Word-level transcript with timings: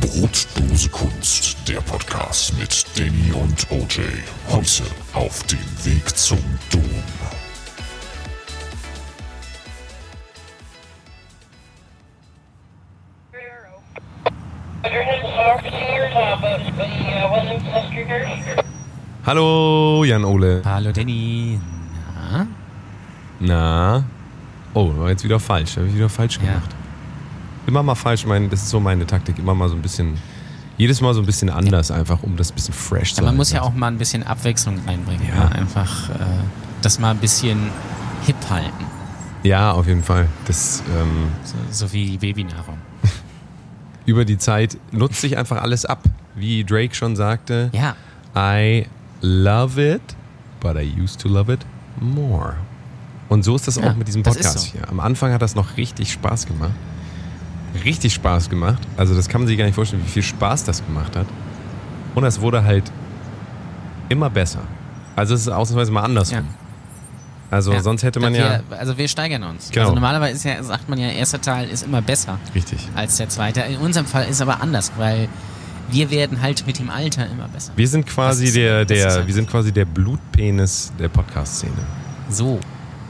Brotdose 0.00 0.88
Kunst, 0.90 1.56
der 1.68 1.80
Podcast 1.80 2.56
mit 2.58 2.84
Danny 2.96 3.32
und 3.32 3.66
OJ. 3.70 4.00
Heute 4.48 4.82
auf 5.14 5.42
dem 5.44 5.58
Weg 5.84 6.16
zum 6.16 6.38
Dom. 6.70 6.82
Hallo, 19.24 20.04
Jan 20.04 20.24
Ole. 20.24 20.62
Hallo 20.64 20.92
Danny. 20.92 21.58
Na? 22.30 22.46
Na? 23.40 24.04
Oh, 24.74 24.92
war 24.96 25.10
jetzt 25.10 25.24
wieder 25.24 25.40
falsch. 25.40 25.76
Habe 25.76 25.88
ich 25.88 25.94
wieder 25.94 26.08
falsch 26.08 26.38
Ja. 26.44 26.62
Immer 27.66 27.82
mal 27.82 27.94
falsch. 27.94 28.26
Mein, 28.26 28.48
das 28.50 28.62
ist 28.62 28.70
so 28.70 28.80
meine 28.80 29.06
Taktik. 29.06 29.38
Immer 29.38 29.54
mal 29.54 29.68
so 29.68 29.74
ein 29.74 29.82
bisschen. 29.82 30.16
Jedes 30.78 31.00
Mal 31.00 31.14
so 31.14 31.20
ein 31.20 31.26
bisschen 31.26 31.48
anders, 31.48 31.90
einfach 31.90 32.22
um 32.22 32.36
das 32.36 32.50
ein 32.52 32.54
bisschen 32.54 32.74
fresh 32.74 33.14
zu 33.14 33.22
Ja, 33.22 33.26
man 33.28 33.36
muss 33.36 33.50
ja 33.50 33.62
auch 33.62 33.72
mal 33.72 33.86
ein 33.86 33.96
bisschen 33.96 34.22
Abwechslung 34.26 34.78
reinbringen. 34.86 35.26
Ja. 35.26 35.44
Ja. 35.44 35.48
Einfach 35.48 36.10
äh, 36.10 36.14
das 36.82 36.98
mal 36.98 37.12
ein 37.12 37.16
bisschen 37.16 37.70
hip 38.26 38.36
halten. 38.50 38.84
Ja, 39.42 39.72
auf 39.72 39.86
jeden 39.86 40.02
Fall. 40.02 40.26
Das 40.46 40.82
ähm, 40.94 41.28
So, 41.44 41.86
so 41.86 41.92
wie 41.94 42.18
Babynahrung. 42.18 42.76
über 44.04 44.26
die 44.26 44.36
Zeit 44.36 44.76
nutzt 44.92 45.22
sich 45.22 45.38
einfach 45.38 45.62
alles 45.62 45.86
ab. 45.86 46.02
Wie 46.34 46.62
Drake 46.62 46.94
schon 46.94 47.16
sagte, 47.16 47.70
Ja. 47.72 47.96
I 48.36 48.86
love 49.22 49.80
it, 49.82 50.02
but 50.60 50.76
I 50.76 50.82
used 51.00 51.18
to 51.22 51.28
love 51.28 51.50
it 51.50 51.60
more. 52.00 52.56
Und 53.30 53.44
so 53.44 53.56
ist 53.56 53.66
das 53.66 53.76
Ja, 53.76 53.90
auch 53.92 53.96
mit 53.96 54.08
diesem 54.08 54.22
Podcast 54.22 54.58
so. 54.58 54.72
hier. 54.72 54.86
Am 54.90 55.00
Anfang 55.00 55.32
hat 55.32 55.40
das 55.40 55.54
noch 55.54 55.78
richtig 55.78 56.12
Spaß 56.12 56.44
gemacht. 56.46 56.72
Richtig 57.84 58.14
Spaß 58.14 58.48
gemacht. 58.50 58.82
Also 58.96 59.14
das 59.14 59.28
kann 59.28 59.40
man 59.42 59.48
sich 59.48 59.58
gar 59.58 59.64
nicht 59.64 59.74
vorstellen, 59.74 60.02
wie 60.04 60.10
viel 60.10 60.22
Spaß 60.22 60.64
das 60.64 60.84
gemacht 60.84 61.14
hat. 61.16 61.26
Und 62.14 62.24
es 62.24 62.40
wurde 62.40 62.64
halt 62.64 62.90
immer 64.08 64.30
besser. 64.30 64.60
Also 65.14 65.34
es 65.34 65.42
ist 65.42 65.48
ausnahmsweise 65.48 65.92
mal 65.92 66.02
andersrum. 66.02 66.38
Ja. 66.38 66.44
Also 67.50 67.72
ja. 67.72 67.80
sonst 67.80 68.02
hätte 68.02 68.18
man 68.20 68.34
ja... 68.34 68.60
Wir, 68.68 68.78
also 68.78 68.98
wir 68.98 69.06
steigern 69.08 69.42
uns. 69.44 69.70
Genau. 69.70 69.82
Also 69.86 69.94
normalerweise 69.94 70.34
ist 70.36 70.44
ja, 70.44 70.62
sagt 70.62 70.88
man 70.88 70.98
ja, 70.98 71.08
erster 71.08 71.40
Teil 71.40 71.68
ist 71.68 71.84
immer 71.84 72.02
besser 72.02 72.38
Richtig. 72.54 72.88
als 72.94 73.16
der 73.18 73.28
zweite. 73.28 73.60
In 73.60 73.78
unserem 73.78 74.06
Fall 74.06 74.26
ist 74.28 74.40
aber 74.40 74.60
anders, 74.62 74.92
weil 74.96 75.28
wir 75.90 76.10
werden 76.10 76.42
halt 76.42 76.66
mit 76.66 76.78
dem 76.80 76.90
Alter 76.90 77.26
immer 77.30 77.46
besser. 77.48 77.72
Wir 77.76 77.86
sind 77.86 78.06
quasi 78.06 78.46
ist- 78.46 78.56
der, 78.56 78.84
der, 78.84 79.10
halt- 79.10 79.26
wir 79.26 79.34
sind 79.34 79.48
quasi 79.48 79.70
der 79.70 79.84
Blutpenis 79.84 80.92
der 80.98 81.08
Podcast-Szene. 81.08 81.72
So. 82.30 82.58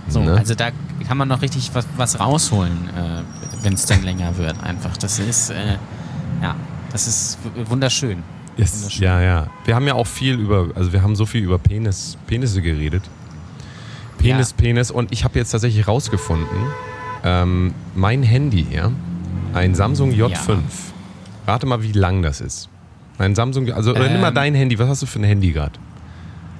So, 0.08 0.20
Ne? 0.20 0.34
also 0.36 0.54
da 0.54 0.68
kann 1.08 1.16
man 1.16 1.26
noch 1.28 1.42
richtig 1.42 1.70
was, 1.72 1.86
was 1.96 2.20
rausholen, 2.20 2.88
äh, 2.96 3.22
wenn 3.62 3.74
es 3.74 3.86
dann 3.86 4.02
länger 4.02 4.36
wird. 4.36 4.62
Einfach. 4.62 4.96
Das 4.96 5.18
ist, 5.18 5.50
äh, 5.50 5.76
ja, 6.42 6.54
das 6.92 7.06
ist 7.06 7.38
wunderschön. 7.68 8.22
Yes. 8.56 8.74
Wunderschön. 8.76 9.02
Ja, 9.04 9.20
ja. 9.20 9.46
Wir 9.64 9.74
haben 9.74 9.86
ja 9.86 9.94
auch 9.94 10.06
viel 10.06 10.34
über, 10.38 10.68
also 10.74 10.92
wir 10.92 11.02
haben 11.02 11.14
so 11.16 11.26
viel 11.26 11.42
über 11.42 11.58
Penis, 11.58 12.16
Penisse 12.26 12.62
geredet. 12.62 13.02
Penis, 14.18 14.50
Ja. 14.50 14.56
Penis. 14.56 14.90
Und 14.90 15.12
ich 15.12 15.24
habe 15.24 15.38
jetzt 15.38 15.50
tatsächlich 15.50 15.86
rausgefunden, 15.86 16.56
ähm, 17.24 17.74
mein 17.94 18.22
Handy 18.22 18.64
hier, 18.68 18.92
ein 19.52 19.74
Samsung 19.74 20.10
J5. 20.12 20.58
Rate 21.46 21.66
mal, 21.66 21.82
wie 21.82 21.92
lang 21.92 22.22
das 22.22 22.40
ist. 22.40 22.68
Ein 23.18 23.34
Samsung, 23.34 23.70
also 23.72 23.92
oder 23.92 24.08
nimm 24.08 24.20
mal 24.20 24.28
Ähm. 24.28 24.34
dein 24.34 24.54
Handy. 24.54 24.78
Was 24.78 24.88
hast 24.88 25.02
du 25.02 25.06
für 25.06 25.18
ein 25.20 25.24
Handy 25.24 25.52
gerade? 25.52 25.72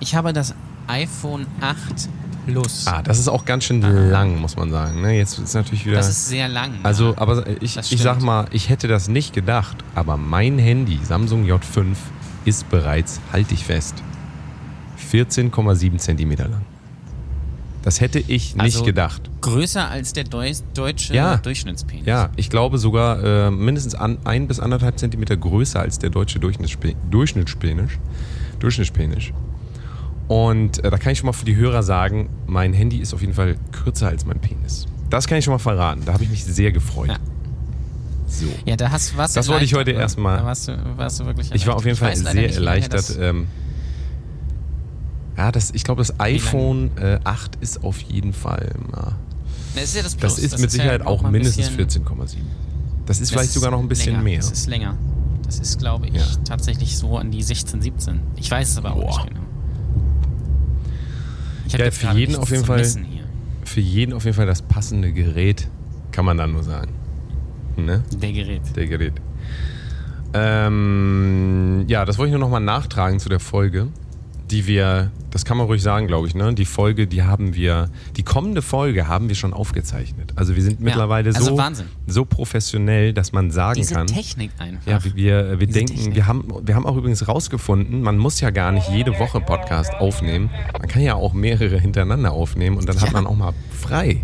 Ich 0.01 0.15
habe 0.15 0.33
das 0.33 0.55
iPhone 0.89 1.47
8 1.61 2.09
Plus. 2.47 2.87
Ah, 2.87 3.03
das 3.03 3.19
ist 3.19 3.29
auch 3.29 3.45
ganz 3.45 3.65
schön 3.65 3.81
lang, 3.83 4.41
muss 4.41 4.57
man 4.57 4.71
sagen. 4.71 5.01
Ne? 5.03 5.17
Jetzt 5.19 5.39
ist 5.39 5.55
natürlich 5.55 5.85
wieder. 5.85 5.97
das 5.97 6.09
ist 6.09 6.29
sehr 6.29 6.49
lang. 6.49 6.73
Also, 6.83 7.13
ja. 7.13 7.19
aber 7.19 7.45
ich, 7.61 7.77
ich 7.77 8.01
sag 8.01 8.23
mal, 8.23 8.47
ich 8.53 8.69
hätte 8.69 8.89
das 8.89 9.09
nicht 9.09 9.33
gedacht, 9.33 9.77
aber 9.95 10.17
mein 10.17 10.59
Handy, 10.59 10.99
Samsung 11.03 11.45
J5, 11.45 11.97
ist 12.45 12.69
bereits, 12.71 13.21
halte 13.33 13.55
ich 13.55 13.65
fest, 13.65 13.97
14,7 15.13 15.99
Zentimeter 15.99 16.49
lang. 16.49 16.63
Das 17.83 18.01
hätte 18.01 18.19
ich 18.19 18.55
nicht 18.57 18.61
Also 18.61 18.83
gedacht. 18.83 19.31
größer 19.43 19.89
als 19.89 20.13
der 20.13 20.25
Deu 20.25 20.53
deutsche 20.75 21.15
Ja. 21.15 21.37
Durchschnittspenis. 21.37 22.05
Ja, 22.07 22.31
ich 22.35 22.51
glaube 22.51 22.79
sogar 22.79 23.23
äh, 23.23 23.51
mindestens 23.53 23.95
an, 23.95 24.19
ein 24.25 24.49
bis 24.49 24.59
anderthalb 24.59 24.99
Zentimeter 24.99 25.37
größer 25.37 25.79
als 25.81 25.99
der 26.01 26.11
deutsche 26.11 26.41
Durchschnittspe 26.41 26.95
Durchschnittspenis. 27.11 27.93
Durchschnittspenis. 28.59 29.27
Und 30.29 30.83
äh, 30.85 30.91
da 30.91 30.99
kann 30.99 31.13
ich 31.13 31.19
schon 31.19 31.27
mal 31.27 31.33
für 31.33 31.45
die 31.45 31.57
Hörer 31.57 31.83
sagen, 31.83 32.29
mein 32.47 32.73
Handy 32.73 32.99
ist 32.99 33.15
auf 33.15 33.21
jeden 33.21 33.35
Fall 33.35 33.57
kürzer 33.73 34.09
als 34.09 34.25
mein 34.27 34.41
Penis. 34.41 34.87
Das 35.11 35.29
kann 35.29 35.39
ich 35.39 35.45
schon 35.45 35.53
mal 35.53 35.59
verraten. 35.59 36.03
Da 36.05 36.13
habe 36.15 36.25
ich 36.25 36.31
mich 36.31 36.45
sehr 36.45 36.73
gefreut. 36.73 37.09
Ja. 37.09 37.17
So. 38.27 38.47
Ja, 38.65 38.77
da 38.77 38.91
hast, 38.91 39.13
du 39.13 39.17
Das 39.19 39.47
wollte 39.49 39.65
ich 39.65 39.75
heute 39.75 39.93
erleichtert, 39.93 39.97
ne? 39.97 40.03
erstmal- 40.03 40.39
Da 40.39 40.45
warst 40.45 40.69
du, 40.69 40.73
warst 40.97 41.21
du 41.21 41.27
wirklich 41.27 41.53
Ich 41.55 41.67
war 41.69 41.77
auf 41.77 41.85
jeden 41.85 41.97
Fall 41.97 42.17
sehr 42.17 42.35
nicht, 42.35 42.57
erleichtert. 42.57 42.95
Das, 42.95 43.17
ähm, 43.17 43.47
ja, 45.37 45.53
das, 45.53 45.71
ich 45.73 45.85
glaube, 45.85 46.01
das 46.01 46.19
iPhone 46.19 46.91
äh, 46.97 47.21
8 47.23 47.57
ist 47.61 47.85
auf 47.85 48.01
jeden 48.01 48.33
Fall. 48.33 48.71
Na, 48.91 49.13
das 49.75 49.85
ist 49.85 49.97
ja 49.97 50.03
das 50.03 50.15
Plus. 50.17 50.35
das 50.35 50.43
ist 50.45 50.53
mit 50.59 50.63
ja 50.63 50.69
Sicherheit 50.71 51.07
auch 51.07 51.23
mal 51.23 51.29
ein 51.29 51.33
mindestens 51.33 51.69
bisschen- 51.71 52.05
14,7. 52.05 52.39
Das 53.05 53.19
ist 53.19 53.23
das 53.23 53.31
vielleicht 53.31 53.49
ist 53.51 53.55
sogar 53.55 53.71
noch 53.71 53.79
ein 53.79 53.89
bisschen 53.89 54.13
länger. 54.15 54.25
mehr. 54.25 54.39
Das 54.39 54.51
ist 54.51 54.67
länger. 54.67 54.97
Das 55.45 55.61
ist, 55.61 55.79
glaube 55.79 56.09
ich, 56.09 56.15
Ja. 56.15 56.25
tatsächlich 56.45 56.97
so 56.99 57.19
an 57.19 57.31
die 57.31 57.43
16, 57.43 57.81
17. 57.81 58.21
Ich 58.35 58.51
weiß 58.51 58.71
es 58.71 58.79
aber 58.79 58.95
auch 58.95 59.01
Boah. 59.01 59.25
nicht 59.25 59.29
genau. 59.29 59.46
Ich 61.67 61.73
Ja, 61.73 61.91
für 61.91 62.11
jeden 62.13 62.37
auf 62.37 62.51
jeden 62.51 62.65
Fall-. 62.65 62.85
Für 63.65 63.81
jeden 63.81 64.13
auf 64.13 64.25
jeden 64.25 64.37
Fall 64.37 64.47
das 64.47 64.63
passende 64.63 65.13
Gerät, 65.13 65.69
kann 66.13 66.25
man 66.25 66.37
dann 66.37 66.53
nur 66.53 66.63
sagen. 66.63 66.93
Ne? 67.77 68.03
Der 68.13 68.33
Gerät. 68.33 68.63
Der 68.75 68.87
Gerät. 68.87 69.15
Ähm, 70.33 71.85
ja, 71.89 72.05
das 72.05 72.19
wollte 72.19 72.29
ich 72.29 72.33
nur 72.33 72.41
nochmal 72.41 72.61
nachtragen 72.61 73.19
zu 73.19 73.29
der 73.29 73.41
Folge, 73.41 73.89
die 74.51 74.67
wir, 74.69 75.11
das 75.31 75.45
kann 75.45 75.57
man 75.57 75.67
ruhig 75.67 75.83
sagen, 75.83 76.07
glaube 76.07 76.29
ich, 76.29 76.35
ne? 76.35 76.55
Die 76.55 76.65
Folge, 76.67 77.07
die 77.09 77.25
haben 77.25 77.55
wir, 77.55 77.91
die 78.17 78.23
kommende 78.23 78.63
Folge 78.63 79.09
haben 79.09 79.29
wir 79.29 79.35
schon 79.35 79.53
aufgezeichnet. 79.53 80.33
Also 80.37 80.55
wir 80.55 80.63
sind 80.63 80.81
mittlerweile 80.81 81.31
also 81.35 81.45
so, 81.51 81.59
Wahnsinn. 81.59 81.87
so 82.07 82.25
professionell, 82.25 83.13
dass 83.13 83.33
man 83.33 83.51
sagen 83.51 83.75
Diese 83.81 83.95
kann. 83.95 84.07
Technik 84.07 84.53
einfach. 84.59 84.87
Ja, 84.87 85.03
wir, 85.05 85.17
wir 85.17 85.67
Diese 85.67 85.79
denken, 85.81 85.95
Technik. 85.97 86.15
wir 86.15 86.27
haben, 86.27 86.45
wir 86.63 86.75
haben 86.77 86.87
auch 86.87 86.97
übrigens 86.97 87.27
rausgefunden, 87.27 88.03
man 88.03 88.19
muss 88.19 88.41
ja 88.41 88.51
gar 88.51 88.71
nicht 88.71 88.89
jede 88.89 89.19
Woche 89.19 89.41
Podcast 89.41 89.93
aufnehmen. 89.95 90.49
Man 90.79 90.89
kann 90.89 91.03
ja 91.03 91.15
auch 91.17 91.33
mehrere 91.33 91.79
hintereinander 91.81 92.31
aufnehmen 92.33 92.77
und 92.77 92.89
dann 92.89 93.01
hat 93.01 93.09
Ja. 93.09 93.13
man 93.13 93.27
auch 93.27 93.37
mal 93.37 93.53
frei. 93.73 94.23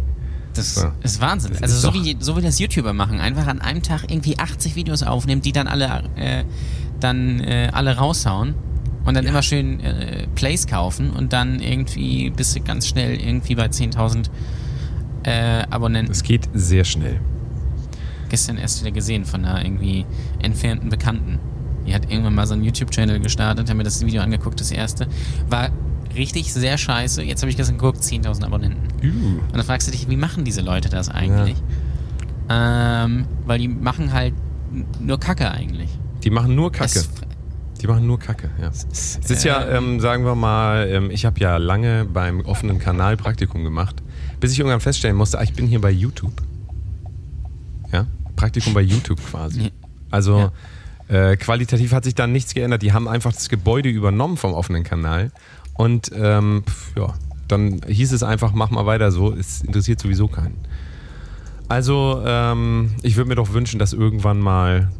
Das 0.55 0.77
Ja. 0.77 0.93
ist 1.03 1.21
Wahnsinn. 1.21 1.53
Das 1.53 1.63
also 1.63 1.75
ist 1.77 1.83
so 1.83 1.95
wie, 1.95 2.17
so 2.21 2.37
wie 2.37 2.43
das 2.43 2.59
YouTuber 2.61 2.93
machen. 2.93 3.21
Einfach 3.21 3.47
an 3.49 3.61
einem 3.61 3.83
Tag 3.83 4.05
irgendwie 4.09 4.39
80 4.39 4.77
Videos 4.77 5.03
aufnehmen, 5.03 5.43
die 5.43 5.53
dann 5.53 5.67
alle, 5.67 6.05
äh, 6.17 6.45
dann, 7.01 7.41
äh, 7.41 7.71
alle 7.73 7.97
raushauen. 7.97 8.55
Und 9.05 9.15
dann 9.17 9.27
immer 9.27 9.43
schön 9.43 9.81
äh, 9.81 10.27
Plays 10.35 10.67
kaufen 10.67 11.11
und 11.11 11.33
dann 11.33 11.61
irgendwie 11.61 12.31
bist 12.31 12.55
du 12.57 12.61
ganz 12.61 12.87
schnell 12.87 13.21
irgendwie 13.21 13.55
bei 13.57 13.67
10.000 13.67 14.27
äh, 15.25 15.65
Abonnenten. 15.71 16.13
Das 16.13 16.23
geht 16.23 16.49
sehr 16.55 16.85
schnell. 16.85 17.21
Gestern 18.29 18.57
erst 18.59 18.81
wieder 18.81 18.93
gesehen 18.93 19.25
von 19.25 19.45
einer 19.45 19.65
irgendwie 19.65 20.07
entfernten 20.41 20.89
Bekannten. 20.89 21.39
Die 21.87 21.95
hat 21.95 22.11
irgendwann 22.11 22.35
mal 22.35 22.47
so 22.47 22.55
einen 22.55 22.63
YouTube-Channel 22.65 23.19
gestartet, 23.21 23.69
haben 23.69 23.77
mir 23.77 23.83
das 23.83 24.05
Video 24.07 24.23
angeguckt, 24.23 24.61
das 24.61 24.71
erste. 24.71 25.09
War 25.51 25.71
richtig 26.15 26.53
sehr 26.53 26.79
scheiße. 26.79 27.23
Jetzt 27.23 27.43
habe 27.43 27.51
ich 27.51 27.57
gestern 27.57 27.79
geguckt, 27.79 28.03
10.000 28.03 28.45
Abonnenten. 28.45 28.87
Und 29.49 29.57
dann 29.57 29.65
fragst 29.65 29.89
du 29.89 29.93
dich, 29.93 30.09
wie 30.09 30.17
machen 30.17 30.45
diese 30.45 30.61
Leute 30.61 30.89
das 30.89 31.09
eigentlich? 31.09 31.57
Ähm, 32.49 33.27
weil 33.47 33.59
die 33.59 33.69
machen 33.69 34.13
halt 34.13 34.35
nur 35.01 35.19
Kacke 35.19 35.51
eigentlich. 35.51 35.91
Die 36.23 36.31
machen 36.31 36.55
nur 36.55 36.71
Kacke. 36.71 37.01
Es- 37.01 37.11
Die 37.83 37.89
machen 37.89 38.07
nur 38.07 38.21
Kacke, 38.21 38.49
ja. 38.61 38.69
es 38.69 39.19
ist 39.29 39.43
ja, 39.43 39.69
ähm, 39.69 39.99
sagen 39.99 40.25
wir 40.25 40.37
mal, 40.37 40.89
ähm, 40.89 41.11
ich 41.11 41.25
habe 41.25 41.41
ja 41.41 41.57
lange 41.57 42.05
beim 42.05 42.41
offenen 42.43 42.79
Kanal 42.79 43.17
Praktikum 43.17 43.65
gemacht, 43.65 43.97
bis 44.39 44.53
ich 44.53 44.61
irgendwann 44.61 44.81
feststellen 44.81 45.17
musste, 45.17 45.41
ah, 45.41 45.43
ich 45.43 45.53
bin 45.53 45.67
hier 45.67 45.81
bei 45.81 45.91
YouTube. 45.91 46.33
Ja, 47.93 48.07
Praktikum 48.37 48.73
bei 48.73 48.83
YouTube 48.83 49.19
quasi. 49.29 49.63
Ja. 49.63 49.71
Also 50.13 50.53
äh, 51.09 51.37
qualitativ 51.37 51.93
hat 51.93 52.05
sich 52.05 52.15
dann 52.15 52.31
nichts 52.31 52.55
geändert. 52.55 52.83
Die 52.83 52.93
haben 52.93 53.09
einfach 53.09 53.33
das 53.33 53.49
Gebäude 53.49 53.89
übernommen 53.89 54.37
vom 54.37 54.55
offenen 54.55 54.85
Kanal 54.85 55.33
und 55.75 56.13
ähm, 56.15 56.63
pf, 56.65 56.97
ja, 56.97 57.15
dann 57.49 57.81
hieß 57.87 58.13
es 58.13 58.23
einfach, 58.23 58.53
mach 58.53 58.71
mal 58.71 58.87
weiter 58.87 59.11
so, 59.11 59.35
es 59.35 59.63
interessiert 59.63 60.01
sowieso 60.01 60.29
keinen. 60.29 60.57
Also, 61.69 62.23
ähm, 62.25 62.93
ich 63.03 63.17
würde 63.17 63.29
mir 63.29 63.35
doch 63.35 63.53
wünschen, 63.53 63.79
dass 63.79 63.93
irgendwann 63.93 64.39
mal, 64.39 64.91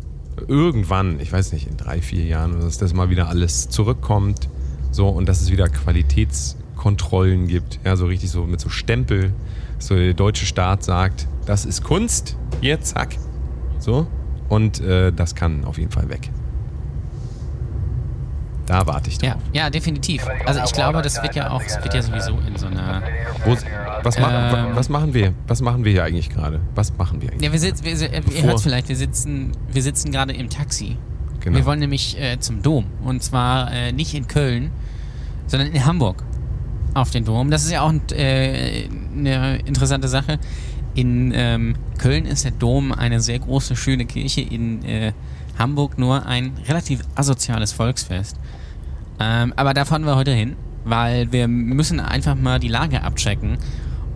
irgendwann, 0.49 1.21
ich 1.21 1.33
weiß 1.33 1.53
nicht, 1.53 1.67
in 1.69 1.77
drei, 1.77 2.01
vier 2.01 2.25
Jahren, 2.25 2.61
dass 2.61 2.79
das 2.79 2.95
mal 2.95 3.11
wieder 3.11 3.29
alles 3.29 3.69
zurückkommt. 3.69 4.49
So, 4.91 5.09
und 5.09 5.29
dass 5.29 5.41
es 5.41 5.51
wieder 5.51 5.69
Qualitätskontrollen 5.69 7.49
gibt. 7.49 7.81
Ja, 7.85 7.97
so 7.97 8.07
richtig 8.07 8.31
so 8.31 8.45
mit 8.45 8.61
so 8.61 8.69
Stempel. 8.69 9.33
So 9.79 9.95
der 9.95 10.15
deutsche 10.15 10.47
Staat 10.47 10.85
sagt, 10.85 11.27
das 11.47 11.65
ist 11.65 11.83
Kunst, 11.83 12.37
hier, 12.61 12.81
zack. 12.81 13.17
So. 13.79 14.07
Und 14.49 14.81
äh, 14.81 15.13
das 15.13 15.35
kann 15.35 15.65
auf 15.65 15.79
jeden 15.79 15.91
Fall 15.91 16.09
weg. 16.09 16.31
Da 18.67 18.87
warte 18.87 19.11
ich 19.11 19.19
drauf. 19.19 19.37
Ja, 19.53 19.65
ja, 19.65 19.71
definitiv. 19.71 20.25
Also 20.47 20.61
ich 20.65 20.73
glaube, 20.73 21.03
das 21.03 21.21
wird 21.23 21.35
ja 21.35 21.51
auch, 21.51 21.63
es 21.63 21.77
wird 21.83 21.95
ja 21.95 22.03
sowieso 22.03 22.39
in 22.47 22.57
so 22.57 22.67
einer. 22.67 23.03
Wo, 23.45 23.57
was, 24.03 24.19
ma 24.19 24.69
Ähm. 24.69 24.77
was 24.77 24.89
machen 24.89 25.15
wir? 25.15 25.35
Was 25.49 25.61
machen 25.61 25.85
wir 25.85 25.93
hier 25.93 26.05
eigentlich 26.05 26.31
gerade? 26.31 26.61
Was 26.75 26.97
machen 26.97 27.21
wir 27.21 27.31
eigentlich? 27.31 27.43
Ja, 27.43 27.53
wir 27.53 27.59
sitzen, 27.59 27.85
wir, 27.85 28.01
ihr 28.01 28.43
hört 28.45 28.61
vielleicht, 28.61 28.89
wir 28.89 28.97
sitzen, 28.97 29.53
wir 29.71 29.83
sitzen 29.83 30.13
gerade 30.13 30.33
im 30.33 30.49
Taxi. 30.49 30.97
Genau. 31.41 31.57
Wir 31.57 31.67
wollen 31.67 31.81
nämlich 31.81 32.21
äh, 32.21 32.39
zum 32.39 32.63
Dom. 32.63 32.87
Und 33.03 33.23
zwar 33.23 33.73
äh, 33.73 33.91
nicht 33.93 34.15
in 34.15 34.29
Köln, 34.29 34.71
sondern 35.47 35.73
in 35.73 35.85
Hamburg 35.85 36.23
auf 36.95 37.11
den 37.11 37.25
Dom. 37.25 37.51
Das 37.51 37.65
ist 37.65 37.73
ja 37.73 37.83
auch 37.83 37.93
äh, 38.13 38.89
eine 39.17 39.57
interessante 39.65 40.07
Sache. 40.09 40.39
In 40.95 41.33
ähm, 41.35 41.75
Köln 41.99 42.27
ist 42.27 42.45
der 42.45 42.53
Dom 42.53 42.93
eine 42.93 43.21
sehr 43.21 43.39
große, 43.39 43.75
schöne 43.77 44.05
Kirche. 44.05 44.43
In 44.43 44.85
äh, 44.85 45.13
Hamburg 45.59 45.99
nur 45.99 46.27
ein 46.27 46.53
relativ 46.69 47.01
asoziales 47.15 47.73
Volksfest. 47.73 48.37
Ähm, 49.23 49.53
aber 49.57 49.75
da 49.75 49.85
fahren 49.85 50.05
wir 50.05 50.17
heute 50.17 50.33
hin, 50.33 50.57
weil 50.85 51.31
wir 51.33 51.47
müssen 51.49 52.01
einfach 52.01 52.35
mal 52.35 52.59
die 52.59 52.69
Lage 52.69 53.03
abchecken 53.03 53.59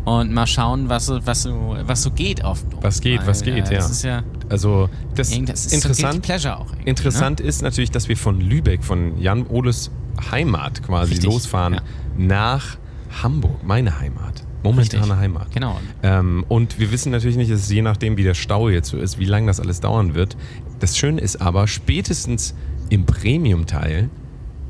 und 0.05 0.33
mal 0.33 0.47
schauen, 0.47 0.89
was 0.89 1.07
so, 1.07 1.25
was 1.25 1.43
so, 1.43 1.77
was 1.83 2.03
so 2.03 2.11
geht 2.11 2.45
auf. 2.45 2.65
Was 2.81 3.01
geht, 3.01 3.27
was 3.27 3.45
Weil, 3.45 3.55
geht, 3.55 3.71
äh, 3.71 3.75
ja. 3.75 3.79
Das 3.79 3.91
ist 3.91 4.03
ja 4.03 4.23
Also, 4.49 4.89
das, 5.15 5.31
das 5.31 5.67
ist 5.67 5.71
so 5.71 5.77
interessant. 5.77 6.23
Pleasure 6.23 6.59
auch 6.59 6.71
irgendwie, 6.71 6.91
Interessant 6.91 7.41
ist 7.41 7.63
natürlich, 7.63 7.91
dass 7.91 8.09
wir 8.09 8.17
von 8.17 8.41
Lübeck, 8.41 8.85
von 8.85 9.19
Jan 9.21 9.47
Oles 9.47 9.91
Heimat 10.31 10.83
quasi 10.83 11.13
Richtig, 11.15 11.31
losfahren 11.31 11.75
ja. 11.75 11.83
nach 12.17 12.79
Hamburg, 13.23 13.65
meine 13.65 13.99
Heimat. 14.01 14.45
Momentane 14.63 15.03
Richtig. 15.03 15.19
Heimat. 15.19 15.53
Genau. 15.53 15.79
Ähm, 16.03 16.45
und 16.49 16.79
wir 16.79 16.91
wissen 16.91 17.13
natürlich 17.13 17.37
nicht, 17.37 17.53
dass 17.53 17.71
je 17.71 17.83
nachdem, 17.83 18.17
wie 18.17 18.25
der 18.25 18.35
Stau 18.35 18.69
jetzt 18.69 18.89
so 18.91 18.99
ist, 18.99 19.19
wie 19.19 19.25
lange 19.25 19.47
das 19.47 19.61
alles 19.61 19.81
dauern 19.81 20.15
wird. 20.15 20.37
Das 20.81 20.97
Schöne 20.97 21.21
ist 21.21 21.41
aber, 21.41 21.69
spätestens 21.69 22.55
im 22.89 23.07
Premium-Teil, 23.07 24.11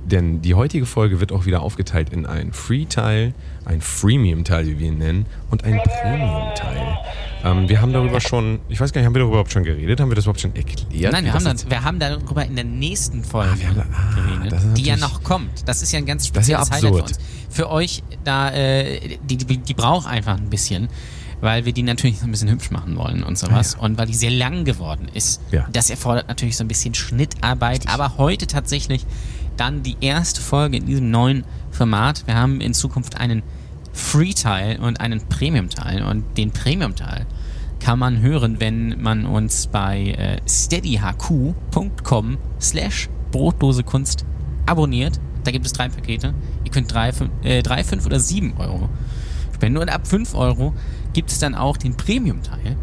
denn 0.06 0.40
die 0.42 0.54
heutige 0.54 0.86
Folge 0.86 1.20
wird 1.20 1.32
auch 1.32 1.46
wieder 1.46 1.62
aufgeteilt 1.62 2.10
in 2.10 2.26
einen 2.26 2.52
Free-Teil, 2.52 3.34
ein 3.64 3.80
Freemium-Teil, 3.80 4.66
wie 4.66 4.78
wir 4.78 4.86
ihn 4.88 4.98
nennen, 4.98 5.26
und 5.50 5.64
einen 5.64 5.80
Premium-Teil. 5.80 6.98
Ähm, 7.44 7.68
wir 7.68 7.80
haben 7.80 7.92
darüber 7.92 8.20
schon, 8.20 8.60
ich 8.68 8.80
weiß 8.80 8.92
gar 8.92 9.00
nicht, 9.00 9.06
haben 9.06 9.14
wir 9.14 9.20
darüber 9.20 9.34
überhaupt 9.34 9.52
schon 9.52 9.64
geredet? 9.64 10.00
Haben 10.00 10.10
wir 10.10 10.14
das 10.14 10.24
überhaupt 10.24 10.40
schon 10.40 10.54
erklärt? 10.54 11.12
Nein, 11.12 11.24
wir 11.24 11.34
haben, 11.34 11.44
das 11.44 11.62
dann, 11.62 11.70
wir 11.70 11.84
haben 11.84 11.98
darüber 11.98 12.44
in 12.44 12.54
der 12.54 12.64
nächsten 12.64 13.24
Folge 13.24 13.50
Ah, 13.64 13.68
haben 13.68 13.80
ah, 13.92 14.14
geredet, 14.14 14.52
das 14.52 14.74
die 14.74 14.84
ja 14.84 14.96
noch 14.96 15.22
kommt. 15.22 15.68
Das 15.68 15.82
ist 15.82 15.92
ja 15.92 15.98
ein 15.98 16.06
ganz 16.06 16.30
Das 16.32 16.44
ist 16.44 16.48
ja 16.50 16.64
spezielles 16.64 16.84
Highlight 16.84 17.08
für 17.08 17.16
uns. 17.16 17.18
Für 17.50 17.70
euch, 17.70 18.02
da, 18.24 18.50
äh, 18.52 19.18
die, 19.28 19.36
die, 19.36 19.58
die 19.58 19.74
braucht 19.74 20.06
einfach 20.06 20.36
ein 20.36 20.50
bisschen, 20.50 20.88
weil 21.40 21.64
wir 21.64 21.72
die 21.72 21.82
natürlich 21.82 22.18
so 22.18 22.24
ein 22.24 22.30
bisschen 22.30 22.50
hübsch 22.50 22.70
machen 22.70 22.96
wollen 22.96 23.22
und 23.22 23.36
sowas. 23.38 23.74
Und 23.74 23.98
weil 23.98 24.06
die 24.06 24.14
sehr 24.14 24.30
lang 24.30 24.64
geworden 24.64 25.08
ist. 25.12 25.40
Ah, 25.50 25.56
Ja. 25.56 25.68
Das 25.72 25.90
erfordert 25.90 26.28
natürlich 26.28 26.56
so 26.56 26.64
ein 26.64 26.68
bisschen 26.68 26.94
Schnittarbeit. 26.94 27.88
Aber 27.88 28.16
heute 28.18 28.46
tatsächlich 28.46 29.04
dann 29.56 29.82
die 29.82 29.96
erste 30.00 30.40
Folge 30.40 30.76
in 30.76 30.86
diesem 30.86 31.10
neuen 31.10 31.44
Format. 31.70 32.26
Wir 32.26 32.34
haben 32.36 32.60
in 32.60 32.74
Zukunft 32.74 33.18
einen 33.18 33.42
Free-Teil 33.92 34.78
und 34.80 35.00
einen 35.00 35.20
Premium-Teil. 35.28 36.02
Und 36.02 36.36
den 36.36 36.50
Premium-Teil 36.50 37.26
kann 37.80 37.98
man 37.98 38.20
hören, 38.20 38.60
wenn 38.60 39.00
man 39.00 39.26
uns 39.26 39.66
bei 39.66 40.10
äh, 40.10 40.40
steadyhq.com 40.48 42.38
slash 42.60 43.08
Brotdosekunst 43.32 44.24
abonniert. 44.66 45.20
Da 45.44 45.50
gibt 45.50 45.66
es 45.66 45.72
drei 45.72 45.88
Pakete. 45.88 46.34
Ihr 46.64 46.70
könnt 46.70 46.92
drei, 46.92 47.12
äh, 47.42 47.62
drei, 47.62 47.84
fünf 47.84 48.06
oder 48.06 48.20
sieben 48.20 48.54
Euro 48.58 48.88
spenden. 49.56 49.78
Und 49.78 49.88
ab 49.88 50.06
5 50.06 50.34
Euro 50.34 50.72
gibt 51.12 51.30
es 51.30 51.38
dann 51.38 51.54
auch 51.54 51.76
den 51.76 51.96
Premium-Teil. 51.96 52.76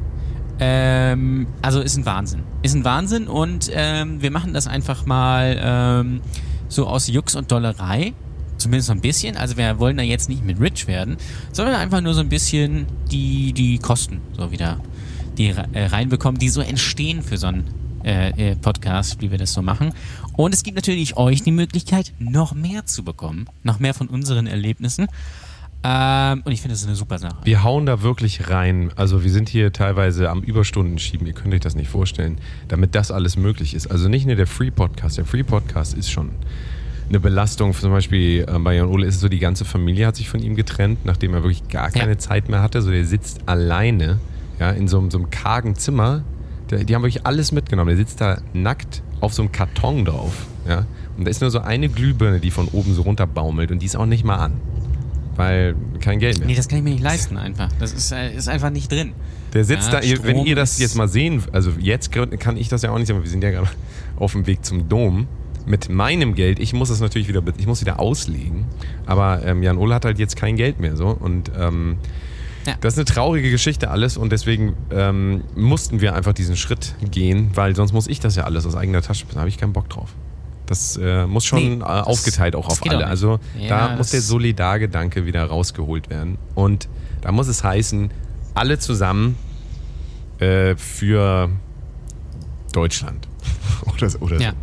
Ähm, 0.60 1.48
also 1.62 1.80
ist 1.82 1.98
ein 1.98 2.06
Wahnsinn. 2.06 2.44
Ist 2.62 2.76
ein 2.76 2.84
Wahnsinn 2.84 3.28
und 3.28 3.72
ähm, 3.74 4.22
wir 4.22 4.32
machen 4.32 4.54
das 4.54 4.68
einfach 4.68 5.06
mal 5.06 5.58
ähm, 5.60 6.22
so 6.74 6.88
aus 6.88 7.08
Jux 7.08 7.36
und 7.36 7.52
Dollerei. 7.52 8.14
Zumindest 8.58 8.88
so 8.88 8.94
ein 8.94 9.02
bisschen. 9.02 9.36
Also 9.36 9.58
wir 9.58 9.80
wollen 9.80 9.98
da 9.98 10.04
jetzt 10.04 10.30
nicht 10.30 10.44
mit 10.46 10.60
rich 10.60 10.88
werden, 10.88 11.18
sondern 11.52 11.76
einfach 11.76 12.02
nur 12.02 12.14
so 12.14 12.22
ein 12.22 12.30
bisschen 12.30 12.86
die, 13.12 13.52
die 13.52 13.80
Kosten 13.80 14.22
so 14.38 14.52
wieder 14.52 14.80
die 15.38 15.50
äh, 15.50 15.86
reinbekommen, 15.86 16.40
die 16.40 16.50
so 16.50 16.62
entstehen 16.62 17.24
für 17.24 17.38
so 17.38 17.48
einen 17.48 17.66
äh, 18.04 18.52
äh, 18.52 18.56
Podcast, 18.56 19.22
wie 19.22 19.32
wir 19.32 19.38
das 19.38 19.54
so 19.54 19.62
machen. 19.62 19.94
Und 20.36 20.54
es 20.54 20.64
gibt 20.64 20.76
natürlich 20.76 21.18
euch 21.18 21.42
die 21.42 21.52
Möglichkeit, 21.52 22.14
noch 22.20 22.54
mehr 22.54 22.86
zu 22.86 23.04
bekommen. 23.04 23.48
Noch 23.64 23.80
mehr 23.80 23.94
von 23.94 24.08
unseren 24.08 24.48
Erlebnissen. 24.48 25.08
Ähm, 25.86 26.42
und 26.46 26.52
ich 26.52 26.62
finde, 26.62 26.74
das 26.74 26.82
ist 26.82 26.88
eine 26.88 26.96
super 26.96 27.18
Sache. 27.20 27.36
Wir 27.44 27.64
hauen 27.64 27.86
da 27.86 28.02
wirklich 28.02 28.50
rein. 28.50 28.92
Also 28.96 29.24
wir 29.24 29.32
sind 29.32 29.50
hier 29.50 29.74
teilweise 29.74 30.30
am 30.30 30.42
Überstunden 30.42 30.98
schieben. 30.98 31.28
Ihr 31.28 31.34
könnt 31.34 31.54
euch 31.54 31.60
das 31.60 31.76
nicht 31.76 31.90
vorstellen, 31.90 32.38
damit 32.70 32.96
das 32.96 33.12
alles 33.12 33.36
möglich 33.36 33.74
ist. 33.74 33.88
Also 33.88 34.08
nicht 34.08 34.26
nur 34.26 34.36
der 34.36 34.48
Free 34.48 34.72
Podcast. 34.72 35.18
Der 35.18 35.26
Free 35.26 35.44
Podcast 35.44 35.94
ist 35.94 36.10
schon 36.10 36.30
eine 37.10 37.20
Belastung. 37.20 37.74
Zum 37.74 37.92
Beispiel 37.92 38.46
äh, 38.48 38.60
bei 38.60 38.76
Jan 38.76 38.88
Ole 38.88 39.06
ist 39.08 39.16
es 39.16 39.22
so, 39.22 39.28
die 39.28 39.40
ganze 39.40 39.66
Familie 39.66 40.08
hat 40.08 40.16
sich 40.16 40.30
von 40.30 40.42
ihm 40.42 40.56
getrennt, 40.56 41.06
nachdem 41.06 41.34
er 41.34 41.44
wirklich 41.44 41.68
gar 41.68 41.92
keine 41.92 42.14
Ja. 42.14 42.18
Zeit 42.18 42.48
mehr 42.48 42.62
hatte. 42.62 42.82
So 42.82 42.90
der 42.90 43.06
sitzt 43.06 43.42
alleine 43.50 44.20
ja, 44.60 44.72
in 44.72 44.88
so, 44.88 45.00
einem- 45.00 45.12
so 45.12 45.18
einem 45.18 45.30
kargen 45.32 45.76
Zimmer. 45.76 46.24
Der, 46.72 46.86
die 46.86 46.96
haben 46.96 47.02
wirklich 47.04 47.26
alles 47.26 47.52
mitgenommen. 47.52 47.90
Der 47.90 47.98
sitzt 47.98 48.22
da 48.22 48.38
nackt 48.54 49.04
auf 49.20 49.34
so 49.34 49.42
einem 49.42 49.52
Karton 49.52 50.06
drauf. 50.06 50.46
Ja? 50.66 50.86
Und 51.18 51.26
da 51.26 51.30
ist 51.30 51.42
nur 51.42 51.52
so 51.52 51.60
eine 51.60 51.90
Glühbirne, 51.90 52.40
die 52.40 52.52
von 52.52 52.70
oben 52.70 52.94
so 52.94 53.02
runterbaumelt 53.02 53.70
und 53.72 53.80
die 53.80 53.86
ist 53.86 53.98
auch 53.98 54.06
nicht 54.06 54.24
mal 54.24 54.38
an. 54.38 54.54
Weil 55.36 55.76
kein 56.00 56.20
Geld 56.20 56.40
mehr. 56.40 56.48
Nee, 56.48 56.56
das 56.56 56.68
kann 56.68 56.78
ich 56.78 56.84
mir 56.84 56.92
nicht 56.92 57.04
leisten 57.04 57.38
einfach. 57.38 57.70
Das 57.80 57.92
ist, 57.94 58.12
äh, 58.12 58.36
ist 58.36 58.48
einfach 58.48 58.70
nicht 58.70 58.92
drin. 58.92 59.14
Der 59.54 59.64
sitzt 59.64 59.92
Ja, 59.92 60.00
da, 60.00 60.06
ihr, 60.06 60.24
wenn 60.24 60.32
Strom 60.36 60.46
ihr 60.46 60.56
das 60.56 60.80
jetzt 60.80 60.96
mal 60.96 61.08
sehen, 61.08 61.44
also 61.52 61.72
jetzt 61.80 62.12
kann 62.12 62.58
ich 62.58 62.70
das 62.70 62.82
ja 62.82 62.92
auch 62.92 63.00
nicht, 63.00 63.10
aber 63.12 63.24
wir 63.24 63.30
sind 63.30 63.44
ja 63.44 63.52
gerade 63.52 63.68
auf 64.18 64.32
dem 64.34 64.46
Weg 64.48 64.64
zum 64.66 64.90
Dom. 64.90 65.28
Mit 65.66 65.90
meinem 65.90 66.36
Geld, 66.36 66.60
ich 66.60 66.74
muss 66.74 66.90
das 66.90 67.00
natürlich 67.00 67.28
wieder, 67.30 67.42
ich 67.58 67.68
muss 67.68 67.80
wieder 67.82 68.00
auslegen. 68.00 68.66
Aber 69.06 69.46
ähm, 69.46 69.64
Jan 69.64 69.78
Ole 69.78 69.96
hat 69.96 70.04
halt 70.06 70.20
jetzt 70.20 70.36
kein 70.36 70.56
Geld 70.58 70.80
mehr 70.80 70.98
so. 70.98 71.08
Und 71.08 71.52
ähm, 71.58 71.96
Ja. 72.66 72.76
das 72.82 72.94
ist 72.94 73.00
eine 73.00 73.06
traurige 73.06 73.50
Geschichte 73.50 73.90
alles 73.90 74.18
und 74.18 74.32
deswegen 74.32 74.74
ähm, 74.92 75.44
mussten 75.56 76.02
wir 76.02 76.16
einfach 76.16 76.34
diesen 76.34 76.58
Schritt 76.58 76.96
gehen, 77.12 77.50
weil 77.56 77.76
sonst 77.76 77.94
muss 77.94 78.08
ich 78.08 78.20
das 78.20 78.36
ja 78.36 78.44
alles 78.44 78.66
aus 78.66 78.76
eigener 78.76 79.02
Tasche. 79.02 79.26
Da 79.34 79.40
habe 79.40 79.50
ich 79.50 79.58
keinen 79.58 79.74
Bock 79.74 79.90
drauf. 79.90 80.10
Das 80.66 80.98
äh, 80.98 81.26
muss 81.28 81.46
schon 81.46 81.80
Nee, 81.80 81.84
äh, 81.84 81.84
aufgeteilt 81.84 82.56
auch 82.56 82.68
auf 82.68 82.82
auch 82.82 82.88
alle. 82.88 82.98
nicht. 83.00 83.08
Also 83.08 83.40
Ja, 83.60 83.90
da 83.90 83.96
muss 83.96 84.12
der 84.12 84.22
Solidargedanke 84.22 85.26
wieder 85.26 85.44
rausgeholt 85.46 86.10
werden. 86.10 86.38
Und 86.56 86.88
da 87.22 87.32
muss 87.32 87.48
es 87.48 87.64
heißen, 87.64 88.12
alle 88.56 88.80
zusammen 88.80 89.36
äh, 90.40 90.76
für 90.76 91.50
Deutschland. 92.72 93.28
oder 93.94 94.10
so. 94.10 94.20
Oder, 94.20 94.38
so. 94.38 94.44
Ja. 94.44 94.54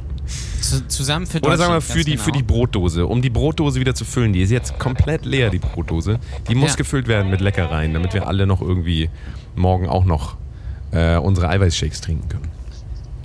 Zu, 0.60 0.86
zusammen 0.88 1.26
für 1.26 1.40
oder 1.40 1.56
sagen 1.56 1.72
wir 1.72 1.80
für 1.80 2.04
die, 2.04 2.12
genau. 2.12 2.22
für 2.22 2.32
die 2.32 2.42
Brotdose, 2.42 3.06
um 3.06 3.22
die 3.22 3.30
Brotdose 3.30 3.80
wieder 3.80 3.94
zu 3.94 4.04
füllen. 4.04 4.32
Die 4.32 4.42
ist 4.42 4.50
jetzt 4.50 4.78
komplett 4.78 5.24
leer, 5.24 5.50
die 5.50 5.58
Brotdose. 5.58 6.18
Die 6.48 6.54
muss 6.54 6.70
Ja. 6.70 6.76
gefüllt 6.76 7.08
werden 7.08 7.30
mit 7.30 7.40
Leckereien, 7.40 7.94
damit 7.94 8.12
wir 8.14 8.26
alle 8.28 8.46
noch 8.46 8.60
irgendwie 8.60 9.08
morgen 9.56 9.88
auch 9.88 10.04
noch 10.04 10.36
äh, 10.92 11.16
unsere 11.16 11.48
Eiweißshakes 11.48 12.00
trinken 12.00 12.28
können. 12.28 12.48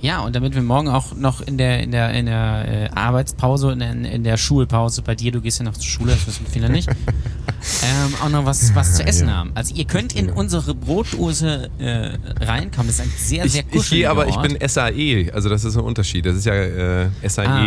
Ja, 0.06 0.20
und 0.20 0.36
damit 0.36 0.54
wir 0.54 0.62
morgen 0.62 0.86
auch 0.86 1.16
noch 1.16 1.40
in 1.40 1.58
der, 1.58 1.82
in 1.82 1.90
der, 1.90 2.12
in 2.14 2.26
der 2.26 2.68
äh, 2.68 2.88
Arbeitspause 2.94 3.72
in, 3.72 4.04
in 4.04 4.22
der 4.22 4.36
Schulpause 4.36 5.02
bei 5.02 5.16
dir, 5.16 5.32
du 5.32 5.40
gehst 5.40 5.58
ja 5.58 5.64
noch 5.64 5.72
zur 5.72 5.82
Schule, 5.82 6.12
das 6.12 6.24
wissen 6.28 6.46
viele 6.48 6.68
nicht, 6.70 6.88
ähm, 7.82 8.14
auch 8.22 8.28
noch 8.28 8.44
was, 8.44 8.72
was 8.76 8.94
zu 8.94 9.04
essen 9.04 9.26
Ja. 9.26 9.34
haben. 9.34 9.50
Also 9.56 9.74
ihr 9.74 9.84
könnt 9.84 10.14
in 10.14 10.30
unsere 10.30 10.76
Brotdose 10.76 11.70
äh, 11.80 12.10
reinkommen. 12.44 12.86
Das 12.86 13.00
ist 13.00 13.00
ein 13.00 13.12
sehr, 13.16 13.46
Ich, 13.46 13.52
sehr 13.54 13.62
ich 13.62 13.70
kuscheliger 13.72 13.96
gehe 13.96 14.10
aber, 14.10 14.28
ich 14.28 14.36
Ort. 14.36 14.46
bin 14.56 14.68
SAE, 14.68 15.32
also 15.34 15.48
das 15.48 15.64
ist 15.64 15.76
ein 15.76 15.82
Unterschied. 15.82 16.24
Das 16.24 16.36
ist 16.36 16.44
ja 16.46 16.54
äh, 16.54 17.08
SAE. 17.26 17.44
Ah. 17.48 17.66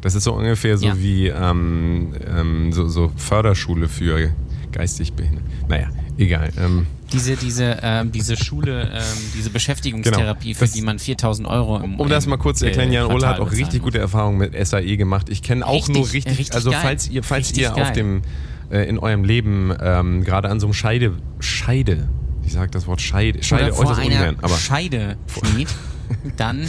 Das 0.00 0.14
ist 0.14 0.22
so 0.22 0.34
ungefähr 0.34 0.78
so 0.78 0.86
Ja. 0.86 0.96
wie 0.96 1.26
ähm, 1.26 2.14
ähm, 2.24 2.72
so, 2.72 2.86
so 2.88 3.10
Förderschule 3.16 3.88
für 3.88 4.30
geistig 4.70 5.12
Behinderte. 5.14 5.48
Naja, 5.68 5.88
egal. 6.16 6.50
Ähm, 6.56 6.86
Diese, 7.12 7.36
diese, 7.36 7.78
ähm, 7.82 8.12
diese 8.12 8.36
Schule, 8.36 8.90
ähm, 8.94 9.02
diese 9.36 9.50
Beschäftigungstherapie, 9.50 10.52
Genau. 10.54 10.58
für 10.66 10.68
die 10.72 10.82
man 10.82 10.98
4000 10.98 11.48
Euro 11.48 11.78
im 11.78 11.98
Um 11.98 12.08
das 12.08 12.26
mal 12.26 12.36
kurz 12.36 12.60
zu 12.60 12.66
erklären, 12.66 12.90
äh, 12.90 12.94
Jan 12.94 13.06
Ole 13.06 13.26
hat 13.26 13.40
auch 13.40 13.50
richtig 13.50 13.82
gute 13.82 13.98
Erfahrungen 13.98 14.38
mit 14.38 14.54
SAE 14.66 14.96
gemacht. 14.96 15.28
Ich 15.28 15.42
kenne 15.42 15.66
auch 15.66 15.74
Richtig, 15.74 15.94
nur 15.94 16.04
richtig, 16.12 16.38
richtig 16.38 16.54
also 16.54 16.70
geil. 16.70 16.80
falls 16.82 17.08
ihr, 17.08 17.22
falls 17.22 17.48
Richtig 17.48 17.64
ihr 17.64 17.74
auf 17.76 17.92
dem 17.92 18.22
äh, 18.70 18.88
in 18.88 18.98
eurem 18.98 19.24
Leben 19.24 19.74
ähm, 19.82 20.22
gerade 20.24 20.48
an 20.48 20.60
so 20.60 20.66
einem 20.66 20.74
Scheide, 20.74 21.16
Scheide, 21.40 22.08
ich 22.44 22.52
sage 22.52 22.70
das 22.70 22.86
Wort 22.86 23.00
Scheide, 23.00 23.42
Scheide 23.42 23.64
Oder 23.64 23.74
vor 23.74 23.84
äußerst 23.86 24.00
einer 24.00 24.16
ungern, 24.20 24.36
aber 24.42 24.56
Scheide 24.56 25.16
kniet, 25.40 25.68
dann 26.36 26.66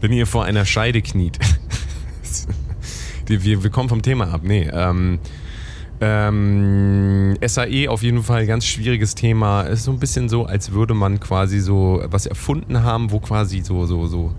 wenn 0.00 0.12
ihr 0.12 0.26
vor 0.26 0.44
einer 0.44 0.64
Scheide 0.64 1.00
kniet. 1.02 1.38
Wir, 3.28 3.62
wir 3.64 3.70
kommen 3.70 3.88
vom 3.88 4.02
Thema 4.02 4.32
ab. 4.32 4.42
Nee. 4.44 4.70
Ähm, 4.72 5.18
ähm, 6.00 7.36
SAE 7.44 7.88
auf 7.88 8.02
jeden 8.02 8.22
Fall 8.22 8.46
ganz 8.46 8.64
schwieriges 8.66 9.14
Thema. 9.14 9.64
Es 9.64 9.80
ist 9.80 9.84
so 9.84 9.92
ein 9.92 9.98
bisschen 9.98 10.28
so, 10.28 10.44
als 10.44 10.72
würde 10.72 10.94
man 10.94 11.20
quasi 11.20 11.60
so 11.60 12.02
was 12.10 12.26
erfunden 12.26 12.82
haben, 12.82 13.10
wo 13.10 13.20
quasi 13.20 13.62
so, 13.62 13.86
so, 13.86 14.06
so 14.06 14.34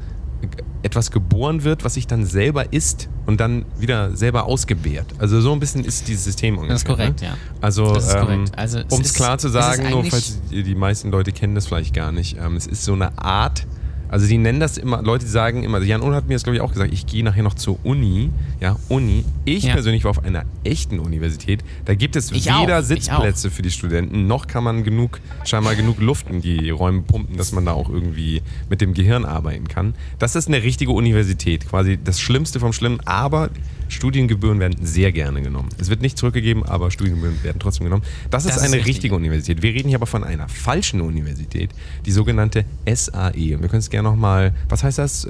etwas 0.83 1.11
geboren 1.11 1.63
wird, 1.63 1.83
was 1.83 1.95
sich 1.95 2.07
dann 2.07 2.25
selber 2.25 2.71
isst 2.71 3.09
und 3.25 3.39
dann 3.39 3.65
wieder 3.77 4.15
selber 4.15 4.45
ausgebärt. 4.45 5.07
Also 5.17 5.41
so 5.41 5.51
ein 5.51 5.59
bisschen 5.59 5.83
ist 5.83 6.07
dieses 6.07 6.23
System 6.23 6.55
ungefähr. 6.55 6.75
Das 6.75 6.83
ist 6.83 6.87
korrekt, 6.87 7.21
ne? 7.21 7.27
ja. 7.27 7.37
Also, 7.59 7.93
Das 7.93 8.07
ist 8.07 8.15
ähm. 8.15 8.45
Also 8.55 8.79
um 8.91 9.01
es 9.01 9.13
klar 9.13 9.37
zu 9.37 9.49
sagen, 9.49 9.89
nur 9.89 10.05
falls 10.05 10.39
die, 10.49 10.63
die 10.63 10.75
meisten 10.75 11.09
Leute 11.11 11.31
kennen 11.31 11.55
das 11.55 11.67
vielleicht 11.67 11.93
gar 11.93 12.11
nicht, 12.11 12.37
ähm, 12.37 12.55
es 12.55 12.67
ist 12.67 12.83
so 12.83 12.93
eine 12.93 13.17
Art 13.17 13.65
Also 14.09 14.27
die 14.27 14.37
nennen 14.37 14.59
das 14.59 14.77
immer, 14.77 15.01
Leute 15.01 15.27
sagen 15.27 15.63
immer, 15.63 15.81
Jan 15.81 16.01
Ull 16.01 16.15
hat 16.15 16.27
mir 16.27 16.35
das 16.35 16.43
glaube 16.43 16.55
ich 16.55 16.61
auch 16.61 16.71
gesagt, 16.71 16.93
ich 16.93 17.05
gehe 17.05 17.23
nachher 17.23 17.43
noch 17.43 17.55
zur 17.55 17.77
Uni, 17.85 18.29
ja, 18.59 18.77
Uni. 18.89 19.25
Ich 19.45 19.63
Ja. 19.63 19.73
persönlich 19.73 20.03
war 20.03 20.11
auf 20.11 20.23
einer 20.23 20.45
echten 20.63 20.99
Universität, 20.99 21.63
da 21.85 21.95
gibt 21.95 22.15
es 22.15 22.31
Ich 22.31 22.45
weder 22.45 22.79
auch, 22.79 22.83
Sitzplätze 22.83 23.51
für 23.51 23.61
die 23.61 23.71
Studenten, 23.71 24.27
noch 24.27 24.47
kann 24.47 24.63
man 24.63 24.83
genug, 24.83 25.19
scheinbar 25.43 25.75
genug 25.75 25.99
Luft 25.99 26.29
in 26.29 26.41
die 26.41 26.69
Räume 26.69 27.01
pumpen, 27.01 27.37
dass 27.37 27.51
man 27.51 27.65
da 27.65 27.73
auch 27.73 27.89
irgendwie 27.89 28.41
mit 28.69 28.81
dem 28.81 28.93
Gehirn 28.93 29.25
arbeiten 29.25 29.67
kann. 29.67 29.93
Das 30.19 30.35
ist 30.35 30.47
eine 30.47 30.63
richtige 30.63 30.91
Universität, 30.91 31.67
quasi 31.67 31.97
das 32.01 32.19
Schlimmste 32.19 32.59
vom 32.59 32.73
Schlimmen, 32.73 32.99
aber 33.05 33.49
Studiengebühren 33.89 34.59
werden 34.59 34.85
sehr 34.85 35.11
gerne 35.11 35.41
genommen. 35.41 35.69
Es 35.77 35.89
wird 35.89 36.01
nicht 36.01 36.17
zurückgegeben, 36.17 36.63
aber 36.63 36.91
Studiengebühren 36.91 37.43
werden 37.43 37.59
trotzdem 37.59 37.85
genommen. 37.85 38.03
Das 38.29 38.45
ist 38.45 38.49
Das 38.49 38.57
ist 38.57 38.63
eine 38.63 38.75
richtig. 38.77 38.95
richtige 38.95 39.15
Universität. 39.15 39.61
Wir 39.61 39.73
reden 39.73 39.89
hier 39.89 39.97
aber 39.97 40.07
von 40.07 40.23
einer 40.23 40.47
falschen 40.49 41.01
Universität, 41.01 41.71
die 42.05 42.11
sogenannte 42.11 42.65
SAE. 42.85 43.55
Und 43.55 43.61
wir 43.61 43.69
können 43.69 43.79
es 43.79 43.89
gerne 43.89 44.09
nochmal, 44.09 44.53
was 44.69 44.83
heißt 44.83 44.97
das? 44.97 45.25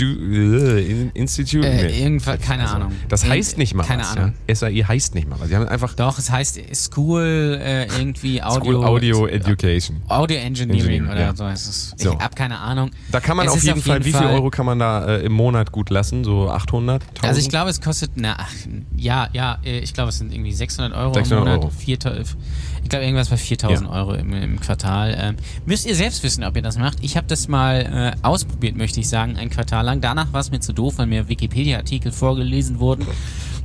Äh, 0.00 0.06
Stu 0.06 0.76
äh, 0.76 0.90
In- 0.90 1.10
Institute? 1.12 1.66
Äh, 1.66 1.80
Nee. 1.90 2.02
irgendwann, 2.02 2.40
keine 2.40 2.62
Also, 2.62 2.76
Ahnung. 2.76 2.92
Das 3.08 3.26
heißt 3.26 3.58
nicht 3.58 3.74
mal 3.74 3.84
keine 3.84 4.02
was. 4.02 4.16
Ahnung. 4.16 4.34
Ja? 4.48 4.54
SAE 4.54 4.84
heißt 4.86 5.14
nicht 5.14 5.28
mal 5.28 5.38
was. 5.38 5.48
Sie 5.48 5.56
haben 5.56 5.66
einfach 5.68 5.94
Doch, 5.94 6.18
es 6.18 6.30
heißt 6.30 6.60
School 6.74 7.58
äh, 7.62 7.86
irgendwie 7.98 8.42
Audio. 8.42 8.60
School 8.60 8.84
Audio 8.84 9.26
Education. 9.26 10.02
Audio 10.08 10.38
Engineering 10.38 10.80
Engineering, 10.80 11.10
oder 11.10 11.20
ja. 11.20 11.36
so 11.36 11.44
heißt 11.44 11.68
es. 11.68 11.94
So. 11.96 12.12
Ich 12.12 12.18
hab 12.18 12.36
keine 12.36 12.58
Ahnung. 12.58 12.90
Da 13.10 13.20
kann 13.20 13.36
man 13.36 13.48
auf 13.48 13.62
jeden, 13.62 13.80
Fall, 13.82 14.04
wie 14.04 14.12
viel 14.12 14.26
Euro 14.26 14.50
kann 14.50 14.66
man 14.66 14.78
da 14.78 15.06
äh, 15.06 15.24
im 15.24 15.32
Monat 15.32 15.72
gut 15.72 15.90
lassen? 15.90 16.24
So 16.24 16.48
800? 16.50 17.02
1000? 17.02 17.24
Also 17.24 17.40
ich 17.40 17.48
glaube, 17.48 17.70
es 17.70 17.80
kostet, 17.80 18.12
na, 18.14 18.36
ach, 18.38 18.52
ja, 18.96 19.28
ja, 19.32 19.58
äh, 19.64 19.80
ich 19.80 19.94
glaube, 19.94 20.10
es 20.10 20.18
sind 20.18 20.32
irgendwie 20.32 20.52
600 20.52 20.92
Euro 20.96 21.14
600 21.14 21.30
im 21.30 21.38
Monat. 21.38 21.64
Euro. 21.64 21.70
4000 21.70 22.36
ich 22.82 22.88
glaube, 22.88 23.04
irgendwas 23.04 23.28
bei 23.28 23.36
4000 23.36 23.88
Ja. 23.88 23.94
Euro 23.94 24.14
im, 24.14 24.32
im 24.32 24.60
Quartal. 24.60 25.16
Ähm, 25.18 25.36
müsst 25.66 25.86
ihr 25.86 25.94
selbst 25.94 26.22
wissen, 26.22 26.42
ob 26.44 26.56
ihr 26.56 26.62
das 26.62 26.76
macht. 26.78 26.98
Ich 27.02 27.16
habe 27.16 27.26
das 27.28 27.46
mal 27.48 28.14
äh, 28.22 28.26
ausprobiert, 28.26 28.76
möchte 28.76 29.00
ich 29.00 29.08
sagen, 29.08 29.36
ein 29.36 29.50
Quartal 29.50 29.84
lang. 29.84 30.00
Danach 30.00 30.32
war 30.32 30.40
es 30.40 30.50
mir 30.50 30.60
zu 30.60 30.72
doof, 30.72 30.94
weil 30.98 31.06
mir 31.06 31.28
Wikipedia-Artikel 31.28 32.12
vorgelesen 32.12 32.78
wurden 32.80 33.06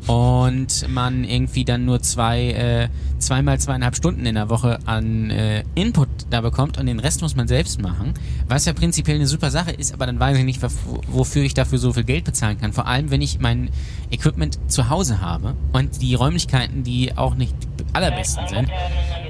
und 0.08 0.88
man 0.90 1.24
irgendwie 1.24 1.66
dann 1.66 1.86
nur 1.86 2.02
zwei, 2.02 2.52
äh, 2.52 2.88
zweimal 3.18 3.60
zweieinhalb 3.60 3.96
Stunden 3.96 4.26
in 4.26 4.36
der 4.36 4.50
Woche 4.50 4.78
an 4.86 5.32
äh, 5.32 5.64
Input 5.74 6.08
da 6.30 6.42
bekommt 6.42 6.78
und 6.78 6.86
den 6.86 7.00
Rest 7.00 7.22
muss 7.22 7.36
man 7.36 7.48
selbst 7.48 7.82
machen, 7.82 8.14
was 8.48 8.66
ja 8.66 8.74
prinzipiell 8.74 9.16
eine 9.16 9.26
super 9.28 9.50
Sache 9.50 9.72
ist, 9.72 9.94
aber 9.94 10.06
dann 10.06 10.20
weiß 10.20 10.38
ich 10.38 10.44
nicht, 10.44 10.62
wo- 10.62 11.02
wofür 11.08 11.44
ich 11.44 11.54
dafür 11.56 11.80
so 11.80 11.92
viel 11.94 12.04
Geld 12.04 12.24
bezahlen 12.26 12.60
kann. 12.60 12.72
Vor 12.74 12.86
allem, 12.88 13.10
wenn 13.10 13.22
ich 13.22 13.40
mein 13.40 13.70
Equipment 14.12 14.60
zu 14.68 14.90
Hause 14.90 15.22
habe 15.22 15.56
und 15.74 16.02
die 16.02 16.14
Räumlichkeiten, 16.14 16.84
die 16.84 17.18
auch 17.18 17.34
nicht 17.36 17.56
allerbesten 17.96 18.48
sind, 18.48 18.70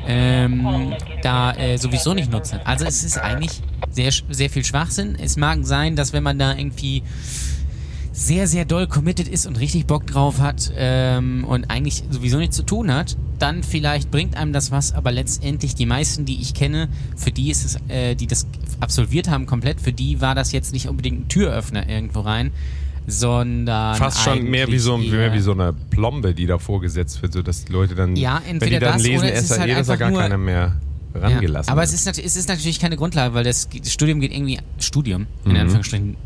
ähm, 0.08 0.94
da 1.22 1.54
äh, 1.54 1.78
sowieso 1.78 2.14
nicht 2.14 2.32
nutze. 2.32 2.66
Also 2.66 2.86
es 2.86 3.04
ist 3.04 3.18
eigentlich 3.18 3.62
sehr, 3.92 4.12
sehr 4.30 4.50
viel 4.50 4.64
Schwachsinn. 4.64 5.16
Es 5.22 5.38
mag 5.38 5.60
sein, 5.64 5.96
dass 5.96 6.14
wenn 6.14 6.24
man 6.24 6.38
da 6.38 6.56
irgendwie 6.56 7.04
sehr, 8.16 8.48
sehr 8.48 8.64
doll 8.64 8.88
committed 8.88 9.28
ist 9.28 9.46
und 9.46 9.60
richtig 9.60 9.88
Bock 9.88 10.08
drauf 10.08 10.40
hat 10.40 10.72
ähm, 10.78 11.44
und 11.44 11.70
eigentlich 11.70 12.04
sowieso 12.10 12.38
nichts 12.38 12.56
zu 12.56 12.64
tun 12.64 12.92
hat, 12.94 13.18
dann 13.40 13.62
vielleicht 13.62 14.10
bringt 14.10 14.38
einem 14.38 14.54
das 14.54 14.72
was, 14.72 14.94
aber 14.94 15.12
letztendlich 15.12 15.76
die 15.76 15.86
meisten, 15.86 16.24
die 16.24 16.42
ich 16.42 16.54
kenne, 16.54 16.88
für 17.18 17.32
die 17.32 17.52
ist 17.52 17.66
es, 17.66 17.78
äh, 17.90 18.16
die 18.16 18.28
das 18.28 18.48
absolviert 18.80 19.30
haben 19.30 19.46
komplett, 19.46 19.82
für 19.82 19.92
die 19.92 20.22
war 20.22 20.34
das 20.34 20.54
jetzt 20.54 20.72
nicht 20.72 20.88
unbedingt 20.88 21.26
ein 21.26 21.28
Türöffner 21.28 21.90
irgendwo 21.90 22.22
rein, 22.22 22.52
sondern 23.08 23.96
Fast 23.98 24.22
schon 24.22 24.44
mehr 24.50 24.68
wie, 24.68 24.80
so, 24.80 24.98
mehr 24.98 25.34
wie 25.34 25.40
so 25.40 25.52
eine 25.52 25.74
Plombe, 25.74 26.34
die 26.34 26.46
da 26.48 26.58
vorgesetzt 26.58 27.22
wird, 27.22 27.34
sodass 27.34 27.66
die 27.66 27.72
Leute 27.74 27.96
dann, 27.96 28.16
Ja, 28.16 28.42
wenn 28.48 28.60
die 28.60 28.72
dann 28.80 28.94
das 28.96 29.04
lesen 29.04 29.26
oder 29.26 29.34
es 29.34 29.42
ist 29.44 29.48
SAE, 29.50 29.60
halt 29.60 29.70
dass 29.78 29.88
da 29.88 29.94
einfach 29.94 30.00
gar 30.00 30.12
keiner 30.12 30.38
mehr 30.38 30.76
rangelassen 31.14 31.68
Ja, 31.70 31.72
aber 31.72 31.82
wird. 31.82 31.94
es 31.94 32.06
ist, 32.06 32.20
es 32.20 32.36
ist 32.36 32.50
natürlich 32.50 32.80
keine 32.80 32.98
Grundlage, 32.98 33.34
weil 33.34 33.44
das, 33.44 33.68
Studium 33.88 34.20
geht 34.20 34.34
irgendwie, 34.34 34.60
Studium, 34.80 35.28
in 35.46 35.52
Mhm. 35.52 35.58
Anführungsstrichen, 35.58 36.18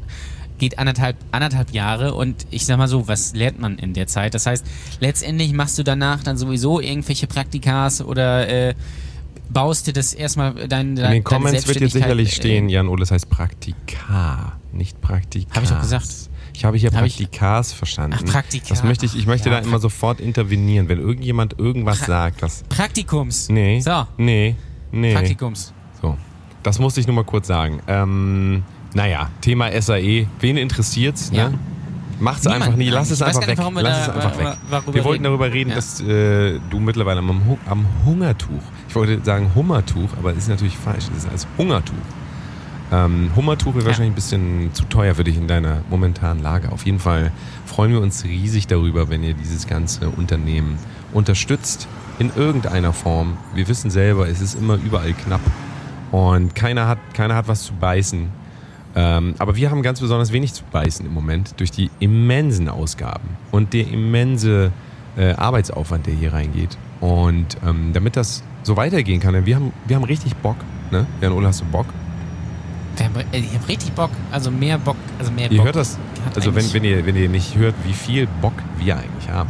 geht 0.57 0.77
anderthalb, 0.79 1.15
anderthalb 1.31 1.71
Jahre 1.71 2.13
und 2.15 2.45
ich 2.51 2.65
sag 2.65 2.77
mal 2.77 2.87
so, 2.89 3.07
was 3.07 3.33
lernt 3.33 3.59
man 3.61 3.77
in 3.77 3.93
der 3.93 4.07
Zeit? 4.07 4.33
Das 4.33 4.45
heißt, 4.45 4.65
letztendlich 4.99 5.53
machst 5.53 5.77
du 5.77 5.83
danach 5.83 6.21
dann 6.23 6.37
sowieso 6.37 6.81
irgendwelche 6.81 7.27
Praktikas 7.27 8.01
oder 8.01 8.47
äh, 8.49 8.73
baust 9.49 9.87
dir 9.87 9.93
das 9.93 10.13
erstmal 10.13 10.53
dein, 10.67 10.89
In 10.89 10.95
dein, 10.97 11.11
den 11.13 11.23
Comments 11.23 11.65
wird 11.67 11.79
jetzt 11.79 11.93
sicherlich 11.93 12.33
stehen, 12.33 12.67
Äh, 12.67 12.73
Jan 12.73 12.87
Ole, 12.89 12.99
das 13.01 13.11
heißt 13.11 13.29
Praktika, 13.29 14.53
nicht 14.73 14.99
Praktika. 15.01 15.55
Hab 15.55 15.63
ich 15.63 15.69
doch 15.69 15.79
gesagt. 15.81 16.07
Ich 16.59 16.65
habe 16.65 16.75
hier 16.77 16.91
Hab 16.91 17.05
ich- 17.05 17.15
Praktikas 17.15 17.71
verstanden. 17.71 18.17
Ach, 18.19 18.25
Praktika. 18.25 18.65
Das 18.67 18.83
möchte 18.83 19.05
ich, 19.05 19.15
ich 19.17 19.25
möchte 19.25 19.49
Ja, 19.49 19.61
da 19.61 19.65
immer 19.65 19.79
sofort 19.79 20.19
intervenieren, 20.19 20.89
wenn 20.89 20.99
irgendjemand 20.99 21.57
irgendwas 21.57 22.01
Pra- 22.01 22.07
sagt. 22.07 22.43
Das, 22.43 22.63
Praktikums. 22.67 23.47
nee, 23.47 23.79
So, 23.79 24.05
nee, 24.17 24.57
nee. 24.91 25.13
Praktikums. 25.13 25.71
So, 26.01 26.17
das 26.61 26.77
musste 26.77 26.99
ich 26.99 27.07
nur 27.07 27.15
mal 27.15 27.23
kurz 27.23 27.47
sagen. 27.47 27.79
Ähm, 27.87 28.63
naja, 28.93 29.29
Thema 29.39 29.71
SAE, 29.81 30.27
wen 30.41 30.57
interessiert's? 30.57 31.31
Ja. 31.33 31.47
Ne? 31.47 31.59
Macht's 32.19 32.43
Niemand 32.43 32.63
einfach 32.63 32.77
nie, 32.77 32.89
lass 32.89 33.09
es 33.09 33.21
einfach 33.21 33.39
weg. 33.39 33.47
nicht, 33.47 33.57
warum 33.59 33.75
wir 33.75 33.83
Lass 33.83 34.01
es 34.01 34.09
einfach 34.09 34.37
weg. 34.37 34.57
Wir 34.93 35.05
wollten 35.05 35.07
reden. 35.11 35.23
darüber 35.23 35.53
reden, 35.53 35.69
Ja. 35.69 35.75
dass 35.77 36.01
äh, 36.01 36.59
du 36.69 36.79
mittlerweile 36.81 37.19
am, 37.19 37.57
am 37.67 37.85
Hungertuch, 38.05 38.61
ich 38.89 38.95
wollte 38.95 39.23
sagen 39.23 39.51
Hummertuch, 39.55 40.09
aber 40.17 40.33
das 40.33 40.43
ist 40.43 40.49
natürlich 40.49 40.77
falsch, 40.77 41.05
das 41.07 41.23
ist 41.23 41.29
als 41.31 41.47
Hungertuch. 41.57 41.95
Ähm, 42.91 43.29
Hummertuch 43.35 43.75
ist 43.75 43.83
Ja. 43.83 43.87
wahrscheinlich 43.89 44.11
ein 44.13 44.15
bisschen 44.15 44.73
zu 44.73 44.83
teuer 44.85 45.13
für 45.15 45.23
dich 45.23 45.37
in 45.37 45.47
deiner 45.47 45.81
momentanen 45.89 46.41
Lage. 46.41 46.71
Auf 46.71 46.85
jeden 46.85 46.99
Fall 46.99 47.31
freuen 47.65 47.91
wir 47.91 48.01
uns 48.01 48.23
riesig 48.23 48.67
darüber, 48.67 49.09
wenn 49.09 49.23
ihr 49.23 49.33
dieses 49.35 49.67
ganze 49.67 50.09
Unternehmen 50.09 50.77
unterstützt 51.13 51.87
in 52.17 52.31
irgendeiner 52.35 52.93
Form. 52.93 53.37
Wir 53.53 53.67
wissen 53.67 53.91
selber, 53.91 54.27
es 54.27 54.41
ist 54.41 54.55
immer 54.55 54.75
überall 54.75 55.13
knapp 55.13 55.41
und 56.11 56.55
keiner 56.55 56.87
hat, 56.87 56.97
keiner 57.13 57.35
hat 57.35 57.47
was 57.47 57.63
zu 57.63 57.73
beißen. 57.73 58.27
Ähm, 58.95 59.35
aber 59.37 59.55
wir 59.55 59.69
haben 59.69 59.83
ganz 59.83 59.99
besonders 60.01 60.33
wenig 60.33 60.53
zu 60.53 60.63
beißen 60.71 61.05
im 61.05 61.13
Moment 61.13 61.59
durch 61.59 61.69
die 61.69 61.91
immensen 61.99 62.67
Ausgaben 62.69 63.29
und 63.51 63.73
der 63.73 63.87
immense 63.87 64.71
äh, 65.15 65.33
Arbeitsaufwand, 65.33 66.07
der 66.07 66.15
hier 66.15 66.33
reingeht. 66.33 66.75
Und 66.99 67.55
ähm, 67.65 67.91
damit 67.93 68.17
das 68.17 68.43
so 68.63 68.75
weitergehen 68.77 69.19
kann, 69.19 69.45
wir 69.45 69.55
haben, 69.55 69.71
wir 69.85 69.95
haben 69.95 70.03
richtig 70.03 70.35
Bock. 70.37 70.57
Ne? 70.91 71.05
Jan 71.21 71.33
Ole, 71.33 71.47
hast 71.47 71.61
du 71.61 71.65
Bock? 71.65 71.85
Wir 72.99 73.05
haben, 73.05 73.15
äh, 73.31 73.37
ich 73.39 73.53
habe 73.55 73.67
richtig 73.67 73.91
Bock, 73.93 74.11
also 74.31 74.51
mehr 74.51 74.77
Bock, 74.77 74.97
also 75.17 75.31
mehr 75.31 75.49
Ihr 75.51 75.57
Bock. 75.57 75.65
hört 75.67 75.75
das, 75.77 75.97
also 76.35 76.53
wenn, 76.53 76.71
wenn, 76.73 76.83
ihr, 76.83 77.05
wenn 77.05 77.15
ihr 77.15 77.29
nicht 77.29 77.55
hört, 77.55 77.75
wie 77.85 77.93
viel 77.93 78.27
Bock 78.41 78.53
wir 78.77 78.97
eigentlich 78.97 79.29
haben. 79.29 79.49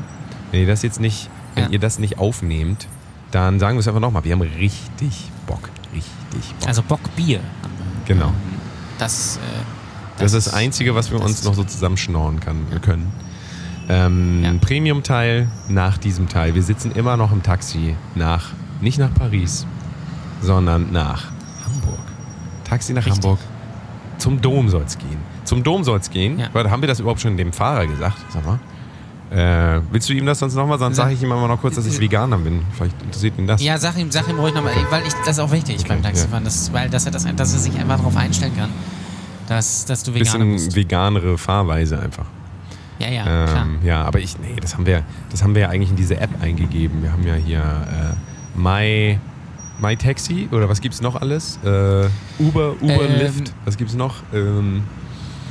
Wenn 0.51 0.62
ihr 0.62 0.68
das 0.68 0.82
jetzt 0.84 1.00
nicht, 1.00 1.29
wenn 1.56 1.65
Ja. 1.65 1.70
ihr 1.72 1.79
das 1.79 2.00
nicht 2.00 2.18
aufnehmt, 2.20 2.88
dann 3.32 3.60
sagen 3.60 3.75
wir 3.75 3.82
es 3.82 3.88
einfach 3.88 4.00
nochmal. 4.01 4.24
Wir 4.24 4.32
haben 4.34 4.41
richtig 4.41 5.29
Bock. 5.48 5.70
Richtig 5.94 6.53
Bock. 6.60 6.68
Also 6.68 6.82
Bock 6.84 7.01
Bier. 7.15 7.39
Genau. 8.06 8.32
Das, 8.98 9.38
äh, 9.38 9.39
Das 10.22 10.34
ist 10.34 10.48
das 10.48 10.53
Einzige, 10.53 10.96
was 10.96 11.12
wir 11.12 11.20
das 11.20 11.27
uns 11.29 11.44
noch 11.44 11.53
so 11.53 11.63
zusammenschnorren 11.63 12.39
kann, 12.39 12.58
können. 12.82 13.12
Ähm, 13.88 14.44
Ja. 14.44 14.53
Premium-Teil 14.62 15.48
nach 15.68 15.98
diesem 15.98 16.27
Teil. 16.29 16.53
Wir 16.56 16.63
sitzen 16.63 16.91
immer 16.91 17.18
noch 17.18 17.32
im 17.32 17.41
Taxi 17.44 17.96
nach, 18.15 18.50
nicht 18.82 19.00
nach 19.00 19.13
Paris, 19.13 19.65
sondern 20.41 20.91
nach. 20.91 21.32
Taxi 22.79 22.93
nach 22.93 23.05
Richtig. 23.05 23.24
Hamburg. 23.24 23.39
Zum 24.17 24.41
Dom 24.41 24.69
soll 24.69 24.83
es 24.86 24.98
gehen. 24.98 25.17
Zum 25.43 25.63
Dom 25.63 25.83
soll 25.83 26.00
es 26.00 26.09
gehen. 26.09 26.39
Ja. 26.39 26.50
Haben 26.53 26.81
wir 26.81 26.88
das 26.88 27.00
überhaupt 27.00 27.19
schon 27.21 27.36
dem 27.38 27.51
Fahrer 27.51 27.86
gesagt? 27.88 28.17
Sag 28.29 28.45
mal. 28.45 28.59
Äh, 29.31 29.81
willst 29.91 30.09
du 30.09 30.13
ihm 30.13 30.25
das 30.25 30.39
sonst 30.39 30.55
nochmal? 30.55 30.79
Sonst 30.79 30.95
Sag- 30.95 31.03
sage 31.05 31.15
ich 31.15 31.21
ihm 31.21 31.31
aber 31.31 31.48
noch 31.48 31.62
kurz, 31.62 31.75
dass 31.75 31.86
ich 31.86 32.00
Veganer 32.00 32.38
bin. 32.38 32.62
Vielleicht 32.71 33.00
interessiert 33.01 33.38
ihn 33.38 33.48
das. 33.48 33.62
Ja, 33.62 33.77
sag 33.77 33.98
ihm, 33.98 34.09
sag 34.12 34.27
ihm 34.27 34.39
ruhig 34.39 34.53
nochmal, 34.55 34.74
weil 34.89 35.05
ich, 35.05 35.13
das 35.25 35.38
ist 35.38 35.39
auch 35.39 35.51
wichtig 35.51 35.86
beim 35.88 36.01
Taxifahren, 36.01 36.43
das, 36.43 36.74
weil 36.74 36.89
dass 36.89 37.05
er, 37.05 37.12
das, 37.12 37.24
dass 37.36 37.53
er 37.53 37.59
sich 37.59 37.77
einfach 37.77 37.98
darauf 37.98 38.17
einstellen 38.17 38.55
kann, 38.57 38.69
dass, 39.48 39.86
dass 39.86 40.03
du 40.03 40.13
Veganer 40.15 40.45
Bisschen 40.45 40.53
bist. 40.53 40.75
veganere 40.75 41.38
Fahrweise 41.38 42.00
einfach. 42.00 42.25
Ja, 42.98 43.07
ja, 43.09 43.24
klar. 43.24 43.62
Ähm, 43.65 43.79
ja, 43.83 44.03
aber 44.03 44.19
ich, 44.19 44.38
nee, 44.39 44.55
das 44.59 44.74
haben 44.74 44.86
wir, 44.88 45.03
das 45.29 45.43
haben 45.43 45.53
wir 45.53 45.62
ja 45.63 45.69
eigentlich 45.69 45.91
in 45.91 45.95
diese 45.95 46.19
App 46.19 46.31
eingegeben. 46.41 47.01
Wir 47.03 47.12
haben 47.12 47.25
ja 47.25 47.36
hier 47.36 47.59
äh, 47.59 48.59
My, 48.59 49.19
My 49.81 49.95
Taxi 49.95 50.48
oder 50.51 50.67
was 50.69 50.81
gibt's 50.81 51.01
noch 51.01 51.15
alles? 51.15 51.57
Äh, 51.63 51.67
Uber, 52.39 52.75
Uber, 52.81 53.01
Ähm, 53.09 53.19
Lyft, 53.19 53.53
was 53.65 53.77
gibt's 53.77 53.93
noch? 53.93 54.15
Ähm, 54.33 54.83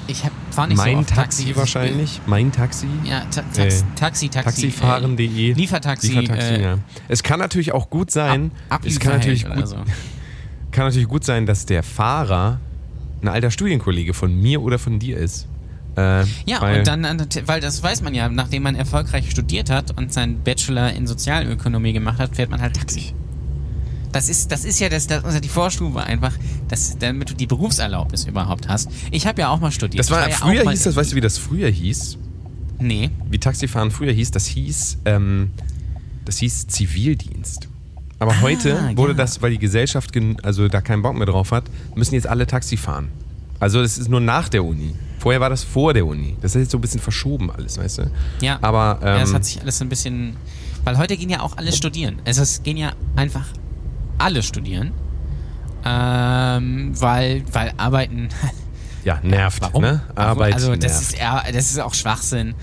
Ich 0.07 0.25
hab, 0.25 0.33
fahr 0.51 0.67
nicht 0.67 0.79
so 0.79 0.85
mein 0.85 0.99
oft 0.99 1.09
Taxi, 1.11 1.55
wahrscheinlich. 1.57 2.21
Mein 2.27 2.51
Taxi. 2.53 2.87
Ja, 3.05 3.21
ta 3.31 3.43
Tax 3.43 3.59
Äh, 3.81 3.85
Taxi, 3.95 4.29
Taxi. 4.29 4.63
Taxifahren.de. 4.71 5.51
Äh, 5.51 5.53
Liefertaxi. 5.55 6.09
Liefertaxi, 6.09 6.55
äh, 6.55 6.63
ja. 6.63 6.79
Es 7.09 7.23
kann 7.23 7.39
natürlich 7.39 7.73
auch 7.73 7.91
gut 7.91 8.11
sein, 8.11 8.51
Ab, 8.69 8.83
es 8.85 8.99
kann 9.01 9.15
natürlich, 9.15 9.45
gut, 9.47 9.67
so. 9.69 9.77
kann 10.73 10.85
natürlich 10.87 11.09
gut 11.09 11.25
sein, 11.25 11.47
dass 11.47 11.67
der 11.67 11.83
Fahrer 11.83 12.61
ein 13.23 13.29
alter 13.29 13.51
Studienkollege 13.51 14.15
von 14.15 14.35
mir 14.41 14.63
oder 14.63 14.79
von 14.79 14.99
dir 14.99 15.17
ist. 15.19 15.47
Äh, 15.97 16.23
Ja, 16.47 16.61
weil- 16.61 16.79
und 16.81 16.87
dann, 16.87 17.05
weil 17.47 17.61
das 17.61 17.83
weiß 17.83 18.03
man 18.03 18.15
ja, 18.15 18.29
nachdem 18.29 18.63
man 18.63 18.77
erfolgreich 18.77 19.31
studiert 19.31 19.69
hat 19.71 19.97
und 19.99 20.13
seinen 20.13 20.39
Bachelor 20.43 20.93
in 20.93 21.07
Sozialökonomie 21.07 21.93
gemacht 21.93 22.19
hat, 22.19 22.37
fährt 22.37 22.51
man 22.51 22.61
halt 22.61 22.77
Taxi. 22.77 23.13
Das 24.13 24.29
ist, 24.29 24.51
das 24.51 24.65
ist 24.65 24.81
ja 24.81 24.89
das, 24.89 25.07
das, 25.07 25.25
also 25.25 25.41
die 25.41 25.49
Vorstufe 25.49 26.01
einfach, 26.03 26.33
dass, 26.69 26.97
damit 26.99 27.31
du 27.31 27.35
die 27.35 27.47
Berufserlaubnis 27.47 28.25
überhaupt 28.25 28.69
hast. 28.69 28.91
Ich 29.11 29.27
habe 29.27 29.41
ja 29.43 29.49
auch 29.49 29.61
mal 29.61 29.71
studiert. 29.71 30.01
Das 30.01 30.11
war, 30.11 30.29
ja 30.29 30.35
früher 30.35 30.65
mal 30.65 30.71
hieß 30.71 30.85
das, 30.85 30.97
weißt 30.97 31.13
du, 31.13 31.17
wie 31.17 31.21
das 31.21 31.39
früher 31.39 31.69
hieß? 31.69 32.19
Nee. 32.81 33.11
wie 33.29 33.39
Taxifahren 33.39 33.91
früher 33.91 34.13
hieß, 34.13 34.31
das 34.31 34.47
hieß, 34.47 34.99
ähm, 35.05 35.51
das 36.25 36.39
hieß 36.39 36.69
Zivildienst. 36.69 37.69
Aber 38.21 38.33
Ah, 38.33 38.41
heute 38.41 38.97
wurde 38.97 39.13
ja. 39.13 39.19
das, 39.19 39.43
weil 39.43 39.51
die 39.53 39.59
Gesellschaft 39.59 40.13
also 40.43 40.69
da 40.69 40.81
keinen 40.81 41.03
Bock 41.03 41.17
mehr 41.17 41.27
drauf 41.27 41.53
hat, 41.53 41.65
müssen 41.95 42.15
jetzt 42.15 42.27
alle 42.27 42.47
Taxi 42.47 42.77
fahren. 42.77 43.09
Also 43.61 43.81
es 43.81 43.99
ist 43.99 44.09
nur 44.09 44.21
nach 44.21 44.49
der 44.49 44.65
Uni. 44.65 44.95
Vorher 45.19 45.41
war 45.41 45.51
das 45.51 45.65
vor 45.65 45.95
der 45.95 46.07
Uni. 46.07 46.37
Das 46.41 46.55
ist 46.55 46.63
jetzt 46.63 46.71
so 46.71 46.79
ein 46.79 46.81
bisschen 46.81 47.01
verschoben 47.01 47.51
alles, 47.51 47.79
weißt 47.79 47.99
du? 47.99 48.11
Ja. 48.41 48.59
Aber 48.63 49.01
ja, 49.03 49.19
das 49.19 49.31
ähm, 49.31 49.35
hat 49.35 49.45
sich 49.45 49.61
alles 49.61 49.79
so 49.79 49.85
ein 49.85 49.89
bisschen. 49.89 50.37
Weil 50.85 50.97
heute 50.97 51.17
gehen 51.17 51.29
ja 51.29 51.41
auch 51.41 51.57
alle 51.57 51.73
studieren. 51.73 52.21
Also 52.25 52.43
es 52.43 52.63
gehen 52.63 52.77
ja 52.77 52.93
einfach 53.17 53.47
alle 54.19 54.43
studieren. 54.43 54.93
Ähm, 55.85 56.93
weil, 57.01 57.45
weil 57.53 57.73
Arbeiten. 57.77 58.29
ja, 59.05 59.21
nervt, 59.23 59.63
Warum? 59.63 59.83
ne? 59.83 60.03
Arbeit 60.15 60.55
Also 60.55 60.75
das 60.77 61.13
nervt. 61.13 61.47
ist, 61.49 61.57
das 61.57 61.71
ist 61.71 61.81
auch 61.81 61.95
Schwachsinn. 61.95 62.55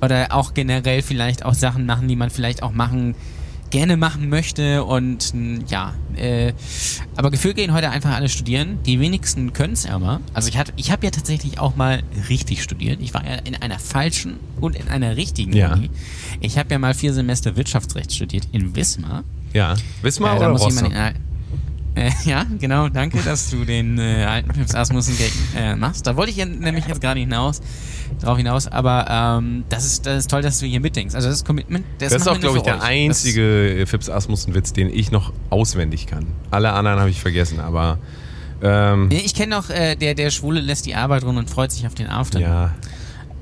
Oder 0.00 0.28
auch 0.30 0.54
generell 0.54 1.02
vielleicht 1.02 1.44
auch 1.44 1.54
Sachen 1.54 1.86
machen, 1.86 2.06
die 2.06 2.14
man 2.16 2.30
vielleicht 2.30 2.62
auch 2.62 2.72
machen 2.72 3.14
gerne 3.70 3.96
machen 3.96 4.28
möchte 4.28 4.84
und 4.84 5.34
ja, 5.68 5.94
äh, 6.16 6.52
aber 7.16 7.30
gefühlt 7.30 7.56
gehen 7.56 7.72
heute 7.72 7.90
einfach 7.90 8.14
alle 8.14 8.28
studieren. 8.28 8.78
Die 8.86 8.98
wenigsten 9.00 9.52
können 9.52 9.74
es 9.74 9.86
aber. 9.86 10.20
Also 10.32 10.48
ich 10.48 10.56
hatte, 10.56 10.72
ich 10.76 10.90
habe 10.90 11.04
ja 11.04 11.10
tatsächlich 11.10 11.58
auch 11.58 11.76
mal 11.76 12.02
richtig 12.28 12.62
studiert. 12.62 13.00
Ich 13.02 13.14
war 13.14 13.24
ja 13.26 13.34
in 13.44 13.56
einer 13.56 13.78
falschen 13.78 14.36
und 14.60 14.74
in 14.76 14.88
einer 14.88 15.16
richtigen 15.16 15.52
Ja. 15.52 15.72
Uni. 15.74 15.90
Ich 16.40 16.58
habe 16.58 16.70
ja 16.72 16.78
mal 16.78 16.94
vier 16.94 17.12
Semester 17.12 17.56
Wirtschaftsrecht 17.56 18.12
studiert 18.14 18.48
in 18.52 18.74
Wismar. 18.74 19.24
Ja. 19.52 19.74
Wismar 20.02 20.34
Äh, 20.34 20.38
oder 20.38 20.48
muss 20.50 20.62
Rostock? 20.62 20.92
äh, 20.92 22.10
ja, 22.24 22.44
genau, 22.60 22.88
danke, 22.88 23.18
dass 23.22 23.50
du 23.50 23.64
den 23.64 23.98
äh, 23.98 24.24
alten 24.24 24.50
Pips 24.52 24.74
Asmussen 24.74 25.16
Gag 25.18 25.32
äh, 25.56 25.74
machst. 25.74 26.06
Da 26.06 26.14
wollte 26.16 26.30
ich 26.30 26.36
ja 26.36 26.44
nämlich 26.46 26.86
jetzt 26.86 27.00
gerade 27.00 27.18
hinaus, 27.18 27.60
drauf 28.20 28.36
hinaus, 28.38 28.68
aber 28.68 29.38
ähm, 29.40 29.64
das, 29.68 29.84
ist, 29.84 30.06
das 30.06 30.18
ist 30.20 30.30
toll, 30.30 30.42
dass 30.42 30.60
du 30.60 30.66
hier 30.66 30.80
mitdenkst. 30.80 31.14
Also 31.14 31.28
das 31.28 31.44
Commitment, 31.44 31.84
das, 31.98 32.12
Das 32.12 32.22
ist 32.22 32.28
auch, 32.28 32.38
glaube 32.38 32.58
ich, 32.58 32.62
der 32.62 32.76
euch. 32.76 32.82
einzige 32.82 33.84
Fips 33.86 34.08
Asmussen-Witz, 34.08 34.72
den 34.72 34.90
ich 34.92 35.10
noch 35.10 35.32
auswendig 35.50 36.06
kann. 36.06 36.26
Alle 36.52 36.72
anderen 36.72 37.00
habe 37.00 37.10
ich 37.10 37.20
vergessen, 37.20 37.58
aber 37.58 37.98
ähm, 38.62 39.08
ich 39.10 39.34
kenne 39.34 39.56
noch, 39.56 39.68
äh, 39.70 39.96
der, 39.96 40.14
der 40.14 40.30
Schwule 40.30 40.60
lässt 40.60 40.86
die 40.86 40.94
Arbeit 40.94 41.24
ruhen 41.24 41.36
und 41.36 41.50
freut 41.50 41.72
sich 41.72 41.86
auf 41.86 41.94
den 41.94 42.06
After. 42.08 42.38
ja. 42.40 42.74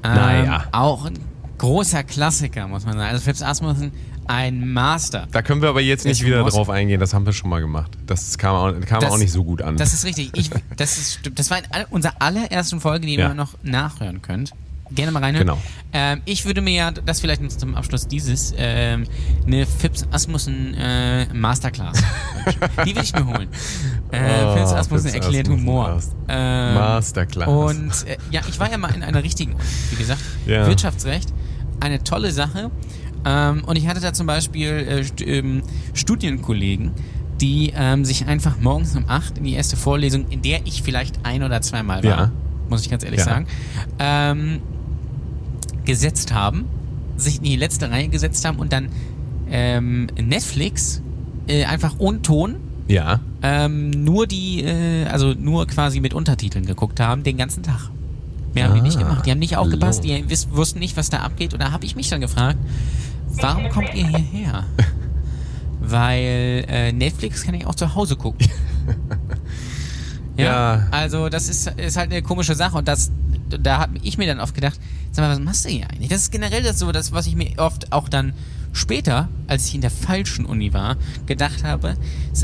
Ähm, 0.04 0.14
naja. 0.14 0.64
Auch 0.72 1.06
ein 1.06 1.18
großer 1.58 2.04
Klassiker, 2.04 2.68
muss 2.68 2.84
man 2.84 2.94
sagen. 2.96 3.08
Also 3.10 3.22
Fips 3.24 3.42
Asmussen, 3.42 3.92
ein 4.28 4.72
Master. 4.72 5.26
Da 5.32 5.42
können 5.42 5.62
wir 5.62 5.68
aber 5.68 5.80
jetzt 5.80 6.04
nicht 6.04 6.24
wieder 6.24 6.42
drauf 6.44 6.70
eingehen, 6.70 7.00
das 7.00 7.14
haben 7.14 7.26
wir 7.26 7.32
schon 7.32 7.50
mal 7.50 7.60
gemacht. 7.60 7.92
Das 8.06 8.36
kam 8.38 8.54
auch, 8.56 8.80
kam 8.86 9.00
Das- 9.00 9.10
auch 9.12 9.18
nicht 9.18 9.32
so 9.32 9.44
gut 9.44 9.62
an. 9.62 9.76
Das 9.76 9.92
ist 9.94 10.04
richtig. 10.04 10.30
Ich, 10.34 10.50
das, 10.76 10.98
ist, 10.98 11.20
das 11.34 11.50
war 11.50 11.58
in 11.58 11.64
aller- 11.70 11.86
unserer 11.90 12.14
allerersten 12.20 12.80
Folge, 12.80 13.06
die 13.06 13.14
Ja. 13.14 13.28
ihr 13.28 13.34
noch 13.34 13.54
nachhören 13.62 14.22
könnt. 14.22 14.52
Gerne 14.92 15.10
mal 15.10 15.18
reinhören. 15.20 15.48
Genau. 15.48 15.58
Ähm, 15.92 16.22
ich 16.26 16.44
würde 16.46 16.60
mir 16.60 16.72
ja, 16.74 16.90
das 16.92 17.20
vielleicht 17.20 17.60
zum 17.60 17.74
Abschluss 17.74 18.06
dieses, 18.06 18.54
ähm, 18.56 19.04
eine 19.44 19.66
Fips 19.66 20.06
Asmussen 20.12 20.74
äh, 20.74 21.26
Masterclass. 21.34 22.00
Die 22.84 22.94
will 22.94 23.02
ich 23.02 23.12
mir 23.12 23.26
holen. 23.26 23.48
Äh, 24.12 24.44
Oh, 24.44 24.56
Fips 24.56 24.72
Asmussen 24.72 25.08
erklärt 25.12 25.46
Asmussen 25.48 25.66
Humor. 25.66 26.00
Ähm, 26.28 26.74
Masterclass. 26.74 27.48
Und 27.48 27.90
äh, 28.08 28.16
ja, 28.30 28.40
ich 28.48 28.60
war 28.60 28.70
ja 28.70 28.78
mal 28.78 28.94
in 28.94 29.02
einer 29.02 29.24
richtigen 29.24 29.56
wie 29.90 29.96
gesagt. 29.96 30.20
Ja. 30.46 30.64
Wirtschaftsrecht. 30.68 31.30
Eine 31.80 32.04
tolle 32.04 32.30
Sache. 32.30 32.70
Ähm, 33.28 33.64
und 33.66 33.76
ich 33.76 33.88
hatte 33.88 34.00
da 34.00 34.12
zum 34.12 34.26
Beispiel 34.28 35.04
äh, 35.18 35.24
ähm, 35.24 35.62
Studienkollegen, 35.94 36.92
die 37.40 37.72
ähm, 37.76 38.04
sich 38.04 38.26
einfach 38.26 38.58
morgens 38.60 38.94
um 38.96 39.04
8 39.08 39.38
in 39.38 39.44
die 39.44 39.54
erste 39.54 39.76
Vorlesung, 39.76 40.26
in 40.30 40.40
der 40.42 40.60
ich 40.64 40.82
vielleicht 40.82 41.18
ein 41.24 41.42
oder 41.42 41.60
zweimal 41.60 42.02
war, 42.04 42.10
Ja. 42.18 42.32
muss 42.70 42.82
ich 42.82 42.90
ganz 42.90 43.02
ehrlich 43.04 43.18
Ja. 43.20 43.24
sagen, 43.26 43.46
ähm, 43.98 44.60
gesetzt 45.84 46.32
haben, 46.32 46.64
sich 47.16 47.38
in 47.38 47.44
die 47.44 47.56
letzte 47.56 47.90
Reihe 47.90 48.08
gesetzt 48.08 48.44
haben 48.44 48.58
und 48.58 48.72
dann 48.72 48.88
ähm, 49.50 50.06
Netflix 50.20 51.02
äh, 51.48 51.64
einfach 51.64 51.94
ohne 51.98 52.22
Ton 52.22 52.56
ja. 52.88 53.20
ähm, 53.42 53.90
nur 53.90 54.26
die, 54.26 54.62
äh, 54.62 55.04
also 55.06 55.34
nur 55.34 55.66
quasi 55.66 56.00
mit 56.00 56.14
Untertiteln 56.14 56.64
geguckt 56.66 57.00
haben, 57.00 57.22
den 57.22 57.36
ganzen 57.36 57.62
Tag. 57.62 57.90
Mehr 58.54 58.68
haben 58.68 58.74
die 58.74 58.80
nicht 58.80 58.96
Ah, 58.96 59.00
gemacht. 59.02 59.26
Die 59.26 59.30
haben 59.30 59.38
nicht 59.38 59.56
aufgepasst, 59.56 60.02
die 60.02 60.24
wiss, 60.30 60.48
wussten 60.50 60.78
nicht, 60.78 60.96
was 60.96 61.10
da 61.10 61.18
abgeht. 61.18 61.52
Und 61.52 61.60
da 61.62 61.72
habe 61.72 61.84
ich 61.84 61.94
mich 61.94 62.08
dann 62.08 62.22
gefragt, 62.22 62.58
warum 63.26 63.68
kommt 63.68 63.94
ihr 63.94 64.06
hierher? 64.06 64.64
Weil 65.80 66.64
äh, 66.68 66.92
Netflix 66.92 67.44
kann 67.44 67.54
ich 67.54 67.66
auch 67.66 67.74
zu 67.74 67.94
Hause 67.94 68.16
gucken. 68.16 68.48
Ja. 70.36 70.86
Also 70.90 71.28
das 71.28 71.48
ist, 71.48 71.66
ist 71.78 71.96
halt 71.96 72.12
eine 72.12 72.22
komische 72.22 72.54
Sache 72.54 72.76
und 72.76 72.88
das, 72.88 73.10
da 73.48 73.78
habe 73.78 73.98
ich 74.02 74.18
mir 74.18 74.26
dann 74.26 74.40
oft 74.40 74.54
gedacht, 74.54 74.78
sag 75.12 75.24
mal, 75.24 75.30
was 75.30 75.40
machst 75.40 75.64
du 75.64 75.70
hier 75.70 75.88
eigentlich? 75.90 76.08
Das 76.08 76.22
ist 76.22 76.30
generell 76.30 76.62
das 76.62 76.78
so, 76.78 76.92
das, 76.92 77.12
was 77.12 77.26
ich 77.26 77.36
mir 77.36 77.52
oft 77.56 77.92
auch 77.92 78.08
dann 78.08 78.34
später, 78.72 79.28
als 79.46 79.66
ich 79.66 79.74
in 79.74 79.80
der 79.80 79.90
falschen 79.90 80.44
Uni 80.44 80.74
war, 80.74 80.96
gedacht 81.24 81.64
habe, 81.64 81.96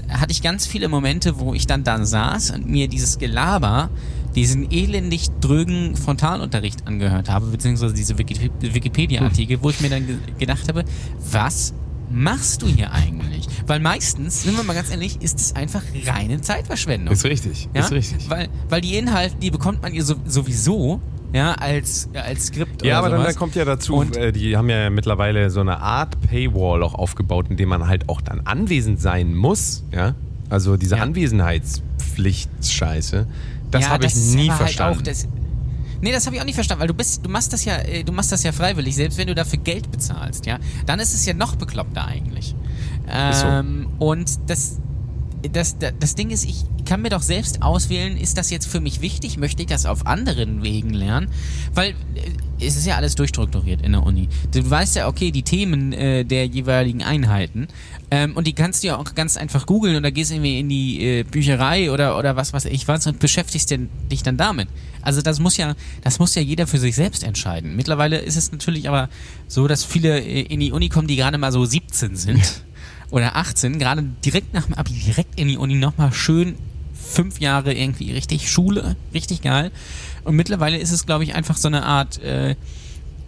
hatte 0.08 0.32
ich 0.32 0.42
ganz 0.42 0.66
viele 0.66 0.88
Momente, 0.88 1.38
wo 1.38 1.52
ich 1.52 1.66
dann 1.66 1.84
dann 1.84 2.06
saß 2.06 2.52
und 2.52 2.66
mir 2.66 2.88
dieses 2.88 3.18
Gelaber, 3.18 3.90
diesen 4.34 4.70
elendig 4.70 5.28
drögen 5.40 5.96
Frontalunterricht 5.96 6.86
angehört 6.86 7.28
habe, 7.28 7.46
beziehungsweise 7.46 7.94
diese 7.94 8.18
Wiki- 8.18 8.50
Wikipedia-Artikel, 8.60 9.58
wo 9.62 9.70
ich 9.70 9.80
mir 9.80 9.90
dann 9.90 10.06
ge 10.06 10.16
gedacht 10.38 10.68
habe, 10.68 10.84
was 11.30 11.72
machst 12.10 12.62
du 12.62 12.66
hier 12.66 12.92
eigentlich? 12.92 13.46
Weil 13.66 13.80
meistens, 13.80 14.42
sind 14.42 14.56
wir 14.56 14.64
mal 14.64 14.74
ganz 14.74 14.90
ehrlich, 14.90 15.20
ist 15.22 15.40
es 15.40 15.56
einfach 15.56 15.82
reine 16.06 16.40
Zeitverschwendung. 16.40 17.12
Ist 17.14 17.24
richtig. 17.24 17.68
Ja? 17.74 17.80
Ist 17.82 17.92
richtig. 17.92 18.28
Weil, 18.28 18.48
weil 18.68 18.80
die 18.82 18.96
Inhalte, 18.96 19.36
die 19.40 19.50
bekommt 19.50 19.80
man 19.82 19.94
ihr 19.94 20.04
so, 20.04 20.14
sowieso, 20.26 21.00
ja, 21.32 21.52
als, 21.54 22.10
als 22.12 22.48
Skript 22.48 22.84
Ja, 22.84 22.98
oder 22.98 23.06
aber 23.08 23.16
dann, 23.16 23.24
dann 23.24 23.34
kommt 23.36 23.54
ja 23.54 23.64
dazu, 23.64 23.94
Und- 23.94 24.16
äh, 24.18 24.32
die 24.32 24.56
haben 24.58 24.68
ja 24.68 24.90
mittlerweile 24.90 25.48
so 25.50 25.60
eine 25.60 25.78
Art 25.78 26.20
Paywall 26.20 26.82
auch 26.82 26.94
aufgebaut, 26.94 27.46
in 27.48 27.56
dem 27.56 27.70
man 27.70 27.86
halt 27.88 28.08
auch 28.10 28.20
dann 28.20 28.40
anwesend 28.44 29.00
sein 29.00 29.34
muss. 29.34 29.82
Ja? 29.92 30.14
Also 30.50 30.76
diese 30.76 30.96
Ja. 30.96 31.02
Anwesenheitspflicht-Scheiße, 31.02 33.26
das 33.72 33.82
Ja, 33.82 33.88
habe 33.90 34.06
ich 34.06 34.14
nie 34.14 34.48
aber 34.48 34.58
verstanden. 34.58 34.96
Halt 34.96 35.00
auch, 35.00 35.02
das, 35.02 35.28
nee, 36.00 36.12
das 36.12 36.26
habe 36.26 36.36
ich 36.36 36.42
auch 36.42 36.46
nicht 36.46 36.54
verstanden, 36.54 36.80
weil 36.80 36.88
du 36.88 36.94
bist, 36.94 37.24
du 37.24 37.28
machst 37.28 37.52
das 37.52 37.64
ja, 37.64 37.78
äh, 37.78 38.04
du 38.04 38.12
machst 38.12 38.30
das 38.30 38.42
ja 38.44 38.52
freiwillig, 38.52 38.94
selbst 38.94 39.18
wenn 39.18 39.26
du 39.26 39.34
dafür 39.34 39.58
Geld 39.58 39.90
bezahlst, 39.90 40.46
ja, 40.46 40.58
dann 40.86 41.00
ist 41.00 41.14
es 41.14 41.26
ja 41.26 41.34
noch 41.34 41.56
bekloppter 41.56 42.06
eigentlich. 42.06 42.54
Ist 43.30 43.40
so. 43.40 43.46
Ähm, 43.46 43.88
und 43.98 44.30
das, 44.48 44.78
das, 45.50 45.78
das, 45.78 45.94
das 45.98 46.14
Ding 46.14 46.30
ist, 46.30 46.44
ich 46.44 46.64
kann 46.84 47.02
mir 47.02 47.10
doch 47.10 47.22
selbst 47.22 47.62
auswählen, 47.62 48.16
ist 48.16 48.38
das 48.38 48.50
jetzt 48.50 48.66
für 48.66 48.80
mich 48.80 49.00
wichtig? 49.00 49.36
Möchte 49.38 49.62
ich 49.62 49.68
das 49.68 49.86
auf 49.86 50.06
anderen 50.06 50.62
Wegen 50.62 50.90
lernen? 50.90 51.28
Weil 51.74 51.90
äh, 51.90 51.94
es 52.60 52.76
ist 52.76 52.86
ja 52.86 52.96
alles 52.96 53.14
durchstrukturiert 53.14 53.82
in 53.82 53.92
der 53.92 54.02
Uni. 54.02 54.28
Du 54.52 54.68
weißt 54.68 54.96
ja, 54.96 55.08
okay, 55.08 55.30
die 55.30 55.42
Themen 55.42 55.92
äh, 55.92 56.24
der 56.24 56.46
jeweiligen 56.46 57.02
Einheiten 57.02 57.68
ähm, 58.10 58.36
und 58.36 58.46
die 58.46 58.52
kannst 58.52 58.82
du 58.82 58.88
ja 58.88 58.96
auch 58.96 59.14
ganz 59.14 59.36
einfach 59.36 59.66
googeln 59.66 59.96
oder 59.96 60.10
gehst 60.10 60.30
irgendwie 60.30 60.60
in 60.60 60.68
die 60.68 61.02
äh, 61.02 61.22
Bücherei 61.24 61.90
oder, 61.90 62.18
oder 62.18 62.36
was 62.36 62.52
weiß 62.52 62.66
ich 62.66 62.88
was 62.88 63.06
und 63.06 63.18
beschäftigst 63.18 63.70
denn, 63.70 63.88
dich 64.10 64.22
dann 64.22 64.36
damit. 64.36 64.68
Also 65.00 65.22
das 65.22 65.40
muss 65.40 65.56
ja, 65.56 65.74
das 66.02 66.18
muss 66.18 66.34
ja 66.34 66.42
jeder 66.42 66.66
für 66.66 66.78
sich 66.78 66.94
selbst 66.94 67.24
entscheiden. 67.24 67.74
Mittlerweile 67.76 68.18
ist 68.18 68.36
es 68.36 68.52
natürlich 68.52 68.88
aber 68.88 69.08
so, 69.48 69.66
dass 69.66 69.84
viele 69.84 70.20
äh, 70.20 70.42
in 70.42 70.60
die 70.60 70.72
Uni 70.72 70.88
kommen, 70.88 71.08
die 71.08 71.16
gerade 71.16 71.38
mal 71.38 71.52
so 71.52 71.64
17 71.64 72.16
sind 72.16 72.64
oder 73.10 73.36
18, 73.36 73.78
gerade 73.78 74.02
direkt 74.24 74.54
nach 74.54 74.66
dem 74.66 74.74
Abi, 74.74 74.92
direkt 74.92 75.38
in 75.38 75.48
die 75.48 75.56
Uni 75.56 75.74
nochmal 75.74 76.12
schön 76.12 76.56
fünf 77.12 77.40
Jahre 77.40 77.72
irgendwie 77.74 78.12
richtig 78.12 78.50
Schule, 78.50 78.96
richtig 79.14 79.42
geil. 79.42 79.70
Und 80.24 80.36
mittlerweile 80.36 80.78
ist 80.78 80.90
es, 80.92 81.06
glaube 81.06 81.24
ich, 81.24 81.34
einfach 81.34 81.56
so 81.56 81.68
eine 81.68 81.84
Art, 81.84 82.20
äh, 82.22 82.56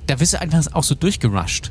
da 0.06 0.20
wirst 0.20 0.32
du 0.34 0.40
einfach 0.40 0.62
auch 0.72 0.84
so 0.84 0.94
durchgerusht. 0.94 1.70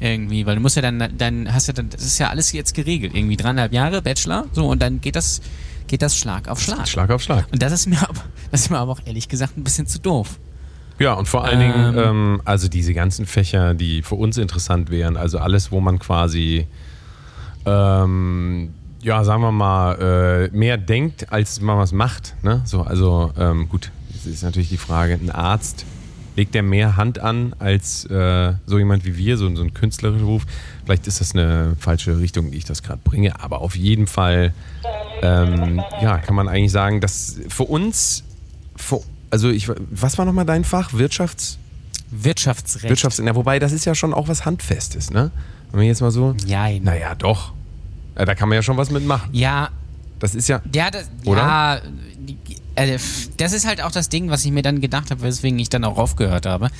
Irgendwie, 0.00 0.46
weil 0.46 0.54
du 0.54 0.60
musst 0.60 0.76
ja 0.76 0.82
dann, 0.82 1.12
dann 1.18 1.52
hast 1.52 1.66
ja 1.66 1.72
dann, 1.72 1.90
das 1.90 2.02
ist 2.02 2.18
ja 2.18 2.28
alles 2.30 2.52
jetzt 2.52 2.74
geregelt. 2.74 3.14
Irgendwie 3.14 3.36
dreieinhalb 3.36 3.72
Jahre 3.72 4.00
Bachelor, 4.00 4.44
so, 4.52 4.66
und 4.68 4.80
dann 4.80 5.00
geht 5.00 5.16
das, 5.16 5.40
geht 5.88 6.02
das 6.02 6.16
Schlag 6.16 6.46
auf 6.48 6.60
Schlag. 6.60 6.86
Schlag 6.86 7.10
auf 7.10 7.20
Schlag. 7.22 7.46
Und 7.52 7.62
das 7.62 7.72
ist 7.72 7.86
mir 7.86 8.00
aber, 8.00 8.22
das 8.52 8.60
ist 8.62 8.70
mir 8.70 8.78
aber 8.78 8.92
auch 8.92 9.00
ehrlich 9.04 9.28
gesagt 9.28 9.56
ein 9.56 9.64
bisschen 9.64 9.86
zu 9.86 9.98
doof. 9.98 10.38
Ja, 11.00 11.14
und 11.14 11.26
vor 11.28 11.44
allen 11.44 11.60
Dingen, 11.60 11.94
Ähm. 11.96 11.98
ähm, 11.98 12.42
also 12.44 12.68
diese 12.68 12.92
ganzen 12.94 13.26
Fächer, 13.26 13.74
die 13.74 14.02
für 14.02 14.16
uns 14.16 14.36
interessant 14.36 14.90
wären, 14.90 15.16
also 15.16 15.38
alles, 15.38 15.70
wo 15.72 15.80
man 15.80 15.98
quasi, 15.98 16.66
ähm, 17.66 18.74
ja, 19.00 19.24
sagen 19.24 19.42
wir 19.42 19.52
mal, 19.52 20.48
äh, 20.52 20.56
mehr 20.56 20.76
denkt, 20.76 21.32
als 21.32 21.60
man 21.60 21.78
was 21.78 21.92
macht. 21.92 22.34
Ne? 22.42 22.62
So, 22.64 22.82
also 22.82 23.32
ähm, 23.38 23.68
gut, 23.68 23.90
jetzt 24.10 24.26
ist 24.26 24.42
natürlich 24.42 24.68
die 24.68 24.76
Frage, 24.76 25.14
ein 25.14 25.30
Arzt, 25.30 25.84
legt 26.36 26.54
der 26.54 26.62
mehr 26.62 26.96
Hand 26.96 27.18
an 27.18 27.54
als 27.58 28.04
äh, 28.06 28.54
so 28.66 28.78
jemand 28.78 29.04
wie 29.04 29.16
wir, 29.16 29.36
so, 29.36 29.54
so 29.54 29.62
ein 29.62 29.74
künstlerischer 29.74 30.24
Beruf? 30.24 30.46
Vielleicht 30.84 31.06
ist 31.06 31.20
das 31.20 31.34
eine 31.34 31.76
falsche 31.78 32.18
Richtung, 32.18 32.50
die 32.50 32.58
ich 32.58 32.64
das 32.64 32.82
gerade 32.82 33.00
bringe, 33.02 33.40
aber 33.40 33.60
auf 33.60 33.76
jeden 33.76 34.06
Fall, 34.06 34.52
ähm, 35.22 35.82
ja, 36.00 36.18
kann 36.18 36.34
man 36.34 36.48
eigentlich 36.48 36.72
sagen, 36.72 37.00
dass 37.00 37.40
für 37.48 37.64
uns, 37.64 38.24
für, 38.76 39.00
also 39.30 39.50
ich, 39.50 39.68
was 39.90 40.18
war 40.18 40.24
nochmal 40.24 40.46
dein 40.46 40.64
Fach? 40.64 40.92
Wirtschafts... 40.92 41.58
Wirtschaftsrecht. 42.10 42.88
Wirtschafts... 42.88 43.18
Ja, 43.18 43.34
wobei, 43.34 43.58
das 43.58 43.72
ist 43.72 43.84
ja 43.84 43.94
schon 43.94 44.14
auch 44.14 44.28
was 44.28 44.44
Handfestes, 44.44 45.10
ne? 45.10 45.30
Wenn 45.70 45.80
man 45.80 45.86
jetzt 45.86 46.00
mal 46.00 46.10
so... 46.10 46.34
Jein. 46.46 46.84
Naja, 46.84 47.14
doch. 47.14 47.52
Ja, 48.18 48.24
da 48.24 48.34
kann 48.34 48.48
man 48.48 48.56
ja 48.56 48.62
schon 48.62 48.76
was 48.76 48.90
mitmachen. 48.90 49.30
Ja, 49.32 49.70
Das 50.18 50.34
ist 50.34 50.48
ja... 50.48 50.60
Ja, 50.74 50.90
das, 50.90 51.08
Oder? 51.24 51.38
ja, 51.40 51.80
die- 52.18 52.36
äh, 52.74 52.98
das 53.36 53.52
ist 53.52 53.66
halt 53.66 53.80
auch 53.82 53.92
das 53.92 54.08
Ding, 54.08 54.30
was 54.30 54.44
ich 54.44 54.50
mir 54.52 54.62
dann 54.62 54.80
gedacht 54.80 55.10
habe, 55.12 55.22
weswegen 55.22 55.58
ich 55.60 55.68
dann 55.68 55.84
auch 55.84 55.96
aufgehört 55.98 56.44
habe. 56.46 56.70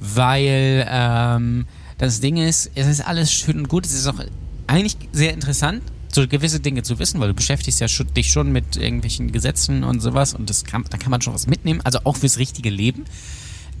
Weil 0.00 0.86
ähm, 0.90 1.66
das 1.98 2.20
Ding 2.20 2.36
ist, 2.36 2.70
es 2.74 2.86
ist 2.86 3.00
alles 3.06 3.32
schön 3.32 3.58
und 3.58 3.68
gut, 3.68 3.86
es 3.86 3.92
ist 3.92 4.06
auch 4.08 4.20
eigentlich 4.66 4.96
sehr 5.12 5.32
interessant 5.32 5.82
so 6.10 6.26
gewisse 6.26 6.58
Dinge 6.58 6.82
zu 6.82 6.98
wissen, 6.98 7.20
weil 7.20 7.28
du 7.28 7.34
beschäftigst 7.34 7.80
ja 7.80 7.86
schon, 7.88 8.12
dich 8.14 8.32
schon 8.32 8.50
mit 8.50 8.76
irgendwelchen 8.76 9.30
Gesetzen 9.30 9.84
und 9.84 10.00
sowas 10.00 10.32
und 10.34 10.48
das 10.48 10.64
kann, 10.64 10.84
da 10.88 10.96
kann 10.96 11.10
man 11.10 11.20
schon 11.20 11.34
was 11.34 11.46
mitnehmen, 11.46 11.80
also 11.84 12.00
auch 12.04 12.16
fürs 12.16 12.38
richtige 12.38 12.70
Leben. 12.70 13.04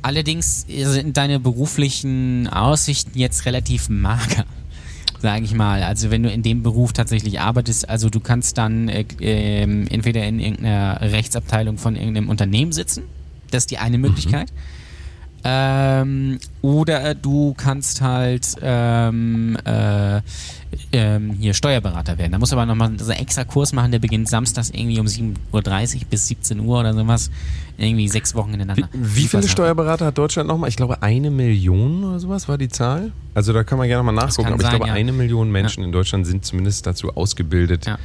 Allerdings 0.02 0.66
sind 0.68 1.16
deine 1.16 1.40
beruflichen 1.40 2.46
Aussichten 2.46 3.18
jetzt 3.18 3.46
relativ 3.46 3.88
mager, 3.88 4.44
sage 5.20 5.44
ich 5.44 5.54
mal. 5.54 5.82
Also 5.82 6.10
wenn 6.10 6.22
du 6.22 6.30
in 6.30 6.42
dem 6.42 6.62
Beruf 6.62 6.92
tatsächlich 6.92 7.40
arbeitest, 7.40 7.88
also 7.88 8.08
du 8.08 8.20
kannst 8.20 8.58
dann 8.58 8.88
äh, 8.88 9.04
äh, 9.20 9.62
entweder 9.62 10.24
in 10.26 10.40
irgendeiner 10.40 11.00
Rechtsabteilung 11.00 11.78
von 11.78 11.96
irgendeinem 11.96 12.28
Unternehmen 12.28 12.72
sitzen, 12.72 13.04
das 13.50 13.64
ist 13.64 13.70
die 13.70 13.78
eine 13.78 13.98
Möglichkeit. 13.98 14.52
Mhm. 14.52 14.58
Ähm, 15.44 16.38
oder 16.62 17.14
du 17.14 17.54
kannst 17.56 18.00
halt 18.00 18.56
ähm, 18.60 19.56
äh, 19.64 20.20
ähm, 20.92 21.32
hier 21.38 21.54
Steuerberater 21.54 22.18
werden. 22.18 22.32
Da 22.32 22.38
musst 22.38 22.52
du 22.52 22.56
aber 22.56 22.66
nochmal 22.66 22.98
so 22.98 23.10
einen 23.10 23.20
extra 23.20 23.44
Kurs 23.44 23.72
machen, 23.72 23.90
der 23.90 23.98
beginnt 23.98 24.28
samstags 24.28 24.70
irgendwie 24.70 25.00
um 25.00 25.06
7.30 25.06 25.96
Uhr 25.96 26.00
bis 26.10 26.28
17 26.28 26.60
Uhr 26.60 26.80
oder 26.80 26.94
sowas. 26.94 27.30
Irgendwie 27.76 28.08
sechs 28.08 28.34
Wochen 28.34 28.54
ineinander. 28.54 28.88
Wie, 28.92 29.22
wie 29.22 29.28
viele 29.28 29.46
Steuerberater 29.46 30.06
hat 30.06 30.18
Deutschland 30.18 30.48
nochmal? 30.48 30.68
Ich 30.68 30.76
glaube, 30.76 31.00
eine 31.00 31.30
Million 31.30 32.02
oder 32.02 32.18
sowas 32.18 32.48
war 32.48 32.58
die 32.58 32.68
Zahl. 32.68 33.12
Also 33.34 33.52
da 33.52 33.62
kann 33.62 33.78
man 33.78 33.86
gerne 33.86 34.02
nochmal 34.02 34.26
nachgucken. 34.26 34.52
Aber 34.52 34.60
sein, 34.60 34.72
ich 34.72 34.76
glaube, 34.78 34.88
ja. 34.88 34.94
eine 34.94 35.12
Million 35.12 35.52
Menschen 35.52 35.82
ja. 35.82 35.86
in 35.86 35.92
Deutschland 35.92 36.26
sind 36.26 36.44
zumindest 36.44 36.86
dazu 36.86 37.16
ausgebildet, 37.16 37.86
ja. 37.86 37.96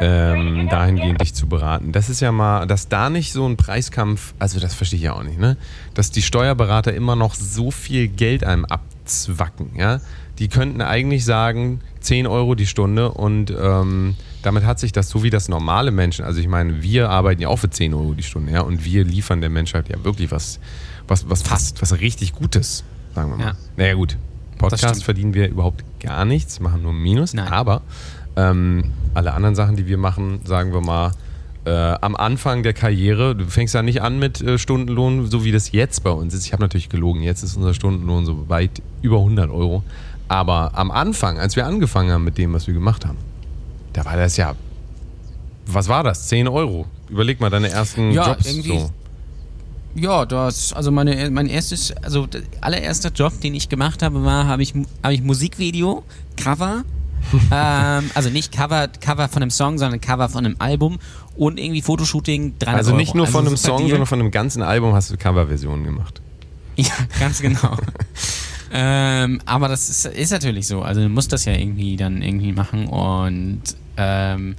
ähm, 0.00 0.68
dahingehend 0.68 1.20
dich 1.20 1.34
zu 1.34 1.46
beraten. 1.46 1.92
Das 1.92 2.10
ist 2.10 2.20
ja 2.20 2.32
mal, 2.32 2.66
dass 2.66 2.88
da 2.88 3.10
nicht 3.10 3.32
so 3.32 3.46
ein 3.46 3.56
Preiskampf, 3.56 4.34
also 4.40 4.58
das 4.58 4.74
verstehe 4.74 4.96
ich 4.96 5.04
ja 5.04 5.12
auch 5.12 5.22
nicht, 5.22 5.38
ne? 5.38 5.56
Dass 5.94 6.10
die 6.10 6.22
Steuerberater 6.22 6.92
immer 6.92 7.14
noch 7.14 7.36
so 7.36 7.70
viel 7.70 8.08
Geld 8.08 8.42
einem 8.42 8.64
abzwacken, 8.64 9.76
ja? 9.76 10.00
Die 10.38 10.48
könnten 10.48 10.80
eigentlich 10.80 11.24
sagen, 11.24 11.80
10 12.00 12.26
Euro 12.26 12.54
die 12.54 12.66
Stunde 12.66 13.12
und 13.12 13.50
ähm, 13.50 14.14
damit 14.42 14.64
hat 14.64 14.78
sich 14.80 14.92
das 14.92 15.08
so 15.08 15.22
wie 15.22 15.30
das 15.30 15.48
normale 15.48 15.90
Menschen, 15.90 16.24
also 16.24 16.40
ich 16.40 16.48
meine, 16.48 16.82
wir 16.82 17.10
arbeiten 17.10 17.40
ja 17.40 17.48
auch 17.48 17.58
für 17.58 17.70
10 17.70 17.94
Euro 17.94 18.14
die 18.14 18.22
Stunde, 18.22 18.52
ja, 18.52 18.62
und 18.62 18.84
wir 18.84 19.04
liefern 19.04 19.40
der 19.40 19.50
Menschheit 19.50 19.88
ja 19.88 20.02
wirklich 20.04 20.30
was, 20.30 20.58
was, 21.06 21.28
was 21.28 21.42
fast, 21.42 21.80
was 21.82 22.00
richtig 22.00 22.32
Gutes, 22.32 22.84
sagen 23.14 23.30
wir 23.30 23.36
mal. 23.36 23.46
Ja. 23.46 23.52
Naja, 23.76 23.94
gut. 23.94 24.16
Podcast 24.58 25.02
verdienen 25.02 25.34
wir 25.34 25.48
überhaupt 25.48 25.84
gar 26.00 26.24
nichts, 26.24 26.60
machen 26.60 26.82
nur 26.82 26.92
Minus, 26.92 27.34
Nein. 27.34 27.48
aber 27.48 27.82
ähm, 28.36 28.92
alle 29.14 29.32
anderen 29.34 29.54
Sachen, 29.54 29.76
die 29.76 29.86
wir 29.86 29.98
machen, 29.98 30.40
sagen 30.44 30.72
wir 30.72 30.80
mal, 30.80 31.12
äh, 31.64 31.70
am 31.70 32.16
Anfang 32.16 32.62
der 32.62 32.72
Karriere, 32.72 33.36
du 33.36 33.44
fängst 33.46 33.74
ja 33.74 33.82
nicht 33.82 34.02
an 34.02 34.18
mit 34.18 34.40
äh, 34.40 34.58
Stundenlohn, 34.58 35.26
so 35.26 35.44
wie 35.44 35.52
das 35.52 35.72
jetzt 35.72 36.02
bei 36.02 36.10
uns 36.10 36.34
ist. 36.34 36.44
Ich 36.44 36.52
habe 36.52 36.62
natürlich 36.62 36.88
gelogen, 36.88 37.22
jetzt 37.22 37.42
ist 37.42 37.56
unser 37.56 37.74
Stundenlohn 37.74 38.24
so 38.24 38.48
weit 38.48 38.82
über 39.00 39.18
100 39.18 39.50
Euro. 39.50 39.84
Aber 40.32 40.70
am 40.72 40.90
Anfang, 40.90 41.38
als 41.38 41.56
wir 41.56 41.66
angefangen 41.66 42.10
haben 42.10 42.24
mit 42.24 42.38
dem, 42.38 42.54
was 42.54 42.66
wir 42.66 42.72
gemacht 42.72 43.04
haben, 43.04 43.18
da 43.92 44.06
war 44.06 44.16
das 44.16 44.38
ja. 44.38 44.54
Was 45.66 45.88
war 45.88 46.02
das? 46.02 46.28
10 46.28 46.48
Euro. 46.48 46.86
Überleg 47.10 47.38
mal 47.38 47.50
deine 47.50 47.68
ersten 47.68 48.12
ja, 48.12 48.28
Jobs. 48.28 48.46
Irgendwie, 48.46 48.78
so. 48.78 48.90
Ja, 49.94 50.24
das, 50.24 50.72
also 50.72 50.90
meine, 50.90 51.30
mein 51.30 51.48
erstes, 51.48 51.92
also 51.98 52.26
der 52.26 52.40
allererste 52.62 53.08
Job, 53.08 53.42
den 53.42 53.52
ich 53.54 53.68
gemacht 53.68 54.02
habe, 54.02 54.24
war, 54.24 54.46
habe 54.46 54.62
ich, 54.62 54.72
hab 55.02 55.12
ich 55.12 55.20
Musikvideo, 55.20 56.02
Cover, 56.42 56.84
ähm, 57.52 58.10
also 58.14 58.30
nicht 58.30 58.52
Cover, 58.52 58.88
Cover 58.88 59.28
von 59.28 59.42
einem 59.42 59.50
Song, 59.50 59.76
sondern 59.76 60.00
Cover 60.00 60.30
von 60.30 60.46
einem 60.46 60.56
Album 60.60 60.98
und 61.36 61.60
irgendwie 61.60 61.82
Fotoshooting 61.82 62.54
300 62.58 62.78
Also 62.78 62.96
nicht 62.96 63.14
nur 63.14 63.26
also 63.26 63.36
von 63.36 63.46
einem 63.46 63.58
Song, 63.58 63.86
sondern 63.86 64.06
von 64.06 64.18
einem 64.18 64.30
ganzen 64.30 64.62
Album 64.62 64.94
hast 64.94 65.10
du 65.10 65.18
Coverversionen 65.18 65.84
gemacht. 65.84 66.22
Ja, 66.76 66.94
ganz 67.20 67.42
genau. 67.42 67.76
Ähm, 68.72 69.40
aber 69.44 69.68
das 69.68 69.90
ist, 69.90 70.06
ist, 70.06 70.30
natürlich 70.30 70.66
so. 70.66 70.82
Also 70.82 71.02
du 71.02 71.08
musst 71.08 71.32
das 71.32 71.44
ja 71.44 71.52
irgendwie 71.52 71.96
dann 71.96 72.22
irgendwie 72.22 72.52
machen 72.52 72.86
und 72.86 73.62
ähm, 73.98 74.56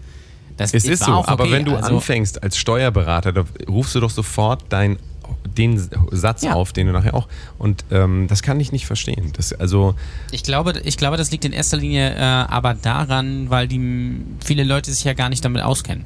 das 0.55 0.73
es 0.73 0.85
ist 0.85 1.03
so. 1.03 1.13
Okay. 1.15 1.31
Aber 1.31 1.49
wenn 1.49 1.65
du 1.65 1.75
also, 1.75 1.95
anfängst 1.95 2.43
als 2.43 2.57
Steuerberater, 2.57 3.33
da 3.33 3.43
rufst 3.67 3.95
du 3.95 3.99
doch 3.99 4.11
sofort 4.11 4.65
dein 4.69 4.99
den 5.45 5.81
Satz 6.11 6.43
ja. 6.43 6.53
auf, 6.53 6.73
den 6.73 6.87
du 6.87 6.93
nachher 6.93 7.13
auch. 7.13 7.27
Und 7.57 7.85
ähm, 7.91 8.27
das 8.27 8.41
kann 8.41 8.59
ich 8.59 8.71
nicht 8.71 8.85
verstehen. 8.85 9.31
Das, 9.35 9.53
also 9.53 9.95
ich, 10.31 10.43
glaube, 10.43 10.81
ich 10.83 10.97
glaube, 10.97 11.17
das 11.17 11.31
liegt 11.31 11.45
in 11.45 11.53
erster 11.53 11.77
Linie 11.77 12.15
äh, 12.15 12.19
aber 12.19 12.73
daran, 12.73 13.49
weil 13.49 13.67
die 13.67 14.21
viele 14.43 14.63
Leute 14.63 14.91
sich 14.91 15.03
ja 15.03 15.13
gar 15.13 15.29
nicht 15.29 15.43
damit 15.45 15.61
auskennen. 15.61 16.05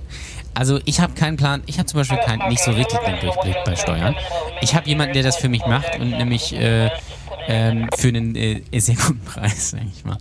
Also 0.57 0.79
ich 0.85 0.99
habe 0.99 1.13
keinen 1.13 1.37
Plan, 1.37 1.61
ich 1.67 1.77
habe 1.77 1.85
zum 1.85 1.99
Beispiel 1.99 2.17
keinen, 2.17 2.49
nicht 2.49 2.63
so 2.63 2.71
richtig 2.71 2.99
den 3.01 3.19
Durchblick 3.19 3.55
bei 3.63 3.75
Steuern. 3.75 4.15
Ich 4.61 4.73
habe 4.73 4.89
jemanden, 4.89 5.13
der 5.13 5.21
das 5.21 5.37
für 5.37 5.49
mich 5.49 5.63
macht 5.67 5.99
und 5.99 6.09
nämlich 6.09 6.51
äh, 6.51 6.89
ähm, 7.47 7.87
für 7.95 8.07
einen 8.07 8.35
äh, 8.35 8.61
sehr 8.79 8.95
guten 8.95 9.19
Preis, 9.19 9.69
sag 9.71 9.81
ich 9.95 10.03
mal. 10.03 10.17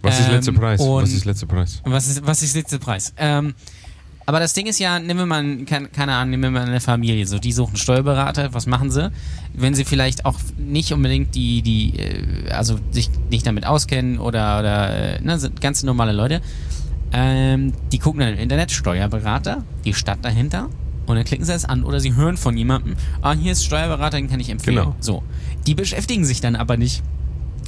Was 0.00 0.20
ist 0.20 0.30
letzter 0.30 0.52
ähm, 0.52 0.58
Preis? 0.58 0.80
Was 0.80 1.10
ist 1.10 1.24
letzter 1.24 1.46
Preis? 1.48 1.82
Was 1.84 2.06
ist, 2.06 2.24
was 2.24 2.40
ist 2.40 2.54
letzter 2.54 2.78
Preis? 2.78 3.12
Ähm, 3.16 3.54
aber 4.26 4.38
das 4.38 4.52
Ding 4.52 4.66
ist 4.66 4.78
ja, 4.78 5.00
nehmen 5.00 5.18
wir 5.18 5.26
mal, 5.26 5.64
keine 5.64 6.14
Ahnung, 6.14 6.30
nehmen 6.30 6.42
wir 6.44 6.60
mal 6.60 6.68
eine 6.68 6.80
Familie, 6.80 7.26
so, 7.26 7.40
die 7.40 7.50
suchen 7.50 7.76
Steuerberater, 7.76 8.54
was 8.54 8.66
machen 8.66 8.92
sie? 8.92 9.10
Wenn 9.54 9.74
sie 9.74 9.84
vielleicht 9.84 10.24
auch 10.24 10.38
nicht 10.56 10.92
unbedingt 10.92 11.34
die, 11.34 11.62
die, 11.62 11.98
äh, 11.98 12.50
also 12.52 12.78
sich 12.92 13.10
nicht 13.28 13.44
damit 13.44 13.66
auskennen 13.66 14.20
oder, 14.20 14.60
oder 14.60 15.16
äh, 15.16 15.20
ne, 15.20 15.36
sind 15.40 15.60
ganz 15.60 15.82
normale 15.82 16.12
Leute, 16.12 16.42
ähm, 17.12 17.72
die 17.92 17.98
gucken 17.98 18.20
dann 18.20 18.34
im 18.34 18.38
Internet 18.38 18.70
Steuerberater, 18.70 19.64
die 19.84 19.94
Stadt 19.94 20.18
dahinter 20.22 20.68
und 21.06 21.16
dann 21.16 21.24
klicken 21.24 21.44
sie 21.44 21.52
es 21.52 21.64
an 21.64 21.84
oder 21.84 22.00
sie 22.00 22.14
hören 22.14 22.36
von 22.36 22.56
jemandem, 22.56 22.94
ah, 23.22 23.32
hier 23.32 23.52
ist 23.52 23.64
Steuerberater, 23.64 24.16
den 24.16 24.28
kann 24.28 24.40
ich 24.40 24.50
empfehlen. 24.50 24.76
Genau. 24.76 24.96
So. 25.00 25.22
Die 25.66 25.74
beschäftigen 25.74 26.24
sich 26.24 26.40
dann 26.40 26.56
aber 26.56 26.76
nicht 26.76 27.02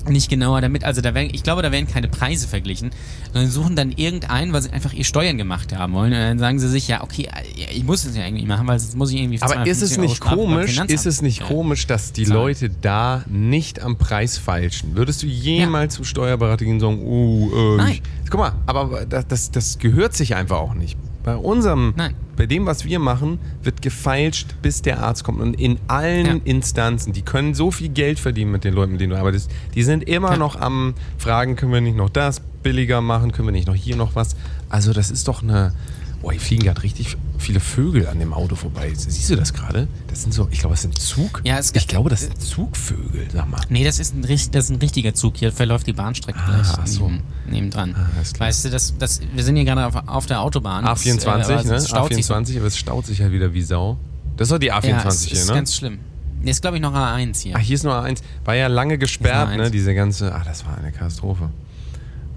nicht 0.09 0.29
genauer 0.29 0.61
damit. 0.61 0.85
Also 0.85 1.01
da 1.01 1.15
werden, 1.15 1.31
ich 1.33 1.43
glaube, 1.43 1.63
da 1.63 1.73
werden 1.73 1.87
keine 1.87 2.09
Preise 2.09 2.49
verglichen, 2.49 2.91
sondern 3.33 3.51
suchen 3.51 3.77
dann 3.77 3.93
irgendeinen, 3.93 4.53
weil 4.53 4.63
sie 4.63 4.71
einfach 4.71 4.93
ihr 4.93 5.05
Steuern 5.05 5.39
gemacht 5.39 5.77
haben 5.77 5.93
wollen. 5.93 6.13
Und 6.13 6.19
dann 6.19 6.39
sagen 6.39 6.59
sie 6.59 6.69
sich, 6.69 6.89
ja, 6.89 7.03
okay, 7.03 7.29
ich 7.55 7.85
muss 7.85 8.05
es 8.05 8.17
ja 8.17 8.25
irgendwie 8.25 8.47
machen, 8.47 8.67
weil 8.67 8.79
sonst 8.79 8.97
muss 8.97 9.11
ich 9.11 9.21
irgendwie. 9.21 9.41
Aber 9.41 9.67
ist 9.67 9.83
es 9.83 9.99
nicht 9.99 10.21
komisch? 10.21 10.79
Ist 10.79 11.07
es 11.07 11.23
nicht 11.23 11.43
komisch, 11.43 11.87
dass 11.87 12.13
die 12.13 12.25
Leute 12.25 12.71
da 12.71 13.25
nicht 13.29 13.81
am 13.81 13.97
Preis 13.97 14.39
feilschen? 14.39 14.97
Würdest 14.97 15.23
du 15.23 15.27
jemals 15.27 15.95
ja. 15.95 15.97
zum 15.97 16.05
Steuerberater 16.05 16.65
gehen 16.65 16.75
und 16.75 16.81
sagen, 16.81 17.01
oh, 17.05 17.75
äh, 17.75 17.77
Nein. 17.77 18.01
guck 18.31 18.41
mal, 18.41 18.53
aber 18.67 19.07
das, 19.07 19.51
das 19.51 19.79
gehört 19.79 20.15
sich 20.15 20.35
einfach 20.35 20.59
auch 20.59 20.75
nicht. 20.75 20.97
Bei 21.25 21.37
unserem, 21.37 21.95
Nein. 21.97 22.15
bei 22.37 22.47
dem, 22.47 22.67
was 22.67 22.85
wir 22.85 22.99
machen, 22.99 23.39
wird 23.63 23.81
gefeilscht, 23.81 24.57
bis 24.61 24.83
der 24.83 25.01
Arzt 25.03 25.25
kommt. 25.25 25.41
Und 25.41 25.55
in 25.55 25.79
allen 25.87 26.27
ja. 26.27 26.37
Instanzen, 26.45 27.13
die 27.13 27.23
können 27.23 27.55
so 27.55 27.71
viel 27.71 27.89
Geld 27.89 28.19
verdienen 28.19 28.51
mit 28.51 28.65
den 28.65 28.75
Leuten, 28.75 28.93
mit 28.93 29.01
denen 29.01 29.11
du 29.11 29.19
arbeitest, 29.19 29.51
die 29.75 29.83
sind 29.83 30.05
immer 30.05 30.33
ja. 30.33 30.37
noch 30.37 30.57
am 30.61 30.95
Fragen, 31.19 31.57
können 31.57 31.73
wir 31.73 31.81
nicht 31.81 31.97
noch 31.97 32.11
das 32.11 32.41
billiger 32.41 33.01
machen, 33.01 33.33
können 33.33 33.49
wir 33.49 33.53
nicht 33.53 33.69
noch 33.69 33.75
hier 33.75 33.97
noch 33.97 34.15
was. 34.15 34.37
Also 34.69 34.93
das 34.93 35.11
ist 35.11 35.29
doch 35.29 35.43
eine, 35.43 35.75
Boah, 36.23 36.31
hier 36.31 36.41
fliegen 36.41 36.63
gerade 36.63 36.83
richtig 36.85 37.17
viele 37.39 37.59
Vögel 37.59 38.07
an 38.07 38.21
dem 38.21 38.33
Auto 38.33 38.55
vorbei. 38.55 38.93
Siehst 38.95 39.29
du 39.29 39.35
das 39.35 39.53
gerade? 39.53 39.89
Das 40.07 40.23
sind 40.23 40.33
so, 40.33 40.47
ich 40.53 40.61
glaube, 40.61 40.75
das 40.75 40.83
sind 40.83 40.97
Zug. 40.97 41.43
Ja, 41.45 41.59
es 41.59 41.75
ich 41.75 41.89
glaube, 41.89 42.11
das 42.11 42.21
sind 42.21 42.41
Zugvögel, 42.41 43.27
sag 43.33 43.51
mal. 43.51 43.61
Nee, 43.69 43.83
das 43.83 43.99
ist 43.99 44.15
ein, 44.15 44.23
das 44.23 44.65
ist 44.65 44.71
ein 44.71 44.77
richtiger 44.77 45.15
Zug. 45.15 45.37
Hier 45.37 45.51
verläuft 45.51 45.89
die 45.89 45.93
Bahnstrecke 45.93 46.39
ah, 46.39 46.47
gleich 46.47 46.69
ach 46.79 46.87
so. 46.87 47.09
neben, 47.09 47.23
nebendran. 47.51 47.97
Ah, 47.97 48.07
weißt 48.39 48.65
du, 48.65 48.71
das, 48.71 48.95
das, 48.97 49.21
wir 49.35 49.43
sind 49.43 49.57
hier 49.57 49.65
gerade 49.65 49.85
auf, 49.85 50.09
auf 50.09 50.27
der 50.27 50.41
Autobahn. 50.41 50.85
A24, 50.85 51.39
das, 51.39 51.49
äh, 51.49 51.69
ne? 51.69 51.79
A24, 51.79 52.57
aber 52.59 52.67
es 52.69 52.79
staut 52.79 53.07
sich 53.07 53.21
halt 53.21 53.33
wieder 53.33 53.53
wie 53.53 53.63
Sau. 53.63 53.99
Das 54.37 54.47
ist 54.47 54.53
doch 54.53 54.59
die 54.59 54.73
A24 54.73 54.89
ja, 54.89 55.09
es, 55.09 55.23
hier, 55.25 55.33
ne? 55.33 55.39
Das 55.39 55.49
ist 55.49 55.49
ganz 55.49 55.75
schlimm. 55.75 55.99
Nee, 56.41 56.51
ist, 56.51 56.63
glaube 56.63 56.77
ich, 56.77 56.83
noch 56.83 56.95
A1 56.95 57.43
hier. 57.43 57.55
Ach, 57.57 57.61
hier 57.61 57.75
ist 57.75 57.85
nur 57.85 57.95
A1. 57.95 58.19
War 58.45 58.55
ja 58.55 58.69
lange 58.69 58.99
gesperrt, 58.99 59.57
ne? 59.57 59.71
Diese 59.71 59.95
ganze. 59.95 60.33
Ach, 60.35 60.45
das 60.45 60.65
war 60.65 60.79
eine 60.79 60.93
Katastrophe. 60.93 61.51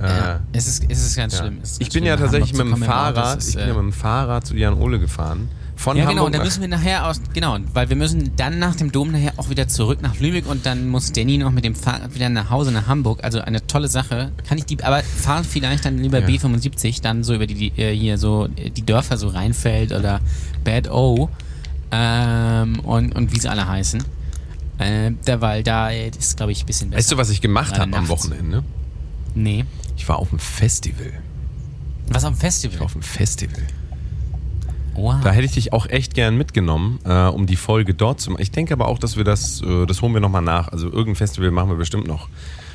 Ja, 0.02 0.36
äh, 0.36 0.40
es, 0.54 0.68
ist, 0.68 0.86
es 0.90 1.06
ist 1.06 1.16
ganz 1.16 1.34
ja. 1.34 1.40
schlimm. 1.40 1.60
Ist 1.62 1.82
ich 1.82 1.90
bin 1.90 2.04
ja 2.04 2.18
tatsächlich 2.18 2.54
mit 2.54 2.68
dem 2.68 2.84
Fahrrad, 2.84 3.38
ist, 3.38 3.50
ich 3.50 3.56
bin 3.56 3.68
ja 3.68 3.74
äh, 3.74 3.78
mit 3.78 3.84
dem 3.84 3.94
Fahrrad 3.94 4.46
zu 4.46 4.56
Jan 4.56 4.74
Ole 4.74 5.00
gefahren. 5.00 5.50
Von 5.78 5.98
ja, 5.98 6.06
genau, 6.06 6.26
und 6.26 6.34
dann 6.34 6.44
müssen 6.44 6.62
wir 6.62 6.70
nachher 6.70 7.06
aus, 7.06 7.20
genau, 7.34 7.58
weil 7.74 7.90
wir 7.90 7.98
müssen 7.98 8.32
dann 8.38 8.60
nach 8.60 8.76
dem 8.76 8.94
Dom 8.94 9.12
nachher 9.12 9.34
auch 9.36 9.50
wieder 9.50 9.68
zurück 9.68 10.02
nach 10.02 10.18
Lübeck 10.20 10.48
und 10.48 10.66
dann 10.66 10.88
muss 10.88 11.12
Danny 11.12 11.38
noch 11.38 11.52
mit 11.52 11.66
dem 11.66 11.76
Fahrrad 11.76 12.16
wieder 12.16 12.30
nach 12.30 12.50
Hause 12.50 12.72
nach 12.72 12.88
Hamburg. 12.88 13.24
Also 13.24 13.42
eine 13.42 13.66
tolle 13.68 13.90
Sache. 13.90 14.32
Kann 14.48 14.58
ich 14.58 14.66
die, 14.66 14.82
aber 14.84 15.04
fahren 15.04 15.44
vielleicht 15.44 15.84
dann 15.84 15.98
lieber 15.98 16.20
ja. 16.20 16.28
B75, 16.28 17.02
dann 17.02 17.26
so 17.26 17.36
über 17.36 17.46
die, 17.46 17.56
die, 17.56 17.82
äh, 17.82 17.94
hier 17.94 18.18
so 18.18 18.48
die 18.48 18.86
Dörfer 18.86 19.18
so 19.18 19.28
reinfällt 19.28 19.92
oder 19.92 20.22
Bad 20.64 20.90
O 20.90 21.30
ähm, 21.92 22.80
und, 22.80 23.14
und 23.14 23.34
wie 23.34 23.40
sie 23.40 23.50
alle 23.50 23.68
heißen. 23.68 24.02
Äh, 24.78 25.12
derweil 25.28 25.64
da 25.64 25.90
ist, 25.90 26.38
glaube 26.38 26.54
ich, 26.54 26.64
ein 26.64 26.66
bisschen 26.66 26.90
besser. 26.90 27.00
Weißt 27.00 27.12
du, 27.12 27.18
was 27.18 27.30
ich 27.30 27.42
gemacht 27.42 27.78
habe 27.78 27.96
am 27.96 28.08
Wochenende? 28.08 28.64
Nee. 29.34 29.66
Ich 29.96 30.08
war 30.08 30.18
auf 30.20 30.30
dem 30.30 30.40
Festival. 30.40 31.12
Was 32.08 32.24
auf 32.24 32.34
dem 32.34 32.40
Festival? 32.40 32.74
Ich 32.74 32.80
war 32.80 32.86
auf 32.86 32.94
dem 32.94 33.02
Festival. 33.02 33.64
Wow. 34.96 35.22
Da 35.24 35.32
hätte 35.32 35.46
ich 35.46 35.54
dich 35.54 35.74
auch 35.74 35.88
echt 35.88 36.14
gern 36.14 36.38
mitgenommen, 36.38 37.00
äh, 37.04 37.28
um 37.28 37.46
die 37.46 37.58
Folge 37.58 37.94
dort 37.94 38.22
zu 38.22 38.32
machen. 38.32 38.42
Ich 38.42 38.52
denke 38.52 38.74
aber 38.74 38.88
auch, 38.88 38.98
dass 38.98 39.18
wir 39.18 39.26
das, 39.26 39.62
äh, 39.62 39.86
das 39.86 40.02
holen 40.02 40.14
wir 40.14 40.22
nochmal 40.22 40.42
nach. 40.42 40.70
Also 40.70 40.88
irgendein 40.88 41.16
Festival 41.16 41.52
machen 41.52 41.70
wir 41.70 41.76
bestimmt 41.76 42.08
noch. 42.08 42.30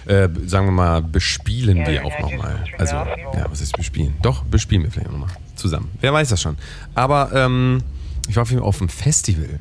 Äh, 0.06 0.28
sagen 0.46 0.66
wir 0.66 0.72
mal, 0.72 1.02
bespielen 1.02 1.86
wir 1.86 2.04
auch 2.04 2.18
nochmal. 2.20 2.64
Also, 2.78 2.96
ja, 2.96 3.46
was 3.48 3.60
ist 3.60 3.76
bespielen? 3.76 4.14
Doch, 4.22 4.44
bespielen 4.44 4.82
wir 4.82 4.90
vielleicht 4.90 5.10
nochmal 5.10 5.30
zusammen. 5.56 5.90
Wer 6.00 6.12
weiß 6.12 6.28
das 6.30 6.40
schon. 6.40 6.56
Aber 6.94 7.30
ähm, 7.32 7.82
ich 8.28 8.36
war 8.36 8.42
auf 8.42 8.50
jeden 8.50 8.60
Fall 8.60 8.68
auf 8.68 8.78
dem 8.78 8.88
Festival. 8.88 9.60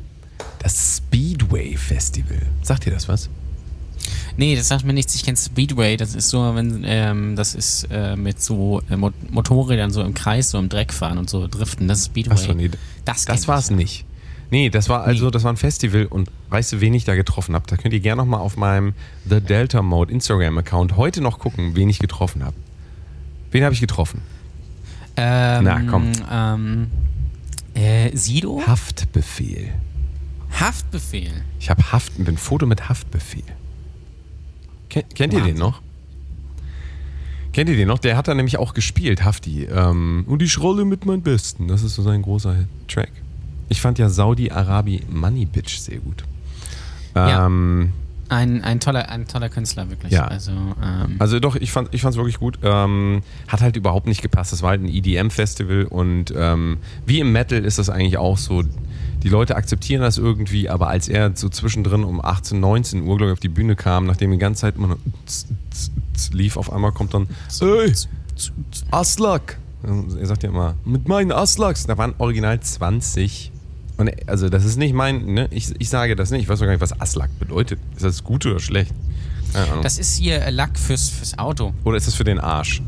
Das 0.60 0.98
Speedway 0.98 1.76
Festival. 1.78 2.42
Sagt 2.62 2.86
dir 2.86 2.92
das 2.92 3.08
was? 3.08 3.30
Nee, 4.40 4.56
das 4.56 4.70
sagt 4.70 4.86
mir 4.86 4.94
nichts. 4.94 5.16
Ich 5.16 5.26
kenne 5.26 5.36
Speedway. 5.36 5.98
Das 5.98 6.16
ist 6.16 6.30
so, 6.30 6.56
wenn 6.56 6.86
ähm, 6.86 7.36
das 7.36 7.56
ist 7.56 7.90
äh, 7.92 8.16
mit 8.16 8.42
so 8.42 8.82
äh, 8.90 8.96
Mo 8.96 9.12
Motorrädern 9.30 9.92
so 9.92 10.02
im 10.02 10.14
Kreis, 10.14 10.52
so 10.52 10.58
im 10.58 10.70
Dreck 10.70 10.94
fahren 10.94 11.18
und 11.18 11.30
so 11.30 11.46
driften. 11.46 11.90
Das 11.90 12.00
ist 12.00 12.06
Speedway. 12.06 12.32
Achso, 12.32 12.54
nee, 12.54 12.72
das 13.04 13.26
das 13.26 13.50
war 13.50 13.60
es 13.60 13.70
nicht. 13.70 14.06
Nee, 14.50 14.70
das 14.70 14.88
war 14.88 15.04
also, 15.04 15.26
Nee. 15.26 15.32
das 15.32 15.44
war 15.44 15.52
ein 15.52 15.58
Festival 15.58 16.06
und 16.06 16.30
weißt 16.52 16.72
du, 16.72 16.80
wen 16.80 16.94
ich 16.94 17.04
da 17.04 17.16
getroffen 17.16 17.54
habe? 17.54 17.66
Da 17.68 17.76
könnt 17.76 17.94
ihr 17.94 18.00
gerne 18.00 18.22
nochmal 18.22 18.40
auf 18.40 18.56
meinem 18.56 18.94
The 19.30 19.42
Delta 19.42 19.82
Mode 19.82 20.14
Instagram-Account 20.14 20.96
heute 20.96 21.20
noch 21.20 21.38
gucken, 21.40 21.76
wen 21.76 21.90
ich 21.90 22.00
getroffen 22.00 22.46
habe. 22.46 22.56
Wen 23.52 23.66
habe 23.66 23.74
ich 23.74 23.82
getroffen? 23.82 24.22
Ähm, 25.18 25.66
Na, 25.66 25.82
komm. 25.82 26.12
Ähm, 26.32 26.88
äh, 27.74 28.16
Sido? 28.16 28.62
Haftbefehl. 28.66 29.68
Haftbefehl. 30.58 31.44
Ich 31.60 31.70
habe 31.70 31.92
Haft, 31.92 32.18
ein 32.18 32.38
Foto 32.38 32.66
mit 32.66 32.88
Haftbefehl. 32.88 33.44
Ken, 34.90 35.04
kennt 35.14 35.34
ihr 35.34 35.40
den 35.40 35.48
Wahnsinn. 35.50 35.58
noch? 35.60 35.82
Kennt 37.54 37.70
ihr 37.70 37.76
den 37.76 37.88
noch? 37.88 38.00
Der 38.00 38.16
hat 38.16 38.28
da 38.28 38.34
nämlich 38.36 38.58
auch 38.58 38.74
gespielt, 38.74 39.24
Hafti. 39.24 39.64
Ähm, 39.66 40.24
und 40.28 40.42
ich 40.42 40.60
rolle 40.60 40.86
mit 40.86 41.06
meinem 41.06 41.22
Besten. 41.22 41.68
Das 41.68 41.84
ist 41.84 41.96
so 41.96 42.04
sein 42.04 42.22
großer 42.22 42.56
Track. 42.88 43.12
Ich 43.70 43.82
fand 43.82 44.00
ja 44.00 44.10
Saudi 44.10 44.52
Arabi 44.52 45.02
Money 45.10 45.46
Bitch 45.46 45.78
sehr 45.80 45.98
gut. 46.00 46.24
Ja. 47.16 47.46
Ähm, 47.48 47.92
Ein, 48.30 48.64
ein, 48.64 48.80
toller, 48.80 49.10
ein 49.10 49.28
toller 49.28 49.50
Künstler, 49.50 49.90
wirklich. 49.90 50.12
Ja. 50.12 50.26
Also, 50.26 50.52
ähm, 50.52 51.16
Also 51.18 51.40
doch, 51.40 51.56
ich 51.56 51.72
fand 51.72 51.94
es 51.94 52.04
wirklich 52.16 52.38
gut. 52.38 52.60
Ähm, 52.62 53.22
hat 53.48 53.62
halt 53.62 53.76
überhaupt 53.76 54.08
nicht 54.08 54.22
gepasst. 54.22 54.52
Das 54.52 54.62
war 54.62 54.70
halt 54.70 54.84
ein 54.84 54.88
EDM-Festival 54.90 55.86
und 55.86 56.32
ähm, 56.38 56.78
wie 57.08 57.20
im 57.20 57.32
Metal 57.32 57.66
ist 57.66 57.80
das 57.80 57.90
eigentlich 57.90 58.18
auch 58.18 58.38
so. 58.38 58.64
Die 59.24 59.30
Leute 59.30 59.56
akzeptieren 59.56 60.02
das 60.02 60.18
irgendwie, 60.18 60.70
aber 60.70 60.88
als 60.88 61.10
er 61.10 61.36
so 61.36 61.50
zwischendrin 61.50 62.04
um 62.04 62.24
18, 62.24 62.60
19 62.60 63.02
Uhr, 63.04 63.18
glaube 63.18 63.32
ich, 63.32 63.34
auf 63.34 63.40
die 63.40 63.50
Bühne 63.50 63.76
kam, 63.76 64.06
nachdem 64.06 64.32
die 64.32 64.38
ganze 64.38 64.62
Zeit 64.62 64.76
immer 64.78 64.98
lief, 66.32 66.58
auf 66.58 66.72
einmal 66.72 66.92
kommt 66.92 67.14
dann, 67.14 67.28
ey, 67.62 67.94
Aslak. 68.92 69.58
Er 69.84 70.26
sagt 70.26 70.44
ja 70.44 70.50
immer, 70.50 70.76
mit 70.86 71.08
meinen 71.08 71.32
Aslaks. 71.32 71.86
Da 71.86 71.98
waren 71.98 72.14
original 72.18 72.60
20. 72.60 73.52
Und 73.98 74.12
also 74.28 74.50
das 74.50 74.66
ist 74.66 74.78
nicht 74.78 74.94
mein, 74.94 75.26
ne? 75.26 75.48
ich, 75.52 75.74
ich 75.80 75.90
sage 75.90 76.16
das 76.16 76.32
nicht. 76.32 76.44
Ich 76.44 76.50
weiß 76.50 76.60
doch 76.60 76.66
gar 76.66 76.72
nicht, 76.72 76.82
was 76.82 77.00
Aslak 77.00 77.38
bedeutet. 77.40 77.80
Ist 77.96 78.04
das 78.04 78.24
gut 78.24 78.46
oder 78.46 78.60
schlecht? 78.60 78.94
Keine 79.54 79.66
Ahnung. 79.72 79.84
das 79.84 79.98
ist 79.98 80.18
hier 80.18 80.42
äh, 80.42 80.52
Lack 80.52 80.78
fürs, 80.78 81.10
fürs 81.10 81.38
Auto. 81.38 81.74
Oder 81.84 81.98
ist 81.98 82.08
das 82.08 82.16
für 82.16 82.24
den 82.24 82.40
Arsch? 82.40 82.82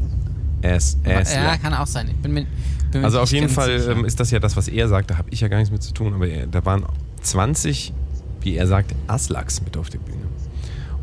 Ass, 0.64 0.98
ja, 1.34 1.58
kann 1.58 1.74
auch 1.74 1.88
sein. 1.88 2.10
Bin 2.22 2.34
mir, 2.34 2.46
bin 2.92 3.04
Also 3.04 3.20
auf 3.20 3.32
jeden 3.32 3.50
Fall 3.50 3.80
sicher. 3.80 3.92
ähm, 3.92 4.06
ist 4.06 4.20
das 4.20 4.32
ja 4.32 4.40
das, 4.40 4.56
was 4.58 4.68
er 4.68 4.88
sagt. 4.88 5.10
Da 5.12 5.18
habe 5.18 5.30
ich 5.32 5.42
ja 5.42 5.48
gar 5.48 5.58
nichts 5.58 5.72
mit 5.72 5.82
zu 5.84 5.94
tun. 5.94 6.14
Aber 6.14 6.28
er, 6.28 6.48
da 6.48 6.64
waren 6.66 6.86
20, 7.22 7.94
wie 8.42 8.56
er 8.56 8.68
sagt, 8.68 8.94
Aslaks 9.08 9.62
mit 9.64 9.78
auf 9.78 9.90
der 9.90 10.00
Bühne. 10.00 10.18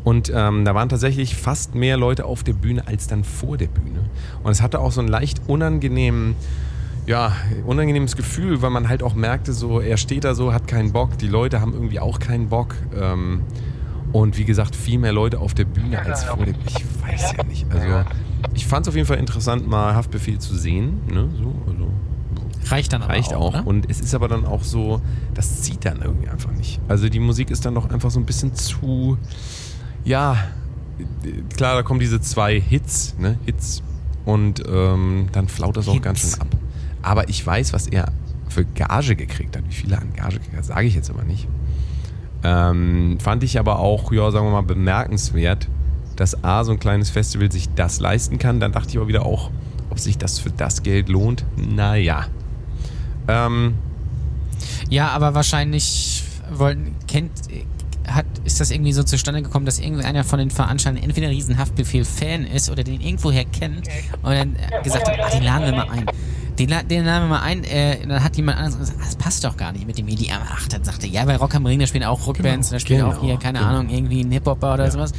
Und 0.03 0.31
ähm, 0.33 0.63
da 0.65 0.73
waren 0.75 0.87
tatsächlich 0.89 1.35
fast 1.35 1.75
mehr 1.75 1.97
Leute 1.97 2.25
auf 2.25 2.43
der 2.43 2.53
Bühne 2.53 2.87
als 2.87 3.07
dann 3.07 3.23
vor 3.23 3.57
der 3.57 3.67
Bühne. 3.67 3.99
Und 4.43 4.51
es 4.51 4.61
hatte 4.61 4.79
auch 4.79 4.91
so 4.91 5.01
einen 5.01 5.09
leicht 5.09 5.41
unangenehmen, 5.47 6.35
ja, 7.05 7.35
unangenehmes 7.65 8.15
Gefühl, 8.15 8.61
weil 8.61 8.69
man 8.69 8.87
halt 8.87 9.03
auch 9.03 9.13
merkte, 9.13 9.51
so, 9.51 9.79
er 9.81 9.97
steht 9.97 10.23
da 10.23 10.35
so, 10.35 10.53
hat 10.53 10.67
keinen 10.67 10.93
Bock, 10.93 11.17
die 11.17 11.27
Leute 11.27 11.59
haben 11.59 11.73
irgendwie 11.73 11.99
auch 11.99 12.19
keinen 12.19 12.47
Bock. 12.49 12.75
Ähm, 12.99 13.41
und 14.11 14.37
wie 14.37 14.45
gesagt, 14.45 14.75
viel 14.75 14.99
mehr 14.99 15.13
Leute 15.13 15.39
auf 15.39 15.53
der 15.53 15.65
Bühne 15.65 15.99
als 15.99 16.23
vor 16.23 16.37
Bühne. 16.37 16.55
Ich 16.65 16.83
weiß 17.01 17.33
ja 17.37 17.43
nicht. 17.43 17.65
Also, 17.71 18.09
ich 18.53 18.65
fand 18.65 18.85
es 18.85 18.89
auf 18.89 18.95
jeden 18.95 19.07
Fall 19.07 19.17
interessant, 19.17 19.67
mal 19.67 19.95
Haftbefehl 19.95 20.39
zu 20.39 20.55
sehen. 20.55 21.01
Ne? 21.11 21.29
So, 21.37 21.53
also, 21.67 21.91
reicht 22.71 22.93
dann 22.93 23.01
aber 23.01 23.13
reicht 23.13 23.33
auch. 23.33 23.49
Oder? 23.49 23.67
Und 23.67 23.89
es 23.89 23.99
ist 23.99 24.13
aber 24.15 24.27
dann 24.27 24.45
auch 24.45 24.63
so, 24.63 25.01
das 25.33 25.61
zieht 25.61 25.85
dann 25.85 26.01
irgendwie 26.01 26.29
einfach 26.29 26.51
nicht. 26.51 26.79
Also 26.87 27.09
die 27.09 27.19
Musik 27.19 27.51
ist 27.51 27.65
dann 27.65 27.75
doch 27.75 27.89
einfach 27.89 28.11
so 28.11 28.19
ein 28.19 28.25
bisschen 28.25 28.55
zu, 28.55 29.17
ja, 30.03 30.37
klar, 31.55 31.75
da 31.75 31.83
kommen 31.83 31.99
diese 31.99 32.21
zwei 32.21 32.59
Hits, 32.59 33.15
ne, 33.17 33.37
Hits 33.45 33.81
und 34.25 34.63
ähm, 34.67 35.27
dann 35.31 35.47
flaut 35.47 35.77
das 35.77 35.87
auch 35.87 35.93
Hits. 35.93 36.03
ganz 36.03 36.19
schön 36.19 36.41
ab. 36.41 36.47
Aber 37.01 37.29
ich 37.29 37.45
weiß, 37.45 37.73
was 37.73 37.87
er 37.87 38.11
für 38.49 38.65
Gage 38.65 39.15
gekriegt 39.15 39.55
hat. 39.55 39.63
Wie 39.69 39.73
viel 39.73 39.91
er 39.91 40.01
an 40.01 40.13
Gage 40.13 40.39
gekriegt 40.39 40.57
hat, 40.57 40.65
sage 40.65 40.87
ich 40.87 40.95
jetzt 40.95 41.09
aber 41.09 41.23
nicht. 41.23 41.47
Ähm, 42.43 43.17
fand 43.21 43.43
ich 43.43 43.59
aber 43.59 43.79
auch, 43.79 44.11
ja, 44.11 44.31
sagen 44.31 44.45
wir 44.45 44.51
mal, 44.51 44.61
bemerkenswert, 44.61 45.67
dass 46.15 46.43
A, 46.43 46.63
so 46.63 46.71
ein 46.71 46.79
kleines 46.79 47.09
Festival 47.09 47.51
sich 47.51 47.69
das 47.75 47.99
leisten 47.99 48.39
kann. 48.39 48.59
Dann 48.59 48.71
dachte 48.71 48.89
ich 48.89 48.97
aber 48.97 49.07
wieder 49.07 49.25
auch, 49.25 49.51
ob 49.89 49.99
sich 49.99 50.17
das 50.17 50.39
für 50.39 50.49
das 50.49 50.83
Geld 50.83 51.09
lohnt. 51.09 51.45
Naja. 51.57 52.27
Ähm, 53.27 53.75
Ja, 54.89 55.09
aber 55.09 55.33
wahrscheinlich 55.33 56.23
wollten, 56.51 56.95
kennt, 57.07 57.31
hat, 58.07 58.25
ist 58.43 58.59
das 58.59 58.71
irgendwie 58.71 58.93
so 58.93 59.03
zustande 59.03 59.41
gekommen, 59.41 59.65
dass 59.65 59.79
irgendeiner 59.79 60.23
von 60.23 60.39
den 60.39 60.49
Veranstaltern 60.49 61.03
entweder 61.03 61.27
ein 61.27 61.33
Riesenhaftbefehl-Fan 61.33 62.45
ist 62.45 62.69
oder 62.69 62.83
den 62.83 63.01
irgendwoher 63.01 63.45
kennt 63.45 63.87
und 64.23 64.31
dann 64.31 64.55
gesagt 64.83 65.07
hat, 65.07 65.19
ah, 65.19 65.29
den 65.29 65.43
laden 65.43 65.65
wir 65.65 65.73
mal 65.73 65.89
ein. 65.89 66.05
Den, 66.59 66.67
den 66.89 67.05
laden 67.05 67.23
wir 67.23 67.27
mal 67.37 67.41
ein, 67.41 67.63
äh, 67.63 68.05
dann 68.05 68.21
hat 68.23 68.35
jemand 68.35 68.57
anderes 68.57 68.77
gesagt, 68.79 68.97
ah, 69.01 69.05
das 69.05 69.15
passt 69.15 69.43
doch 69.45 69.55
gar 69.57 69.71
nicht 69.71 69.87
mit 69.87 69.97
dem 69.97 70.07
EDM. 70.07 70.33
Ach, 70.51 70.67
dann 70.67 70.83
sagte 70.83 71.07
er, 71.07 71.13
ja, 71.13 71.25
bei 71.25 71.37
Rock 71.37 71.55
am 71.55 71.65
Ring, 71.65 71.79
da 71.79 71.87
spielen 71.87 72.03
auch 72.03 72.27
Rockbands, 72.27 72.67
Genau, 72.69 72.75
da 72.75 72.79
spielen 72.79 73.01
auch 73.03 73.09
genau, 73.13 73.23
hier, 73.23 73.37
keine 73.37 73.59
genau. 73.59 73.71
Ahnung, 73.71 73.89
irgendwie 73.89 74.21
ein 74.21 74.31
Hip-Hopper 74.31 74.73
oder 74.73 74.85
Ja. 74.85 74.91
sowas. 74.91 75.13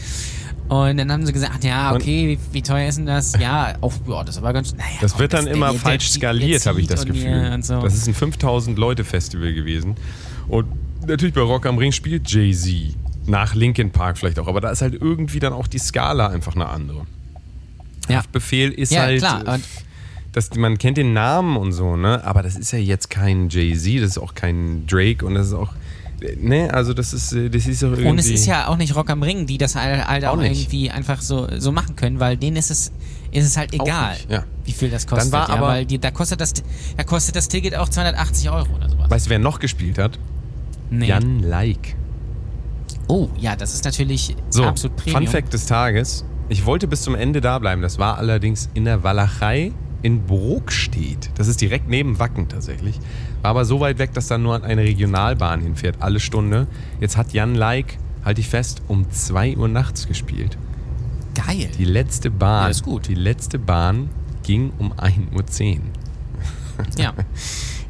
Und 0.68 0.98
dann 0.98 1.10
haben 1.10 1.26
sie 1.26 1.32
gesagt, 1.32 1.64
ja, 1.64 1.92
okay, 1.94 2.28
wie, 2.28 2.54
wie 2.54 2.62
teuer 2.62 2.88
ist 2.88 2.98
denn 2.98 3.06
das? 3.06 3.32
Ja, 3.40 3.74
auch, 3.80 3.92
ja, 4.06 4.22
das 4.22 4.40
war 4.42 4.52
ganz, 4.52 4.72
naja. 4.74 4.84
Das 5.00 5.18
wird 5.18 5.32
dann 5.32 5.46
der- 5.46 5.54
immer 5.54 5.66
der- 5.66 5.72
der 5.72 5.80
falsch 5.80 6.10
zieht- 6.10 6.20
skaliert, 6.20 6.64
der 6.64 6.70
habe 6.70 6.80
ich 6.80 6.86
das 6.86 7.04
Gefühl. 7.06 7.58
so. 7.62 7.80
Das 7.80 7.94
ist 7.94 8.06
ein 8.06 8.14
5000 8.14 8.78
Leute 8.78 9.02
Festival 9.02 9.52
gewesen. 9.52 9.96
Und 10.46 10.66
natürlich 11.06 11.34
bei 11.34 11.40
Rock 11.40 11.66
am 11.66 11.78
Ring 11.78 11.90
spielt 11.92 12.30
Jay-Z. 12.30 12.94
Nach 13.26 13.54
Linkin 13.54 13.90
Park 13.90 14.18
vielleicht 14.18 14.38
auch. 14.38 14.46
Aber 14.46 14.60
da 14.60 14.70
ist 14.70 14.82
halt 14.82 14.94
irgendwie 14.94 15.38
dann 15.40 15.52
auch 15.52 15.66
die 15.66 15.78
Skala 15.78 16.28
einfach 16.28 16.54
eine 16.54 16.68
andere. 16.68 17.06
Ja. 18.08 18.18
Haftbefehl 18.18 18.70
ist 18.70 18.92
Ja, 18.92 19.02
halt. 19.02 19.18
klar, 19.20 19.46
und- 19.54 19.64
das, 20.32 20.54
man 20.54 20.78
kennt 20.78 20.96
den 20.96 21.12
Namen 21.12 21.56
und 21.56 21.72
so, 21.72 21.96
ne? 21.96 22.24
Aber 22.24 22.42
das 22.42 22.56
ist 22.56 22.72
ja 22.72 22.78
jetzt 22.78 23.10
kein 23.10 23.48
Jay-Z, 23.48 24.02
das 24.02 24.10
ist 24.10 24.18
auch 24.18 24.34
kein 24.34 24.86
Drake 24.86 25.24
und 25.24 25.34
das 25.34 25.48
ist 25.48 25.54
auch. 25.54 25.70
Ne, 26.38 26.68
also 26.74 26.92
das 26.92 27.14
ist, 27.14 27.32
äh, 27.32 27.48
das 27.48 27.66
ist 27.66 27.82
doch 27.82 27.88
irgendwie. 27.92 28.08
Und 28.10 28.18
es 28.18 28.28
ist 28.28 28.44
ja 28.44 28.66
auch 28.68 28.76
nicht 28.76 28.94
Rock 28.94 29.08
am 29.08 29.22
Ring, 29.22 29.46
die 29.46 29.56
das 29.56 29.74
halt, 29.74 30.06
halt 30.06 30.26
auch, 30.26 30.36
Auch 30.36 30.42
irgendwie 30.42 30.90
einfach 30.90 31.22
so, 31.22 31.48
so 31.58 31.72
machen 31.72 31.96
können, 31.96 32.20
weil 32.20 32.36
denen 32.36 32.58
ist 32.58 32.70
es, 32.70 32.92
ist 33.32 33.46
es 33.46 33.56
halt 33.56 33.70
Auch 33.80 33.86
egal, 33.86 34.12
nicht, 34.12 34.30
ja. 34.30 34.44
wie 34.66 34.72
viel 34.72 34.90
das 34.90 35.06
kostet. 35.06 35.32
war 35.32 35.48
ja, 35.48 35.54
aber- 35.54 35.68
weil 35.68 35.86
die, 35.86 35.98
da, 35.98 36.10
kostet 36.10 36.42
das, 36.42 36.52
da 36.94 37.04
kostet 37.04 37.36
das 37.36 37.48
Ticket 37.48 37.74
auch 37.74 37.88
280 37.88 38.50
Euro 38.50 38.68
oder 38.76 38.90
sowas. 38.90 39.08
Weißt 39.10 39.26
du, 39.26 39.30
wer 39.30 39.38
noch 39.38 39.60
gespielt 39.60 39.96
hat? 39.96 40.18
Nee. 40.90 41.06
Jan 41.06 41.40
Like. 41.40 41.96
Oh, 43.08 43.28
ja, 43.38 43.56
das 43.56 43.72
ist 43.72 43.84
natürlich 43.86 44.36
So, 44.50 44.64
absolut 44.64 44.98
Premium. 44.98 45.22
Fun 45.22 45.26
Fact 45.32 45.52
des 45.54 45.64
Tages. 45.64 46.26
Ich 46.50 46.66
wollte 46.66 46.86
bis 46.86 47.00
zum 47.00 47.14
Ende 47.14 47.40
da 47.40 47.58
bleiben. 47.58 47.80
Das 47.80 47.98
war 47.98 48.18
allerdings 48.18 48.68
in 48.74 48.84
der 48.84 49.02
Walachei 49.02 49.72
in 50.02 50.26
Brokstedt. 50.26 51.30
Das 51.36 51.48
ist 51.48 51.60
direkt 51.60 51.88
neben 51.88 52.18
Wacken 52.18 52.48
tatsächlich. 52.48 52.98
War 53.42 53.50
aber 53.50 53.64
so 53.64 53.80
weit 53.80 53.98
weg, 53.98 54.12
dass 54.14 54.28
da 54.28 54.38
nur 54.38 54.62
eine 54.62 54.82
Regionalbahn 54.82 55.60
hinfährt, 55.60 55.96
alle 56.00 56.20
Stunde. 56.20 56.66
Jetzt 57.00 57.16
hat 57.16 57.32
Jan 57.32 57.54
Like, 57.54 57.98
halte 58.24 58.40
ich 58.40 58.48
fest, 58.48 58.82
um 58.88 59.10
2 59.10 59.56
Uhr 59.56 59.68
nachts 59.68 60.06
gespielt. 60.06 60.58
Geil. 61.34 61.68
Die 61.78 61.84
letzte 61.84 62.30
Bahn. 62.30 62.64
Ja, 62.64 62.70
ist 62.70 62.82
gut. 62.82 63.08
Die 63.08 63.14
letzte 63.14 63.58
Bahn 63.58 64.10
ging 64.42 64.72
um 64.78 64.92
1.10 64.92 65.76
Uhr. 65.76 65.80
Ja. 66.98 67.14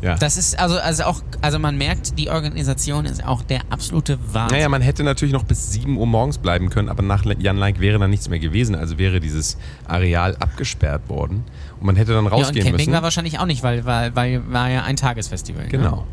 Ja. 0.03 0.17
Das 0.17 0.37
ist 0.37 0.59
also, 0.59 0.79
also 0.79 1.05
auch, 1.05 1.23
also 1.43 1.59
man 1.59 1.77
merkt, 1.77 2.19
die 2.19 2.31
Organisation 2.31 3.05
ist 3.05 3.25
auch 3.25 3.43
der 3.43 3.61
absolute 3.69 4.19
Wahnsinn. 4.33 4.57
Naja, 4.57 4.69
man 4.69 4.81
hätte 4.81 5.05
natürlich 5.05 5.35
noch 5.35 5.45
bis 5.45 5.73
7 5.73 5.97
Uhr 5.99 6.07
morgens 6.07 6.39
bleiben 6.39 6.71
können, 6.71 6.89
aber 6.89 7.03
nach 7.03 7.25
Jan 7.39 7.59
Like 7.59 7.81
wäre 7.81 7.99
dann 7.99 8.11
nichts 8.11 8.29
mehr 8.29 8.39
gewesen. 8.39 8.75
Also 8.75 8.99
wäre 8.99 9.21
dieses 9.21 9.59
Areal 9.87 10.37
abgesperrt 10.37 11.09
worden. 11.09 11.45
Und 11.79 11.87
man 11.87 11.97
hätte 11.97 12.13
dann 12.15 12.25
ja, 12.25 12.31
und 12.31 12.39
rausgehen 12.39 12.65
Camping 12.65 12.87
müssen. 12.87 12.93
war 12.93 13.03
wahrscheinlich 13.03 13.39
auch 13.39 13.47
nicht, 13.47 13.63
weil, 13.63 13.85
weil, 13.85 14.15
weil 14.17 14.43
war 14.51 14.71
ja 14.71 14.85
ein 14.85 14.97
Tagesfestival. 14.97 15.65
Ne? 15.65 15.69
Genau. 15.69 16.07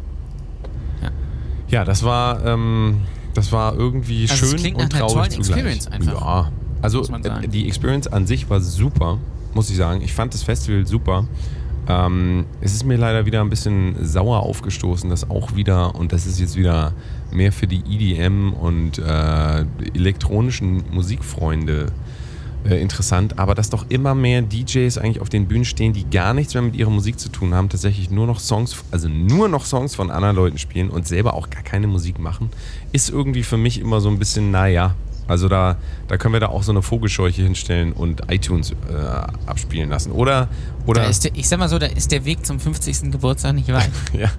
Ja. 1.02 1.10
Ja, 1.70 1.86
das 1.86 2.04
war, 2.04 2.46
ähm, 2.46 3.02
das 3.34 3.52
war 3.52 3.74
irgendwie 3.76 4.28
Also 4.30 4.48
schön 4.48 4.58
klingt 4.58 4.78
und 4.82 4.92
nach 4.94 5.00
einer 5.00 5.08
traurig 5.08 5.30
tollen 5.30 5.44
zugleich. 5.44 5.66
Experience 5.76 5.88
einfach, 5.88 6.22
Ja, 6.22 6.52
also 6.82 7.04
äh, 7.04 7.48
die 7.48 7.68
Experience 7.68 8.08
an 8.08 8.28
sich 8.28 8.50
war 8.50 8.60
super, 8.60 9.18
muss 9.54 9.70
ich 9.70 9.78
sagen. 9.78 10.02
Ich 10.02 10.14
fand 10.14 10.34
das 10.34 10.44
Festival 10.44 10.86
super. 10.86 11.26
Ähm, 11.90 12.46
es 12.62 12.74
ist 12.74 12.86
mir 12.86 12.98
leider 12.98 13.26
wieder 13.26 13.42
ein 13.42 13.50
bisschen 13.50 13.96
sauer 14.06 14.42
aufgestoßen, 14.42 15.10
dass 15.10 15.30
auch 15.30 15.56
wieder, 15.56 15.96
und 15.96 16.12
das 16.12 16.26
ist 16.26 16.40
jetzt 16.40 16.58
wieder 16.58 16.94
mehr 17.32 17.52
für 17.52 17.68
die 17.68 17.82
EDM 17.90 18.54
und 18.54 19.00
äh, 19.00 19.66
elektronischen 19.94 20.84
Musikfreunde 20.92 21.88
äh, 22.68 22.82
interessant, 22.82 23.40
aber 23.40 23.56
dass 23.56 23.70
doch 23.70 23.86
immer 23.90 24.16
mehr 24.16 24.42
DJs 24.42 24.98
eigentlich 24.98 25.22
auf 25.22 25.30
den 25.30 25.48
Bühnen 25.48 25.66
stehen, 25.66 25.94
die 25.94 26.10
gar 26.10 26.34
nichts 26.34 26.54
mehr 26.54 26.64
mit 26.64 26.76
ihrer 26.76 26.90
Musik 26.90 27.20
zu 27.20 27.30
tun 27.30 27.54
haben, 27.54 27.70
tatsächlich 27.70 28.10
nur 28.10 28.28
noch 28.28 28.40
Songs, 28.40 28.76
also 28.92 29.08
nur 29.08 29.48
noch 29.48 29.66
Songs 29.66 29.96
von 29.96 30.12
anderen 30.12 30.36
Leuten 30.36 30.58
spielen 30.58 30.90
und 30.90 31.08
selber 31.08 31.36
auch 31.36 31.50
gar 31.50 31.64
keine 31.64 31.88
Musik 31.88 32.20
machen, 32.20 32.50
ist 32.92 33.10
irgendwie 33.10 33.44
für 33.44 33.58
mich 33.58 33.80
immer 33.80 34.02
so 34.02 34.10
ein 34.10 34.20
bisschen, 34.20 34.52
naja. 34.52 34.96
Also 35.28 35.48
da, 35.50 35.78
da 36.08 36.18
können 36.18 36.34
wir 36.34 36.40
da 36.40 36.48
auch 36.48 36.64
so 36.64 36.72
eine 36.72 36.82
Vogelscheuche 36.82 37.42
hinstellen 37.44 37.92
und 37.94 38.32
iTunes 38.32 38.72
äh, 38.72 38.76
abspielen 39.46 39.90
lassen. 39.90 40.12
Oder, 40.12 40.48
oder 40.86 41.02
der, 41.10 41.32
ich 41.36 41.48
sag 41.50 41.60
mal 41.60 41.70
so, 41.70 41.78
da 41.80 41.88
ist 41.88 42.12
der 42.12 42.26
Weg 42.26 42.46
zum 42.46 42.60
50. 42.60 43.12
Geburtstag 43.12 43.54
nicht 43.56 43.72
weit. 43.72 43.90
ja. 44.14 44.30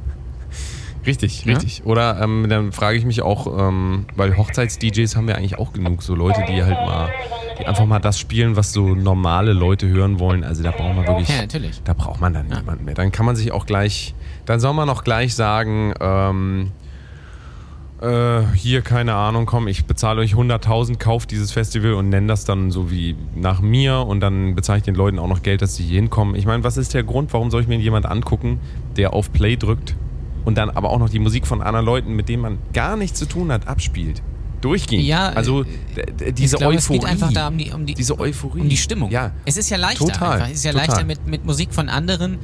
Richtig, 1.06 1.44
Ja? 1.44 1.54
richtig. 1.54 1.82
Oder 1.86 2.20
ähm, 2.20 2.46
dann 2.48 2.72
frage 2.72 2.98
ich 2.98 3.04
mich 3.04 3.22
auch, 3.22 3.46
ähm, 3.68 4.06
weil 4.16 4.36
Hochzeits-DJs 4.36 5.16
haben 5.16 5.26
wir 5.26 5.36
eigentlich 5.36 5.58
auch 5.58 5.72
genug, 5.72 6.02
so 6.02 6.14
Leute, 6.14 6.42
die 6.48 6.62
halt 6.62 6.74
mal, 6.74 7.08
die 7.58 7.66
einfach 7.66 7.86
mal 7.86 7.98
das 7.98 8.18
spielen, 8.18 8.56
was 8.56 8.72
so 8.72 8.94
normale 8.94 9.52
Leute 9.52 9.88
hören 9.88 10.18
wollen. 10.18 10.44
Also 10.44 10.62
da 10.62 10.70
braucht 10.70 10.96
man 10.96 11.06
wirklich, 11.06 11.28
Ja, 11.28 11.36
natürlich. 11.42 11.80
da 11.84 11.94
braucht 11.94 12.20
man 12.20 12.34
dann 12.34 12.48
niemanden 12.48 12.84
mehr. 12.84 12.94
Dann 12.94 13.10
kann 13.12 13.24
man 13.24 13.36
sich 13.36 13.52
auch 13.52 13.64
gleich, 13.64 14.14
dann 14.44 14.60
soll 14.60 14.74
man 14.74 14.90
auch 14.90 15.02
gleich 15.04 15.34
sagen, 15.34 15.94
ähm, 16.00 16.72
äh, 18.00 18.42
hier, 18.54 18.82
keine 18.82 19.14
Ahnung, 19.14 19.46
komm, 19.46 19.68
ich 19.68 19.84
bezahle 19.84 20.20
euch 20.20 20.34
100.000, 20.34 20.98
kauft 20.98 21.30
dieses 21.30 21.52
Festival 21.52 21.94
und 21.94 22.08
nenne 22.08 22.28
das 22.28 22.44
dann 22.44 22.70
so 22.70 22.90
wie 22.90 23.16
nach 23.34 23.60
mir 23.60 23.98
und 24.06 24.20
dann 24.20 24.54
bezahle 24.54 24.78
ich 24.78 24.84
den 24.84 24.94
Leuten 24.94 25.18
auch 25.18 25.28
noch 25.28 25.42
Geld, 25.42 25.62
dass 25.62 25.76
sie 25.76 25.84
hier 25.84 25.96
hinkommen. 25.96 26.34
Ich 26.34 26.46
meine, 26.46 26.64
was 26.64 26.76
ist 26.76 26.94
der 26.94 27.02
Grund, 27.02 27.32
warum 27.32 27.50
soll 27.50 27.62
ich 27.62 27.68
mir 27.68 27.78
jemand 27.78 28.06
angucken, 28.06 28.60
der 28.96 29.12
auf 29.14 29.32
Play 29.32 29.56
drückt 29.56 29.96
und 30.44 30.56
dann 30.56 30.70
aber 30.70 30.90
auch 30.90 30.98
noch 30.98 31.08
die 31.08 31.18
Musik 31.18 31.46
von 31.46 31.60
anderen 31.60 31.86
Leuten, 31.86 32.14
mit 32.14 32.28
denen 32.28 32.42
man 32.42 32.58
gar 32.72 32.96
nichts 32.96 33.18
zu 33.18 33.26
tun 33.26 33.50
hat, 33.50 33.66
abspielt? 33.66 34.22
Durchgehend. 34.60 35.04
Ja, 35.04 35.28
also 35.28 35.62
äh, 35.94 36.32
diese 36.32 36.56
glaube, 36.56 36.74
Euphorie. 36.74 36.98
Es 36.98 37.04
geht 37.04 37.10
einfach 37.10 37.32
da 37.32 37.48
um 37.48 37.58
die, 37.58 37.70
um 37.70 37.86
die, 37.86 37.94
diese 37.94 38.18
Euphorie. 38.18 38.60
um 38.60 38.68
die 38.68 38.76
Stimmung. 38.76 39.10
Ja. 39.10 39.32
Es 39.44 39.56
ist 39.56 39.70
ja 39.70 39.76
leichter 39.76 40.06
Total, 40.06 40.32
einfach. 40.32 40.48
Es 40.48 40.56
ist 40.56 40.64
ja 40.64 40.72
total. 40.72 40.86
leichter 40.88 41.04
mit, 41.04 41.26
mit 41.26 41.44
Musik 41.44 41.72
von 41.72 41.88
anderen 41.88 42.38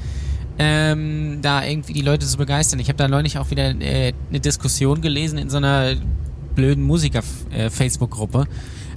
ähm, 0.59 1.39
da 1.43 1.65
irgendwie 1.65 1.93
die 1.93 2.03
Leute 2.03 2.27
zu 2.27 2.37
begeistern. 2.37 2.79
Ich 2.81 2.89
habe 2.89 2.97
da 2.97 3.09
neulich 3.09 3.39
auch 3.39 3.51
wieder 3.51 3.71
äh, 3.81 4.13
eine 4.31 4.41
Diskussion 4.41 5.01
gelesen 5.01 5.39
in 5.39 5.51
so 5.51 5.57
einer 5.57 5.95
blöden 6.55 6.85
Musiker-Facebook-Gruppe, 6.85 8.47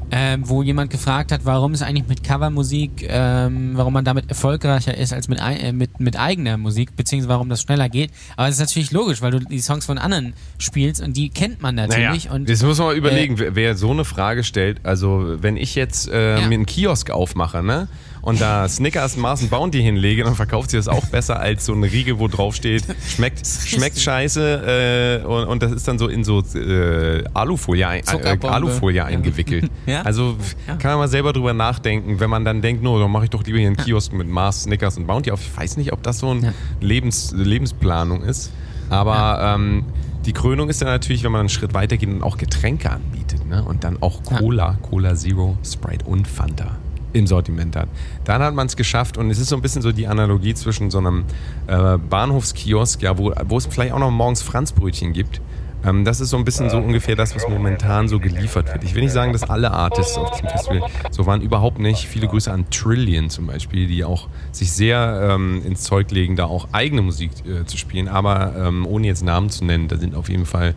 ähm, 0.09 0.43
wo 0.47 0.63
jemand 0.63 0.89
gefragt 0.89 1.31
hat, 1.33 1.41
warum 1.43 1.73
es 1.73 1.81
eigentlich 1.81 2.07
mit 2.07 2.23
Covermusik, 2.23 3.05
ähm, 3.09 3.71
warum 3.73 3.93
man 3.93 4.05
damit 4.05 4.29
erfolgreicher 4.29 4.95
ist 4.95 5.11
als 5.11 5.27
mit, 5.27 5.39
äh, 5.41 5.73
mit, 5.73 5.99
mit 5.99 6.17
eigener 6.17 6.55
Musik, 6.57 6.95
beziehungsweise 6.95 7.29
warum 7.29 7.49
das 7.49 7.61
schneller 7.61 7.89
geht. 7.89 8.11
Aber 8.37 8.47
es 8.47 8.55
ist 8.55 8.61
natürlich 8.61 8.91
logisch, 8.91 9.21
weil 9.21 9.31
du 9.31 9.39
die 9.39 9.59
Songs 9.59 9.85
von 9.85 9.97
anderen 9.97 10.33
spielst 10.59 11.01
und 11.01 11.17
die 11.17 11.29
kennt 11.29 11.61
man 11.61 11.75
natürlich. 11.75 12.25
Naja, 12.25 12.35
und 12.35 12.47
das 12.49 12.63
muss 12.63 12.77
man 12.77 12.87
mal 12.87 12.95
überlegen, 12.95 13.37
wer, 13.39 13.55
wer 13.55 13.75
so 13.75 13.91
eine 13.91 14.05
Frage 14.05 14.43
stellt. 14.45 14.79
Also, 14.85 15.37
wenn 15.41 15.57
ich 15.57 15.75
jetzt 15.75 16.07
äh, 16.09 16.39
Ja. 16.39 16.47
mir 16.47 16.53
einen 16.55 16.65
Kiosk 16.65 17.09
aufmache, 17.11 17.61
ne? 17.63 17.87
Und 18.27 18.41
da 18.41 18.67
Snickers 18.67 19.15
Mars 19.15 19.41
und 19.41 19.49
Bounty 19.49 19.81
hinlege, 19.81 20.25
dann 20.25 20.35
verkauft 20.35 20.71
sie 20.71 20.75
das 20.75 20.89
auch 20.89 21.05
besser 21.05 21.39
als 21.39 21.65
so 21.65 21.71
eine 21.71 21.89
Riegel, 21.89 22.19
wo 22.19 22.27
drauf 22.27 22.55
steht, 22.55 22.83
schmeckt, 23.07 23.47
schmeckt 23.47 23.97
scheiße 23.97 25.21
äh, 25.23 25.25
und, 25.25 25.45
und 25.45 25.63
das 25.63 25.71
ist 25.71 25.87
dann 25.87 25.97
so 25.97 26.09
in 26.09 26.25
so 26.25 26.43
äh, 26.53 27.23
Alufolie, 27.33 27.87
ein, 27.87 28.03
äh. 28.05 28.37
Alufolie 28.45 29.05
eingewickelt. 29.05 29.71
Ja. 29.85 30.01
Also 30.01 30.35
Ja. 30.67 30.75
kann 30.75 30.91
man 30.91 30.99
mal 30.99 31.07
selber 31.07 31.31
drüber 31.31 31.53
nachdenken, 31.53 32.19
wenn 32.19 32.29
man 32.29 32.43
dann 32.43 32.61
denkt, 32.61 32.83
no, 32.83 32.99
dann 32.99 33.09
mache 33.09 33.23
ich 33.23 33.29
doch 33.29 33.45
lieber 33.45 33.59
hier 33.59 33.67
einen 33.67 33.77
Kiosk 33.77 34.11
mit 34.11 34.27
Mars, 34.27 34.63
Snickers 34.63 34.97
und 34.97 35.07
Bounty 35.07 35.31
auf. 35.31 35.39
Ich 35.39 35.55
weiß 35.55 35.77
nicht, 35.77 35.93
ob 35.93 36.03
das 36.03 36.19
so 36.19 36.31
eine. 36.31 36.53
Lebens, 36.81 37.31
Lebensplanung 37.33 38.23
ist, 38.23 38.51
aber 38.89 39.55
ähm, 39.55 39.85
die 40.25 40.33
Krönung 40.33 40.67
ist 40.67 40.81
dann 40.81 40.89
natürlich, 40.89 41.23
wenn 41.23 41.31
man 41.31 41.39
einen 41.39 41.49
Schritt 41.49 41.73
weiter 41.73 41.95
geht 41.95 42.09
und 42.09 42.23
auch 42.23 42.35
Getränke 42.35 42.91
anbietet 42.91 43.47
ne? 43.47 43.63
und 43.63 43.85
dann 43.85 44.01
auch. 44.01 44.21
Cola, 44.23 44.77
Cola 44.81 45.15
Zero, 45.15 45.57
Sprite 45.63 46.03
und 46.03 46.27
Fanta 46.27 46.75
im 47.17 47.27
Sortiment 47.27 47.75
hat. 47.75 47.88
Dann 48.23 48.41
hat 48.41 48.53
man 48.53 48.67
es 48.67 48.75
geschafft 48.75 49.17
und 49.17 49.30
es 49.30 49.39
ist 49.39 49.49
so 49.49 49.56
ein 49.56 49.62
bisschen 49.62 49.82
so 49.82 49.91
die 49.91 50.08
Analogie 50.08 50.53
zwischen 50.53 50.91
so 50.91 50.97
einem 50.99 51.25
äh, 51.67 51.97
Bahnhofskiosk, 51.97 53.01
ja, 53.01 53.17
wo, 53.17 53.34
wo 53.45 53.58
es 53.58 53.65
vielleicht 53.65 53.93
auch 53.93 53.99
noch 53.99 54.12
morgens 54.12 54.41
Franzbrötchen 54.41 55.13
gibt. 55.13 55.41
Ähm, 55.86 56.06
das 56.06 56.19
ist 56.19 56.30
so 56.30 56.38
ein 56.38 56.45
bisschen 56.45 56.69
so 56.69 56.77
ungefähr 56.77 57.15
das, 57.15 57.36
was 57.36 57.47
momentan 57.47 58.08
so 58.08 58.19
geliefert 58.19 58.73
wird. 58.73 58.84
Ich 58.84 58.95
will 58.95 59.03
nicht 59.03 59.13
sagen, 59.13 59.32
dass 59.34 59.43
alle 59.43 59.71
Artists 59.71 60.17
auf 60.17 60.32
diesem 60.32 60.49
Festival 60.49 60.89
so 61.12 61.25
waren, 61.25 61.41
überhaupt 61.41 61.80
nicht. 61.80 62.08
Viele 62.08 62.27
Grüße 62.27 62.51
an 62.51 62.69
Trillion 62.69 63.30
zum 63.30 63.47
Beispiel, 63.47 63.88
die 63.88 64.03
auch 64.03 64.27
sich 64.51 64.71
sehr 64.71 65.30
ähm, 65.32 65.62
ins 65.65 65.84
Zeug 65.84 66.10
legen, 66.12 66.36
da 66.36 66.45
auch 66.45 66.67
eigene 66.71 67.01
Musik 67.01 67.32
äh, 67.45 67.65
zu 67.65 67.77
spielen, 67.77 68.08
aber 68.08 68.56
ähm, 68.58 68.86
ohne 68.86 69.08
jetzt 69.08 69.23
Namen 69.23 69.49
zu 69.49 69.65
nennen, 69.65 69.88
da 69.88 69.97
sind 69.97 70.15
auf 70.15 70.30
jeden 70.30 70.45
Fall 70.45 70.73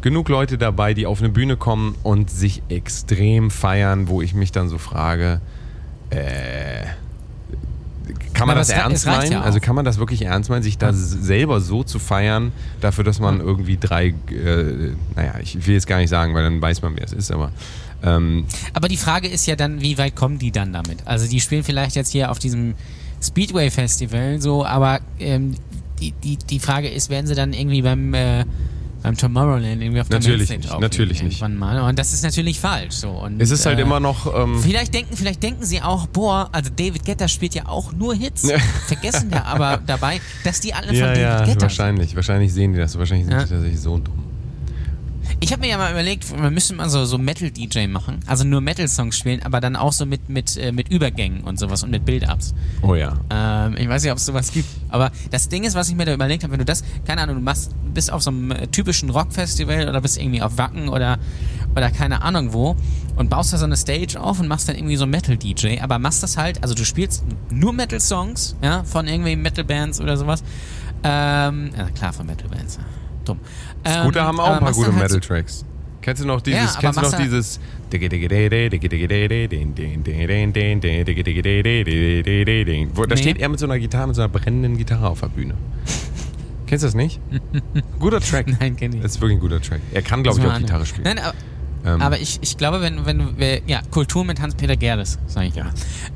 genug 0.00 0.28
Leute 0.28 0.58
dabei, 0.58 0.94
die 0.94 1.06
auf 1.06 1.20
eine 1.20 1.30
Bühne 1.30 1.56
kommen 1.56 1.94
und 2.02 2.30
sich 2.30 2.62
extrem 2.68 3.50
feiern, 3.50 4.08
wo 4.08 4.22
ich 4.22 4.34
mich 4.34 4.52
dann 4.52 4.68
so 4.68 4.78
frage, 4.78 5.40
äh, 6.14 6.86
kann 8.34 8.48
man 8.48 8.56
Aber 8.56 8.60
das 8.60 8.70
ernst 8.70 9.06
meinen? 9.06 9.32
ja 9.32 9.40
also 9.42 9.60
kann 9.60 9.76
man 9.76 9.84
das 9.84 9.98
wirklich 9.98 10.22
ernst 10.22 10.50
meinen, 10.50 10.62
sich 10.62 10.76
da 10.76 10.92
selber 10.92 11.60
so 11.60 11.84
zu 11.84 11.98
feiern, 11.98 12.52
dafür, 12.80 13.04
dass 13.04 13.20
man 13.20 13.40
irgendwie 13.40 13.76
drei, 13.76 14.08
äh, 14.08 14.92
naja, 15.14 15.34
ich 15.40 15.66
will 15.66 15.74
jetzt 15.74 15.86
gar 15.86 15.98
nicht 15.98 16.10
sagen, 16.10 16.34
weil 16.34 16.42
dann 16.42 16.60
weiß 16.60 16.82
man, 16.82 16.96
wer 16.96 17.04
es 17.04 17.12
ist, 17.12 17.30
aber 17.30 17.52
ähm, 18.02 18.44
Aber 18.72 18.88
die 18.88 18.96
Frage 18.96 19.28
ist 19.28 19.46
ja 19.46 19.56
dann, 19.56 19.80
wie 19.80 19.96
weit 19.98 20.14
kommen 20.16 20.38
die 20.38 20.50
dann 20.50 20.72
damit? 20.72 21.06
Also 21.06 21.28
die 21.28 21.40
spielen 21.40 21.64
vielleicht 21.64 21.96
jetzt 21.96 22.10
hier 22.10 22.30
auf 22.30 22.38
diesem 22.38 22.74
Speedway 23.22 23.70
Festival 23.70 24.40
so, 24.40 24.66
aber 24.66 25.00
ähm, 25.18 25.54
die, 26.00 26.12
die, 26.12 26.36
die 26.36 26.58
Frage 26.58 26.88
ist, 26.88 27.08
werden 27.08 27.26
sie 27.26 27.34
dann 27.34 27.52
irgendwie 27.52 27.82
beim, 27.82 28.12
äh, 28.14 28.44
beim 29.04 29.18
Tomorrowland 29.18 29.82
irgendwie 29.82 30.00
auf 30.00 30.08
der 30.08 30.18
Natürlich 30.18 30.48
Mainstage 30.48 30.72
nicht, 30.72 30.80
natürlich 30.80 31.22
nicht. 31.22 31.48
mal? 31.48 31.78
Und 31.78 31.98
das 31.98 32.14
ist 32.14 32.24
natürlich 32.24 32.58
falsch. 32.58 32.94
So. 32.94 33.10
Und, 33.10 33.38
es 33.38 33.50
ist 33.50 33.66
halt 33.66 33.78
äh, 33.78 33.82
immer 33.82 34.00
noch, 34.00 34.34
ähm, 34.34 34.58
Vielleicht 34.62 34.94
denken, 34.94 35.14
vielleicht 35.14 35.42
denken 35.42 35.62
sie 35.62 35.82
auch, 35.82 36.06
boah, 36.06 36.48
also 36.52 36.70
David 36.74 37.04
Guetta 37.04 37.28
spielt 37.28 37.54
ja 37.54 37.66
auch 37.66 37.92
nur 37.92 38.14
Hits. 38.14 38.48
Ja. 38.48 38.58
Vergessen 38.86 39.30
da 39.30 39.42
aber 39.42 39.78
dabei, 39.86 40.22
dass 40.42 40.60
die 40.60 40.72
alle 40.72 40.86
von 40.86 40.96
ja, 40.96 41.08
David 41.08 41.20
ja, 41.20 41.46
sind. 41.46 41.60
wahrscheinlich, 41.60 42.16
wahrscheinlich 42.16 42.54
sehen 42.54 42.72
die 42.72 42.78
das, 42.78 42.98
wahrscheinlich 42.98 43.26
sind 43.26 43.34
Ja. 43.34 43.44
die 43.44 43.50
tatsächlich 43.50 43.80
so 43.80 43.98
dumm. 43.98 44.33
Ich 45.40 45.52
habe 45.52 45.60
mir 45.60 45.68
ja 45.68 45.78
mal 45.78 45.90
überlegt, 45.90 46.36
man 46.36 46.52
müsste 46.54 46.74
mal 46.74 46.88
so, 46.88 47.04
so 47.04 47.18
Metal-DJ 47.18 47.86
machen, 47.88 48.20
also 48.26 48.44
nur 48.44 48.60
Metal-Songs 48.60 49.16
spielen, 49.16 49.42
aber 49.42 49.60
dann 49.60 49.76
auch 49.76 49.92
so 49.92 50.06
mit, 50.06 50.28
mit, 50.28 50.56
äh, 50.56 50.72
mit 50.72 50.88
Übergängen 50.88 51.42
und 51.42 51.58
sowas 51.58 51.82
und 51.82 51.90
mit 51.90 52.04
Build-Ups. 52.04 52.54
Oh 52.82 52.94
ja. 52.94 53.14
Ähm, 53.30 53.76
ich 53.76 53.88
weiß 53.88 54.02
nicht, 54.02 54.12
ob 54.12 54.18
es 54.18 54.26
sowas 54.26 54.52
gibt. 54.52 54.68
Aber 54.88 55.10
das 55.30 55.48
Ding 55.48 55.64
ist, 55.64 55.74
was 55.74 55.88
ich 55.88 55.96
mir 55.96 56.04
da 56.04 56.14
überlegt 56.14 56.44
habe, 56.44 56.52
wenn 56.52 56.60
du 56.60 56.64
das, 56.64 56.84
keine 57.06 57.22
Ahnung, 57.22 57.36
du 57.36 57.42
machst, 57.42 57.72
bist 57.92 58.12
auf 58.12 58.22
so 58.22 58.30
einem 58.30 58.50
äh, 58.50 58.66
typischen 58.68 59.10
Rockfestival 59.10 59.88
oder 59.88 60.00
bist 60.00 60.18
irgendwie 60.18 60.42
auf 60.42 60.56
Wacken 60.58 60.88
oder, 60.88 61.18
oder 61.74 61.90
keine 61.90 62.22
Ahnung 62.22 62.52
wo 62.52 62.76
und 63.16 63.30
baust 63.30 63.52
da 63.52 63.58
so 63.58 63.64
eine 63.64 63.76
Stage 63.76 64.20
auf 64.20 64.40
und 64.40 64.48
machst 64.48 64.68
dann 64.68 64.76
irgendwie 64.76 64.96
so 64.96 65.06
Metal-DJ, 65.06 65.80
aber 65.80 65.98
machst 65.98 66.22
das 66.22 66.36
halt, 66.36 66.62
also 66.62 66.74
du 66.74 66.84
spielst 66.84 67.24
nur 67.50 67.72
Metal-Songs, 67.72 68.56
ja, 68.62 68.84
von 68.84 69.06
irgendwie 69.06 69.36
Metal-Bands 69.36 70.00
oder 70.00 70.16
sowas. 70.16 70.42
Ähm, 71.02 71.70
ja, 71.76 71.90
klar, 71.90 72.12
von 72.12 72.26
Metal-Bands. 72.26 72.76
Ja. 72.76 73.03
Dumm. 73.24 73.38
Gute 74.04 74.18
Ähm, 74.18 74.24
haben 74.24 74.40
auch 74.40 74.52
ein 74.54 74.60
paar 74.60 74.72
gute 74.72 74.92
Metal-Tracks. 74.92 75.64
Kennst 76.00 76.22
du 76.22 76.26
noch 76.26 76.42
dieses, 76.42 76.74
Ja, 76.74 76.80
kennst 76.80 76.98
du 76.98 77.02
noch 77.02 77.16
dieses 77.16 77.58
Wo, 82.94 83.04
da 83.06 83.14
Nee. 83.14 83.20
steht 83.22 83.38
er 83.38 83.48
mit 83.48 83.58
so 83.58 83.66
einer 83.66 83.78
Gitarre, 83.78 84.08
mit 84.08 84.16
so 84.16 84.22
einer 84.22 84.28
brennenden 84.28 84.76
Gitarre 84.76 85.08
auf 85.08 85.20
der 85.20 85.28
Bühne. 85.28 85.54
Kennst 86.66 86.82
du 86.82 86.86
das 86.88 86.94
nicht? 86.94 87.20
Guter 87.98 88.20
Track. 88.20 88.46
Nein, 88.60 88.76
kenn 88.76 88.92
ich. 88.92 89.00
Das 89.00 89.12
ist 89.12 89.20
wirklich 89.20 89.38
ein 89.38 89.40
guter 89.40 89.60
Track. 89.60 89.80
Er 89.92 90.02
kann, 90.02 90.22
glaube 90.22 90.40
ich, 90.40 90.46
auch 90.46 90.58
Gitarre 90.58 90.84
spielen. 90.86 91.04
Nein, 91.04 91.18
aber, 91.18 91.34
Ähm, 91.86 92.00
aber 92.00 92.18
ich, 92.18 92.38
ich 92.40 92.56
glaube, 92.56 92.80
wenn, 92.80 93.04
wenn 93.04 93.18
du, 93.18 93.24
wer- 93.36 93.60
ja, 93.66 93.82
Kultur 93.90 94.24
mit 94.24 94.40
Hans-Peter 94.40 94.76
Gerdes, 94.76 95.18
sage 95.26 95.48
ich 95.48 95.54
Ja. 95.54 95.66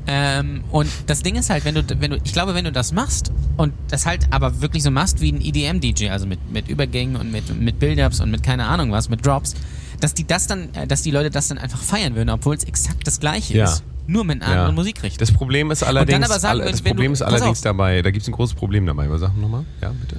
Ähm, 0.07 0.63
und 0.71 0.89
das 1.07 1.21
Ding 1.21 1.35
ist 1.35 1.49
halt, 1.49 1.63
wenn 1.65 1.75
du, 1.75 1.83
wenn 1.99 2.11
du, 2.11 2.17
ich 2.23 2.33
glaube, 2.33 2.55
wenn 2.55 2.65
du 2.65 2.71
das 2.71 2.91
machst 2.91 3.31
und 3.57 3.73
das 3.89 4.05
halt 4.05 4.27
aber 4.31 4.61
wirklich 4.61 4.81
so 4.83 4.89
machst 4.91 5.21
wie 5.21 5.31
ein 5.31 5.41
EDM-DJ, 5.41 6.09
also 6.09 6.25
mit, 6.25 6.39
mit 6.51 6.67
Übergängen 6.69 7.15
und 7.17 7.31
mit, 7.31 7.55
mit 7.59 7.77
Build-Ups 7.79 8.19
und 8.19 8.31
mit 8.31 8.41
keine 8.41 8.65
Ahnung 8.65 8.91
was, 8.91 9.09
mit 9.09 9.25
Drops, 9.25 9.53
dass 9.99 10.13
die 10.13 10.25
das 10.25 10.47
dann, 10.47 10.73
äh, 10.73 10.87
dass 10.87 11.01
die 11.03 11.11
Leute 11.11 11.29
das 11.29 11.49
dann 11.49 11.57
einfach 11.59 11.81
feiern 11.81 12.15
würden, 12.15 12.29
obwohl 12.31 12.55
es 12.55 12.63
exakt 12.63 13.05
das 13.05 13.19
gleiche 13.19 13.55
Ja. 13.57 13.65
ist. 13.65 13.83
Nur 14.07 14.23
mit 14.23 14.41
einer 14.41 14.51
ja. 14.51 14.59
anderen 14.61 14.75
Musikrichtung. 14.75 15.19
Das 15.19 15.31
Problem 15.31 15.69
ist 15.69 15.83
allerdings, 15.83 16.25
aber 16.27 16.39
sagen, 16.39 16.61
das 16.61 16.67
wenn 16.67 16.77
du- 16.77 16.83
Problem 16.89 17.13
ist 17.13 17.21
allerdings 17.21 17.61
dabei, 17.61 18.01
da 18.01 18.09
gibt 18.09 18.23
es 18.23 18.27
ein 18.27 18.31
großes 18.31 18.55
Problem 18.55 18.87
dabei. 18.87 19.07
Was 19.07 19.21
sagen 19.21 19.39
nochmal? 19.39 19.65
Ja, 19.83 19.91
bitte. 19.91 20.15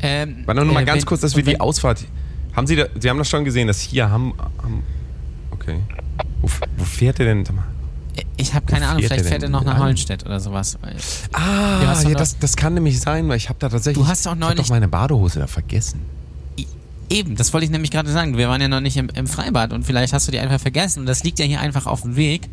Ähm, 0.00 0.44
Warte 0.46 0.64
nur 0.64 0.72
mal 0.72 0.82
äh, 0.82 0.86
ganz 0.86 1.02
wenn- 1.02 1.06
kurz, 1.08 1.20
dass 1.20 1.36
wir 1.36 1.44
wenn- 1.44 1.52
die 1.54 1.60
Ausfahrt. 1.60 2.04
Haben 2.54 2.66
Sie, 2.66 2.76
da, 2.76 2.86
Sie 2.98 3.08
haben 3.08 3.18
das 3.18 3.28
schon 3.28 3.44
gesehen, 3.44 3.66
dass 3.68 3.80
hier 3.80 4.10
haben. 4.10 4.34
haben 4.62 4.82
okay. 5.50 5.80
Wo, 6.40 6.48
wo 6.76 6.84
fährt 6.84 7.20
er 7.20 7.26
denn? 7.26 7.44
Ich 8.36 8.52
habe 8.52 8.66
keine 8.66 8.86
Ahnung, 8.88 8.98
fährt 9.00 9.12
vielleicht 9.12 9.24
der 9.24 9.30
fäärt 9.30 9.42
er 9.44 9.48
noch 9.48 9.64
nach? 9.64 9.78
Hollenstedt 9.78 10.26
oder 10.26 10.38
sowas. 10.40 10.76
Ah, 11.32 11.80
ja, 11.82 12.14
das, 12.14 12.38
das 12.38 12.56
kann 12.56 12.74
nämlich 12.74 13.00
sein, 13.00 13.28
weil 13.28 13.36
ich 13.36 13.48
habe 13.48 13.58
da 13.58 13.68
tatsächlich. 13.68 14.02
Du 14.04 14.08
hast 14.08 14.26
auch 14.26 14.34
ich 14.34 14.38
neulich- 14.38 14.66
doch 14.66 14.68
meine 14.70 14.88
Badehose 14.88 15.38
da 15.38 15.46
vergessen. 15.46 16.00
Eben, 17.08 17.36
das 17.36 17.52
wollte 17.52 17.66
ich 17.66 17.70
nämlich 17.70 17.90
gerade 17.90 18.10
sagen. 18.10 18.38
Wir 18.38 18.48
waren 18.48 18.60
ja 18.62 18.68
noch 18.68 18.80
nicht 18.80 18.96
im, 18.96 19.10
im 19.10 19.26
Freibad 19.26 19.72
und 19.74 19.84
vielleicht 19.84 20.14
hast 20.14 20.28
du 20.28 20.32
die 20.32 20.38
einfach 20.38 20.58
vergessen. 20.60 21.00
Und 21.00 21.06
das 21.06 21.22
liegt 21.24 21.38
ja 21.38 21.44
hier 21.44 21.60
einfach 21.60 21.86
auf 21.86 22.02
dem 22.02 22.16
Weg. 22.16 22.48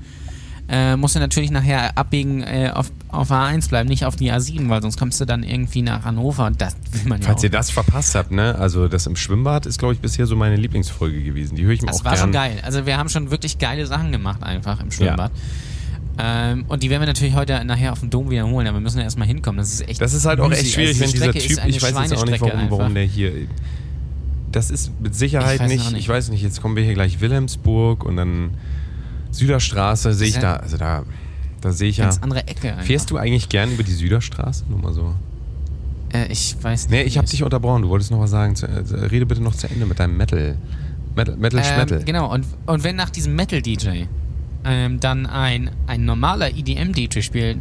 Äh, 0.71 0.97
musst 0.97 1.15
du 1.15 1.19
natürlich 1.19 1.49
nachher 1.49 1.97
abbiegen 1.97 2.43
äh, 2.43 2.71
auf, 2.71 2.91
auf 3.08 3.32
A1 3.32 3.69
bleiben, 3.69 3.89
nicht 3.89 4.05
auf 4.05 4.15
die 4.15 4.32
A7, 4.32 4.69
weil 4.69 4.84
sonst 4.84 4.99
kommst 4.99 5.19
du 5.19 5.25
dann 5.25 5.41
irgendwie 5.41 5.82
nach 5.82 6.05
Hannover 6.05 6.45
und 6.45 6.62
das 6.62 6.75
will 6.91 7.10
man 7.10 7.19
ja 7.21 7.25
Falls 7.25 7.39
auch 7.39 7.43
ihr 7.45 7.49
das 7.49 7.71
verpasst 7.71 8.13
habt, 8.13 8.29
ne? 8.32 8.53
Also 8.55 8.88
das 8.88 9.08
im 9.08 9.15
Schwimmbad 9.15 9.65
ist, 9.65 9.79
glaube 9.79 9.95
ich, 9.95 9.99
bisher 9.99 10.27
so 10.27 10.36
meine 10.36 10.58
Lieblingsfolge 10.58 11.23
gewesen. 11.23 11.55
Die 11.55 11.63
höre 11.65 11.71
ich 11.73 11.82
mir 11.82 11.88
Das 11.88 12.01
auch 12.01 12.05
war 12.05 12.12
gern. 12.13 12.21
schon 12.21 12.32
geil. 12.34 12.60
Also 12.62 12.86
wir 12.86 12.97
haben 12.97 13.10
schon 13.10 13.32
wirklich 13.32 13.58
geile 13.58 13.88
Sachen 13.88 14.12
gemacht 14.12 14.43
einfach 14.43 14.79
im 14.84 14.91
Schwimmbad. 14.91 15.32
Ähm, 16.21 16.65
und 16.67 16.84
die 16.84 16.89
werden 16.91 17.01
wir 17.01 17.08
natürlich 17.08 17.34
heute 17.34 17.63
nachher 17.65 17.91
auf 17.93 18.01
dem 18.01 18.10
Dom 18.12 18.29
wiederholen, 18.29 18.67
aber 18.67 18.77
wir 18.77 18.82
müssen 18.82 18.97
ja 18.97 19.05
erstmal 19.05 19.27
hinkommen. 19.27 19.58
Das 19.58 19.71
ist 19.73 19.88
echt 19.88 20.01
Das 20.01 20.13
ist 20.13 20.25
halt 20.25 20.39
auch 20.39 20.51
echt 20.51 20.67
schwierig, 20.74 21.01
Also 21.01 21.20
wenn 21.20 21.32
die 21.32 21.39
dieser 21.39 21.57
Typ, 21.61 21.65
ich 21.67 21.82
weiß 21.82 22.11
jetzt 22.11 22.22
auch 22.22 22.26
nicht, 22.26 22.41
warum, 22.41 22.70
warum 22.70 22.93
der 22.93 23.05
hier. 23.05 23.32
Das 24.51 24.70
ist 24.70 24.91
mit 25.01 25.15
Sicherheit 25.15 25.61
nicht, 25.67 25.91
nicht. 25.91 25.99
ich 25.99 26.09
weiß 26.09 26.30
nicht, 26.30 26.41
jetzt 26.43 26.61
kommen 26.61 26.76
wir 26.76 26.84
hier 26.84 26.93
gleich 26.93 27.22
Wilhelmsburg 27.22 28.03
und 28.03 28.17
dann 28.17 28.51
Süderstraße, 29.32 30.13
sehe 30.13 30.27
ich 30.27 30.36
ist 30.36 30.43
da, 30.43 30.53
ja 30.55 30.59
also 30.59 30.77
da, 30.77 31.03
da 31.61 31.71
sehe 31.71 31.89
ich 31.89 31.97
ja. 31.97 32.05
Ganz 32.05 32.19
andere 32.21 32.47
Ecke. 32.47 32.71
Einfach. 32.71 32.86
Fährst 32.86 33.11
du 33.11 33.17
eigentlich 33.17 33.49
gern 33.49 33.71
über 33.71 33.84
die 33.84 33.91
Süderstraße? 33.93 34.65
Nur 34.69 34.80
mal 34.80 34.93
so. 34.93 35.13
Äh, 36.13 36.32
ich 36.32 36.55
weiß 36.61 36.89
nicht. 36.89 36.91
Nee, 36.91 37.03
ich 37.03 37.17
habe 37.17 37.27
dich 37.27 37.43
unterbrochen. 37.43 37.84
Du 37.84 37.89
wolltest 37.89 38.11
noch 38.11 38.19
was 38.19 38.32
sagen. 38.32 38.55
Zu, 38.55 38.67
äh, 38.67 38.80
rede 39.05 39.25
bitte 39.25 39.41
noch 39.41 39.55
zu 39.55 39.69
Ende 39.69 39.86
mit 39.86 39.99
deinem 39.99 40.17
Metal. 40.17 40.57
Metal, 41.15 41.38
Metal, 41.38 41.59
Ähm, 41.59 41.65
Schmetal. 41.65 42.03
genau, 42.03 42.32
und, 42.34 42.45
und 42.65 42.84
wenn 42.84 42.95
nach 42.95 43.09
diesem 43.09 43.36
Metal-DJ 43.36 44.05
ähm, 44.63 44.99
dann 44.99 45.25
ein, 45.25 45.69
ein 45.88 46.05
normaler 46.05 46.49
EDM-DJ 46.55 47.21
spielt, 47.21 47.57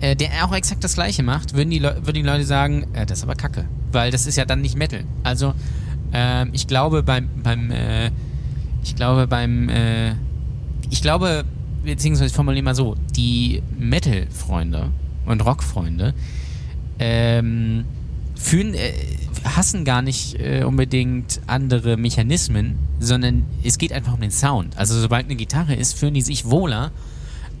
äh, 0.00 0.16
der 0.16 0.28
auch 0.44 0.54
exakt 0.54 0.82
das 0.82 0.94
gleiche 0.94 1.22
macht, 1.22 1.54
würden 1.54 1.70
die, 1.70 1.78
Leu 1.78 1.92
würden 2.02 2.14
die 2.14 2.22
Leute 2.22 2.44
sagen, 2.44 2.86
äh, 2.94 3.06
das 3.06 3.18
ist 3.18 3.24
aber 3.24 3.34
kacke. 3.34 3.66
Weil 3.92 4.10
das 4.10 4.26
ist 4.26 4.36
ja 4.36 4.44
dann 4.44 4.60
nicht 4.60 4.76
Metal. 4.76 5.04
Also, 5.22 5.54
ähm, 6.12 6.50
ich 6.52 6.66
glaube 6.66 7.02
beim, 7.02 7.28
beim 7.42 7.70
äh, 7.70 8.10
ich 8.82 8.96
glaube 8.96 9.26
beim, 9.26 9.68
äh, 9.68 10.12
ich 10.94 11.02
glaube, 11.02 11.44
beziehungsweise 11.84 12.26
ich 12.28 12.32
formuliere 12.32 12.62
mal 12.62 12.76
so, 12.76 12.94
die 13.16 13.64
Metal-Freunde 13.76 14.90
und 15.26 15.44
Rock-Freunde, 15.44 16.14
ähm, 17.00 17.84
fühlen, 18.36 18.74
äh, 18.74 18.92
hassen 19.42 19.84
gar 19.84 20.02
nicht 20.02 20.38
äh, 20.38 20.62
unbedingt 20.62 21.40
andere 21.48 21.96
Mechanismen, 21.96 22.78
sondern 23.00 23.44
es 23.64 23.78
geht 23.78 23.92
einfach 23.92 24.12
um 24.12 24.20
den 24.20 24.30
Sound. 24.30 24.78
Also 24.78 25.00
sobald 25.00 25.24
eine 25.24 25.34
Gitarre 25.34 25.74
ist, 25.74 25.98
fühlen 25.98 26.14
die 26.14 26.22
sich 26.22 26.44
wohler, 26.44 26.92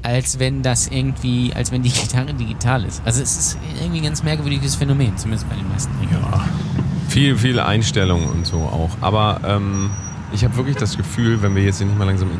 als 0.04 0.38
wenn 0.38 0.62
das 0.62 0.86
irgendwie, 0.86 1.52
als 1.54 1.72
wenn 1.72 1.82
die 1.82 1.90
Gitarre 2.02 2.34
digital 2.34 2.84
ist. 2.84 3.02
Also 3.04 3.20
es 3.20 3.36
ist 3.36 3.58
irgendwie 3.80 3.98
ein 3.98 4.04
ganz 4.04 4.22
merkwürdiges 4.22 4.76
Phänomen, 4.76 5.16
zumindest 5.16 5.50
bei 5.50 5.56
den 5.56 5.68
meisten. 5.68 5.90
Ja. 6.12 6.48
Viel, 7.08 7.36
viel 7.36 7.58
Einstellung 7.58 8.28
und 8.28 8.46
so 8.46 8.58
auch. 8.58 8.90
Aber 9.00 9.40
ähm, 9.44 9.90
ich 10.32 10.44
habe 10.44 10.56
wirklich 10.56 10.76
das 10.76 10.96
Gefühl, 10.96 11.42
wenn 11.42 11.56
wir 11.56 11.64
jetzt 11.64 11.78
hier 11.78 11.88
nicht 11.88 11.98
mal 11.98 12.04
langsam 12.04 12.30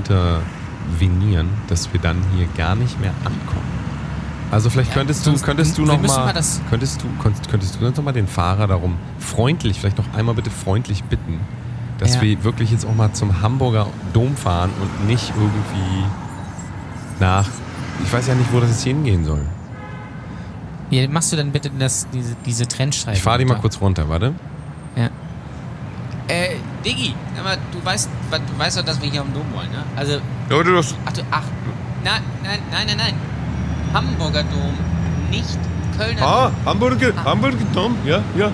intervenieren, 0.94 1.48
dass 1.68 1.92
wir 1.92 2.00
dann 2.00 2.16
hier 2.36 2.46
gar 2.56 2.74
nicht 2.74 3.00
mehr 3.00 3.12
ankommen. 3.24 3.84
Also 4.50 4.70
vielleicht 4.70 4.90
Ja, 4.90 4.96
könntest 4.96 5.26
du, 5.26 5.36
könntest 5.38 5.78
du 5.78 5.82
noch 5.84 6.00
mal, 6.00 6.32
mal 6.32 6.42
könntest 6.70 7.02
du, 7.02 7.06
könntest, 7.22 7.48
könntest 7.50 7.76
du 7.80 7.84
noch 7.84 8.02
mal 8.02 8.12
den 8.12 8.28
Fahrer 8.28 8.66
darum 8.66 8.94
freundlich, 9.18 9.80
vielleicht 9.80 9.98
noch 9.98 10.12
einmal 10.14 10.34
bitte 10.34 10.50
freundlich 10.50 11.02
bitten, 11.04 11.40
dass 11.98 12.16
Ja. 12.16 12.22
wir 12.22 12.44
wirklich 12.44 12.70
jetzt 12.70 12.86
auch 12.86 12.94
mal 12.94 13.12
zum 13.12 13.42
Hamburger 13.42 13.86
Dom 14.12 14.36
fahren 14.36 14.70
und 14.80 15.06
nicht 15.08 15.32
irgendwie 15.36 16.04
nach, 17.18 17.48
ich 18.04 18.12
weiß 18.12 18.28
ja 18.28 18.34
nicht, 18.34 18.52
wo 18.52 18.60
das 18.60 18.70
jetzt 18.70 18.84
hingehen 18.84 19.24
soll. 19.24 19.42
Wie 20.90 21.08
machst 21.08 21.32
du 21.32 21.36
dann 21.36 21.50
bitte 21.50 21.70
das, 21.76 22.06
diese, 22.12 22.36
diese 22.46 22.68
Trennstreifen? 22.68 23.16
Ich 23.16 23.22
fahre 23.22 23.38
die 23.38 23.44
mal 23.46 23.58
kurz 23.58 23.80
runter, 23.80 24.08
warte. 24.08 24.34
Ja. 26.84 26.90
Diggi, 26.92 27.14
mal, 27.42 27.56
du 27.72 27.84
weißt, 27.84 28.08
du 28.30 28.58
weißt 28.58 28.78
doch, 28.78 28.84
dass 28.84 29.00
wir 29.00 29.10
hier 29.10 29.20
am 29.22 29.32
Dom 29.32 29.44
wollen, 29.54 29.70
ne? 29.70 29.82
Also, 29.96 30.18
Leute, 30.48 30.72
das 30.74 30.94
ach 31.06 31.12
du, 31.12 31.22
ach, 31.30 31.42
nein, 32.04 32.20
nein, 32.42 32.58
nein, 32.70 32.86
nein, 32.86 32.96
nein. 32.96 33.14
Hamburger 33.92 34.42
Dom, 34.44 34.74
nicht 35.30 35.58
Kölner 35.96 36.22
Ah, 36.22 36.46
Dom. 36.46 36.54
Hamburger, 36.66 37.12
Hamburger 37.24 37.64
Dom, 37.72 37.96
ja, 38.04 38.20
ja. 38.36 38.50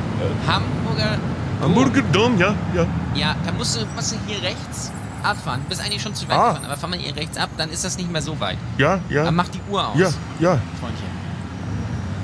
Hamburger 0.47 1.17
Dom. 1.17 1.63
Hamburger 1.63 2.03
Dom, 2.13 2.39
ja, 2.39 2.55
ja. 2.75 2.87
Ja, 3.15 3.35
dann 3.45 3.57
musst 3.57 3.77
du, 3.81 3.87
musst 3.95 4.13
du 4.13 4.17
hier 4.27 4.43
rechts 4.43 4.93
abfahren. 5.23 5.61
Du 5.63 5.69
bist 5.71 5.81
eigentlich 5.83 6.01
schon 6.03 6.15
zu 6.15 6.29
weit 6.29 6.37
Ah. 6.39 6.49
gefahren, 6.49 6.65
aber 6.67 6.77
fahr 6.77 6.89
mal 6.91 6.99
hier 6.99 7.15
rechts 7.17 7.37
ab, 7.37 7.49
dann 7.57 7.71
ist 7.71 7.85
das 7.85 7.97
nicht 7.97 8.11
mehr 8.13 8.23
so 8.23 8.39
weit. 8.41 8.59
Ja, 8.79 9.01
ja. 9.09 9.25
Dann 9.25 9.35
mach 9.35 9.49
die 9.49 9.61
Uhr 9.71 9.87
aus, 9.89 9.97
Ja, 9.99 10.09
ja. 10.39 10.59
Freundchen. 10.81 11.09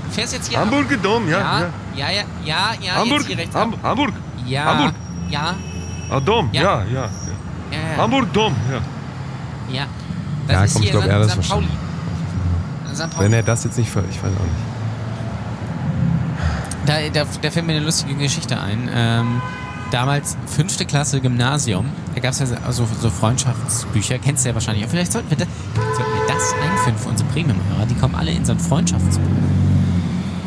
Du 0.07 0.13
fährst 0.13 0.33
jetzt 0.35 0.49
hier 0.49 0.59
Hamburger 0.61 0.97
Dom, 0.99 1.29
ja, 1.29 1.39
ab. 1.41 1.61
ja. 1.97 2.07
Ja, 2.07 2.11
ja, 2.13 2.13
ja, 2.13 2.25
ja, 2.45 2.75
ja, 2.83 2.95
Hamburg, 2.97 3.19
jetzt 3.21 3.27
hier 3.29 3.39
rechts 3.39 3.55
Ham 3.57 3.73
ab. 3.75 3.81
Hamburg, 3.83 4.13
Ja, 4.47 4.65
Hamburg. 4.67 4.95
ja, 5.31 5.55
ah, 6.11 6.21
Dom, 6.21 6.49
Ja. 6.53 6.63
ja, 6.63 6.85
ja. 6.85 6.85
ja. 6.93 7.01
ja, 7.73 7.79
ja. 7.93 7.97
Hamburg 7.97 8.33
Dom, 8.33 8.55
ja. 8.71 9.75
Ja. 9.75 9.87
Das 10.47 10.55
Ja, 10.57 10.65
ist 10.65 10.73
komm, 10.75 10.83
ich 10.83 10.91
hier 10.91 11.01
glaub, 11.01 11.11
er 11.11 11.19
hat 11.21 11.29
St. 11.31 11.39
das 11.39 11.45
St. 11.45 11.51
Pauli. 11.53 11.67
St. 12.95 13.11
Pauli. 13.11 13.25
Wenn 13.25 13.33
er 13.33 13.43
das 13.43 13.65
jetzt 13.65 13.79
nicht, 13.79 13.91
ver- 13.91 14.05
ich 14.11 14.17
weiß 14.23 14.31
auch 14.33 14.43
nicht. 14.45 14.67
Da, 16.87 16.95
da, 17.13 17.25
da 17.43 17.51
fällt 17.51 17.67
mir 17.67 17.73
eine 17.75 17.85
lustige 17.85 18.15
Geschichte 18.15 18.61
ein. 18.61 18.89
Ähm, 18.95 19.43
damals 19.91 20.37
fünfte 20.47 20.85
Klasse 20.87 21.21
Gymnasium, 21.21 21.87
da 22.15 22.21
gab 22.21 22.31
es 22.31 22.39
ja 22.39 22.47
so, 22.71 22.87
so 23.01 23.11
Freundschaftsbücher, 23.11 24.19
kennst 24.19 24.45
du 24.45 24.51
ja 24.51 24.55
wahrscheinlich. 24.55 24.85
auch. 24.87 24.91
Vielleicht 24.91 25.11
sollten 25.13 25.29
wir, 25.31 25.37
das, 25.37 25.49
sollten 25.97 26.13
wir 26.13 26.27
das 26.35 26.55
einführen 26.63 26.97
für 26.97 27.09
unsere 27.09 27.29
Premium-Hörer. 27.31 27.87
Die 27.87 27.95
kommen 27.97 28.15
alle 28.15 28.31
in 28.31 28.45
so 28.45 28.53
ein 28.53 28.61
Freundschaftsbuch, 28.61 29.21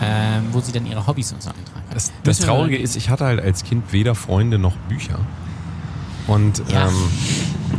ähm, 0.01 0.47
wo 0.53 0.61
sie 0.61 0.71
dann 0.71 0.85
ihre 0.85 1.05
Hobbys 1.05 1.33
und 1.33 1.43
so 1.43 1.49
eintragen. 1.49 1.78
Das, 1.93 2.11
das 2.23 2.39
Traurige 2.39 2.77
ist, 2.77 2.95
ich 2.95 3.09
hatte 3.09 3.25
halt 3.25 3.41
als 3.41 3.63
Kind 3.63 3.91
weder 3.91 4.15
Freunde 4.15 4.59
noch 4.59 4.75
Bücher. 4.87 5.19
Und 6.27 6.61
Ja. 6.69 6.87
ähm, 6.87 6.93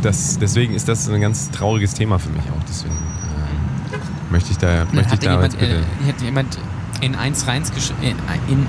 das, 0.01 0.37
deswegen 0.39 0.73
ist 0.73 0.87
das 0.87 1.07
ein 1.09 1.21
ganz 1.21 1.51
trauriges 1.51 1.93
Thema 1.93 2.19
für 2.19 2.29
mich 2.29 2.43
auch. 2.43 2.63
Deswegen 2.67 2.93
ähm, 2.95 3.99
möchte 4.31 4.51
ich 4.51 4.57
da, 4.57 4.85
möchte 4.91 5.13
ich 5.13 5.19
da 5.19 5.31
jemand, 5.33 5.57
bitte. 5.59 5.75
äh, 5.75 6.07
hat 6.07 6.21
jemand 6.21 6.57
in 7.01 7.15
eins 7.15 7.47
reingeschrieben, 7.47 8.03
in, 8.03 8.53
in, 8.53 8.67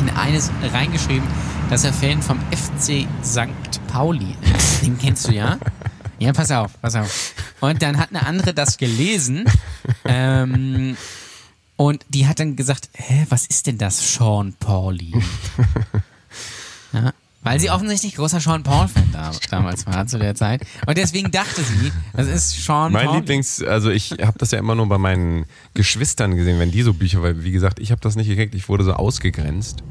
in 0.00 0.16
eines 0.16 0.50
reingeschrieben, 0.72 1.26
dass 1.70 1.84
er 1.84 1.92
Fan 1.92 2.22
vom 2.22 2.38
FC 2.50 3.06
St. 3.24 3.80
Pauli 3.88 4.34
ist. 4.56 4.82
Den 4.86 4.98
kennst 4.98 5.28
du 5.28 5.32
ja? 5.32 5.58
Ja, 6.18 6.32
pass 6.32 6.50
auf, 6.50 6.80
pass 6.80 6.94
auf. 6.96 7.34
Und 7.60 7.82
dann 7.82 7.98
hat 7.98 8.08
eine 8.08 8.26
andere 8.26 8.54
das 8.54 8.78
gelesen 8.78 9.44
ähm, 10.06 10.96
und 11.76 12.04
die 12.08 12.26
hat 12.26 12.40
dann 12.40 12.56
gesagt, 12.56 12.88
hä, 12.94 13.26
was 13.28 13.46
ist 13.46 13.66
denn 13.66 13.78
das 13.78 14.14
Sean 14.14 14.54
Pauli? 14.58 15.12
Ja, 16.92 17.12
weil 17.42 17.60
sie 17.60 17.70
offensichtlich 17.70 18.16
großer 18.16 18.40
Sean 18.40 18.62
Paul-Fan 18.62 19.10
da, 19.12 19.30
damals 19.50 19.86
war 19.86 20.06
zu 20.06 20.18
der 20.18 20.34
Zeit. 20.34 20.62
Und 20.86 20.96
deswegen 20.98 21.30
dachte 21.30 21.62
sie, 21.62 21.92
das 22.12 22.26
ist 22.26 22.64
Sean 22.64 22.92
Mein 22.92 23.06
Pauli. 23.06 23.18
Lieblings, 23.20 23.62
also 23.62 23.90
ich 23.90 24.12
habe 24.12 24.38
das 24.38 24.50
ja 24.50 24.58
immer 24.58 24.74
nur 24.74 24.88
bei 24.88 24.98
meinen 24.98 25.44
Geschwistern 25.74 26.34
gesehen, 26.36 26.58
wenn 26.58 26.70
die 26.72 26.82
so 26.82 26.92
Bücher, 26.94 27.22
weil 27.22 27.44
wie 27.44 27.52
gesagt, 27.52 27.78
ich 27.78 27.90
habe 27.92 28.00
das 28.00 28.16
nicht 28.16 28.28
gekriegt, 28.28 28.54
ich 28.54 28.68
wurde 28.68 28.82
so 28.84 28.94
ausgegrenzt. 28.94 29.82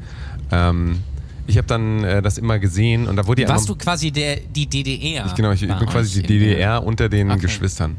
Ähm, 0.50 1.00
ich 1.46 1.56
habe 1.56 1.66
dann 1.66 2.02
äh, 2.04 2.20
das 2.22 2.38
immer 2.38 2.58
gesehen 2.58 3.06
und 3.06 3.16
da 3.16 3.26
wurde 3.26 3.42
ja 3.42 3.48
Warst 3.48 3.68
du 3.68 3.76
quasi 3.76 4.10
der, 4.10 4.36
die 4.36 4.66
DDR? 4.66 5.26
Ich, 5.26 5.34
genau, 5.34 5.52
ich, 5.52 5.62
ich 5.62 5.74
bin 5.74 5.86
quasi 5.88 6.22
die 6.22 6.26
DDR 6.26 6.82
unter 6.82 7.08
den 7.08 7.30
Okay. 7.30 7.40
Geschwistern. 7.42 7.96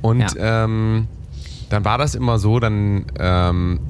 Und 0.00 0.20
Ja. 0.34 0.64
ähm, 0.64 1.06
dann 1.70 1.84
war 1.84 1.98
das 1.98 2.14
immer 2.14 2.38
so, 2.38 2.60
dann 2.60 3.06
ähm, 3.18 3.80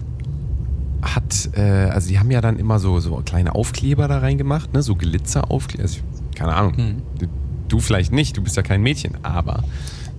hat, 1.03 1.51
äh, 1.57 1.61
also 1.91 2.09
die 2.09 2.19
haben 2.19 2.31
ja 2.31 2.41
dann 2.41 2.59
immer 2.59 2.79
so, 2.79 2.99
so 3.01 3.17
kleine 3.25 3.55
Aufkleber 3.55 4.09
da 4.09 4.19
reingemacht, 4.19 4.73
ne? 4.73 4.83
so 4.83 4.95
Glitzeraufkleber. 4.97 5.83
Also, 5.85 6.01
keine 6.35 6.55
Ahnung, 6.55 6.77
Hm. 6.77 7.03
du, 7.19 7.27
du 7.69 7.81
vielleicht 7.81 8.13
nicht, 8.13 8.37
du 8.37 8.43
bist 8.43 8.57
ja 8.57 8.63
kein 8.63 8.83
Mädchen, 8.83 9.13
aber 9.23 9.63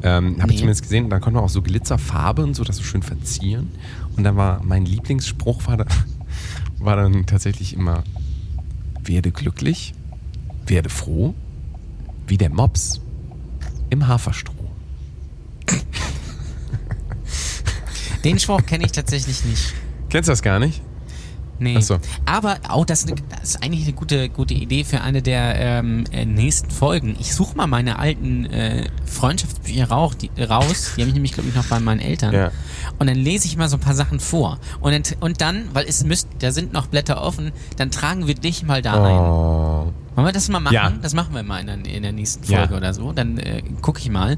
ähm, 0.04 0.38
habe 0.38 0.48
Nee. 0.48 0.54
ich 0.54 0.60
zumindest 0.60 0.84
gesehen, 0.84 1.10
dann 1.10 1.20
konnte 1.20 1.36
man 1.36 1.44
auch 1.44 1.50
so 1.50 1.62
Glitzerfarbe 1.62 2.44
und 2.44 2.54
so, 2.56 2.64
das 2.64 2.78
so 2.78 2.84
schön 2.84 3.04
verzieren. 3.04 3.70
Und 4.16 4.24
dann 4.24 4.38
war 4.38 4.62
mein 4.64 4.86
Lieblingsspruch 4.86 5.68
war, 5.68 5.76
da, 5.78 5.86
war 6.80 6.96
dann 6.96 7.26
tatsächlich 7.26 7.74
immer, 7.76 8.04
werde 9.04 9.32
glücklich, 9.32 9.94
werde 10.66 10.90
froh, 10.90 11.34
wie 12.28 12.38
der 12.38 12.50
Mops 12.50 13.02
im 13.90 14.08
Haferstroh. 14.08 14.54
Den 18.24 18.40
Spruch 18.40 18.66
kenne 18.66 18.86
ich 18.86 18.92
tatsächlich 18.92 19.44
nicht. 19.46 19.74
Kennst 20.10 20.28
du 20.28 20.32
das 20.32 20.42
gar 20.42 20.60
nicht? 20.60 20.82
Nee. 21.60 21.76
Ach 21.78 21.82
so. 21.82 22.00
Aber 22.26 22.58
auch 22.70 22.86
das, 22.86 23.06
das 23.06 23.16
ist 23.44 23.64
eigentlich 23.64 23.84
eine 23.84 23.94
gute, 23.94 24.30
gute 24.30 24.54
Idee 24.54 24.86
für 24.86 25.02
eine 25.02 25.22
der 25.22 25.56
ähm, 25.60 26.06
äh, 26.12 26.26
nächsten 26.26 26.72
Folgen. 26.72 27.18
Ich 27.20 27.36
suche 27.36 27.56
mal 27.58 27.68
meine 27.68 28.00
alten 28.00 28.46
äh, 28.46 28.88
Freundschaftsbücher 29.06 29.90
rauch, 29.90 30.14
die, 30.14 30.30
raus. 30.42 30.94
Die 30.96 31.02
habe 31.02 31.10
ich 31.10 31.14
nämlich, 31.14 31.34
glaube 31.34 31.50
ich, 31.50 31.56
noch 31.56 31.66
bei 31.66 31.80
meinen 31.80 32.00
Eltern. 32.00 32.34
Ja. 32.34 32.52
Und 32.98 33.08
dann 33.08 33.18
lese 33.18 33.46
ich 33.46 33.58
mal 33.58 33.68
so 33.68 33.76
ein 33.76 33.82
paar 33.82 33.94
Sachen 33.96 34.22
vor. 34.22 34.58
Und 34.80 34.94
dann, 34.94 35.04
und 35.20 35.42
dann 35.42 35.66
weil 35.74 35.86
es 35.86 36.04
müsst, 36.06 36.30
da 36.40 36.52
sind 36.52 36.72
noch 36.72 36.88
Blätter 36.88 37.22
offen, 37.22 37.52
dann 37.76 37.92
tragen 37.92 38.28
wir 38.28 38.36
dich 38.36 38.64
mal 38.64 38.82
da 38.82 38.94
ein. 38.94 39.20
Oh. 39.20 39.94
Wollen 40.16 40.28
wir 40.28 40.32
das 40.32 40.50
mal 40.50 40.60
machen? 40.60 40.74
Ja. 40.74 40.90
Das 41.02 41.14
machen 41.14 41.36
wir 41.36 41.44
mal 41.44 41.60
in 41.60 41.68
der, 41.68 41.94
in 41.94 42.04
der 42.04 42.12
nächsten 42.14 42.50
Ja. 42.50 42.60
Folge 42.60 42.76
oder 42.78 42.94
so. 42.94 43.12
Dann 43.12 43.38
äh, 43.38 43.64
gucke 43.82 44.00
ich 44.00 44.10
mal. 44.10 44.38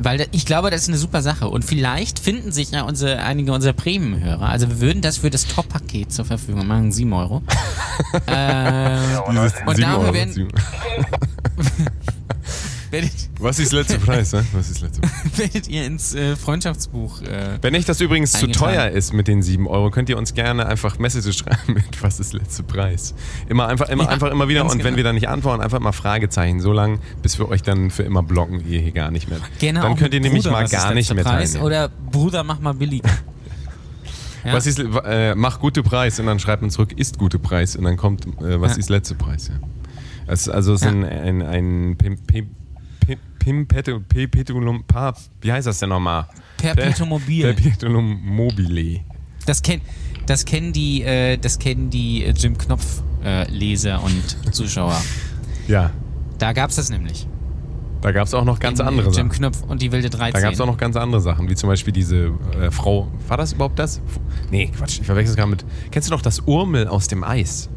Weil 0.00 0.18
da, 0.18 0.24
ich 0.30 0.46
glaube, 0.46 0.70
das 0.70 0.82
ist 0.82 0.88
eine 0.88 0.96
super 0.98 1.22
Sache. 1.22 1.48
Und 1.48 1.64
vielleicht 1.64 2.20
finden 2.20 2.52
sich 2.52 2.70
ja 2.70 2.82
unsere, 2.82 3.18
einige 3.18 3.52
unserer 3.52 3.72
Premium-Hörer. 3.72 4.48
Also 4.48 4.68
wir 4.68 4.80
würden 4.80 5.02
das 5.02 5.18
für 5.18 5.28
das 5.30 5.46
Top-Paket 5.46 6.12
zur 6.12 6.24
Verfügung 6.24 6.66
machen. 6.68 6.92
7 6.92 7.12
Euro. 7.12 7.42
äh, 8.26 8.96
Dieses 9.30 9.54
Und 9.66 9.76
sieben 9.76 9.80
dafür 9.82 9.98
Euro, 9.98 10.14
werden- 10.14 10.52
werdet, 12.90 13.12
Was 13.38 13.58
ist 13.58 13.72
letzte 13.72 13.98
Preis, 13.98 14.32
ne? 14.32 14.44
Was 14.52 14.70
ist 14.70 14.80
letzte 14.80 15.00
werdet 15.36 15.68
ihr 15.68 15.84
ins 15.86 16.14
äh, 16.14 16.36
Freundschaftsbuch. 16.36 17.22
Äh, 17.22 17.58
Wenn 17.60 17.74
euch 17.74 17.84
das 17.84 18.00
übrigens 18.00 18.32
zu 18.32 18.46
Eingetragen. 18.46 18.74
teuer 18.74 18.88
ist 18.90 19.12
mit 19.12 19.28
den 19.28 19.42
7 19.42 19.66
Euro, 19.66 19.90
könnt 19.90 20.08
ihr 20.08 20.18
uns 20.18 20.34
gerne 20.34 20.66
einfach 20.66 20.98
Messages 20.98 21.36
schreiben 21.38 21.74
mit 21.74 22.02
was 22.02 22.20
ist 22.20 22.32
letzte 22.32 22.62
Preis. 22.62 23.14
Immer 23.48 23.68
einfach, 23.68 23.88
immer, 23.88 24.04
Ja, 24.04 24.10
einfach 24.10 24.30
immer 24.30 24.48
wieder 24.48 24.62
und 24.64 24.70
wenn 24.72 24.78
genau. 24.78 24.96
wir 24.96 25.04
dann 25.04 25.14
nicht 25.16 25.28
antworten, 25.28 25.62
einfach 25.62 25.80
mal 25.80 25.92
Fragezeichen, 25.92 26.60
so 26.60 26.72
lange, 26.72 26.98
bis 27.22 27.38
wir 27.38 27.48
euch 27.48 27.62
dann 27.62 27.90
für 27.90 28.02
immer 28.02 28.22
blocken, 28.22 28.66
ihr 28.68 28.80
hier 28.80 28.92
gar 28.92 29.10
nicht 29.10 29.28
mehr. 29.28 29.38
gerne 29.58 29.80
dann 29.80 29.96
könnt 29.96 30.14
ihr 30.14 30.20
nämlich 30.20 30.42
Bruder, 30.44 30.52
mal 30.56 30.68
gar 30.68 30.94
nicht 30.94 31.08
letzter 31.10 31.14
mehr 31.14 31.24
Preis 31.24 31.52
teilnehmen. 31.52 31.66
Oder 31.66 31.88
Bruder, 32.10 32.44
mach 32.44 32.60
mal 32.60 32.74
billiger. 32.74 33.10
Ja. 34.44 34.52
Was 34.54 34.66
ist, 34.66 34.78
äh, 34.78 35.34
mach 35.34 35.58
gute 35.58 35.82
Preis 35.82 36.20
und 36.20 36.26
dann 36.26 36.38
schreibt 36.38 36.62
man 36.62 36.70
zurück, 36.70 36.92
ist 36.96 37.18
gute 37.18 37.40
Preis 37.40 37.74
und 37.74 37.82
dann 37.82 37.96
kommt, 37.96 38.24
äh, 38.40 38.60
was 38.60 38.72
Ja. 38.74 38.78
ist 38.78 38.88
letzte 38.88 39.16
Preis, 39.16 39.48
ja. 39.48 39.54
Also 40.28 40.74
es 40.74 40.80
ist 40.80 40.84
Ja. 40.84 40.90
ein, 40.90 41.04
ein, 41.04 41.42
ein 41.42 41.96
Pim, 41.98 42.16
Pim, 42.24 42.50
Pim, 43.16 43.66
Pimpetu- 43.66 44.00
Perpetuum, 44.00 44.84
wie 45.40 45.52
heißt 45.52 45.66
das 45.66 45.78
denn 45.78 45.88
nochmal? 45.88 46.26
Perpetuum 46.58 47.08
mobile. 47.08 47.54
Perpetuum 47.54 48.20
mobile. 48.22 49.00
Das 49.46 49.62
kennt. 49.62 49.82
das 50.26 50.44
kennen 50.44 50.72
die, 50.74 51.02
äh, 51.02 51.38
das 51.38 51.58
kennen 51.58 51.88
die 51.88 52.24
äh, 52.24 52.30
Jim 52.32 52.58
Knopf 52.58 53.02
äh, 53.24 53.50
Leser 53.50 54.02
und 54.02 54.54
Zuschauer. 54.54 55.00
Ja, 55.66 55.90
Da 56.38 56.52
gab's 56.52 56.76
das 56.76 56.90
nämlich. 56.90 57.26
da 58.02 58.12
gab 58.12 58.26
es 58.26 58.34
auch 58.34 58.44
noch 58.44 58.58
ganz 58.60 58.78
In, 58.80 58.86
andere 58.86 59.06
Jim 59.06 59.14
Sachen. 59.14 59.30
Knopf 59.30 59.62
und 59.62 59.80
die 59.80 59.90
wilde 59.90 60.10
13. 60.10 60.34
Da 60.34 60.40
gab 60.40 60.52
es 60.52 60.60
auch 60.60 60.66
noch 60.66 60.76
ganz 60.76 60.96
andere 60.96 61.20
Sachen, 61.22 61.48
wie 61.48 61.54
zum 61.54 61.68
Beispiel 61.70 61.92
diese 61.94 62.32
äh, 62.60 62.70
Frau. 62.70 63.08
War 63.28 63.36
das 63.38 63.54
überhaupt 63.54 63.78
das? 63.78 64.00
Nee, 64.50 64.66
Quatsch, 64.76 65.00
ich 65.00 65.06
verwechsel 65.06 65.30
es 65.30 65.36
gerade 65.36 65.50
mit. 65.50 65.64
Kennst 65.90 66.10
du 66.10 66.14
noch 66.14 66.22
das 66.22 66.40
Urmel 66.40 66.86
aus 66.88 67.08
dem 67.08 67.24
Eis? 67.24 67.70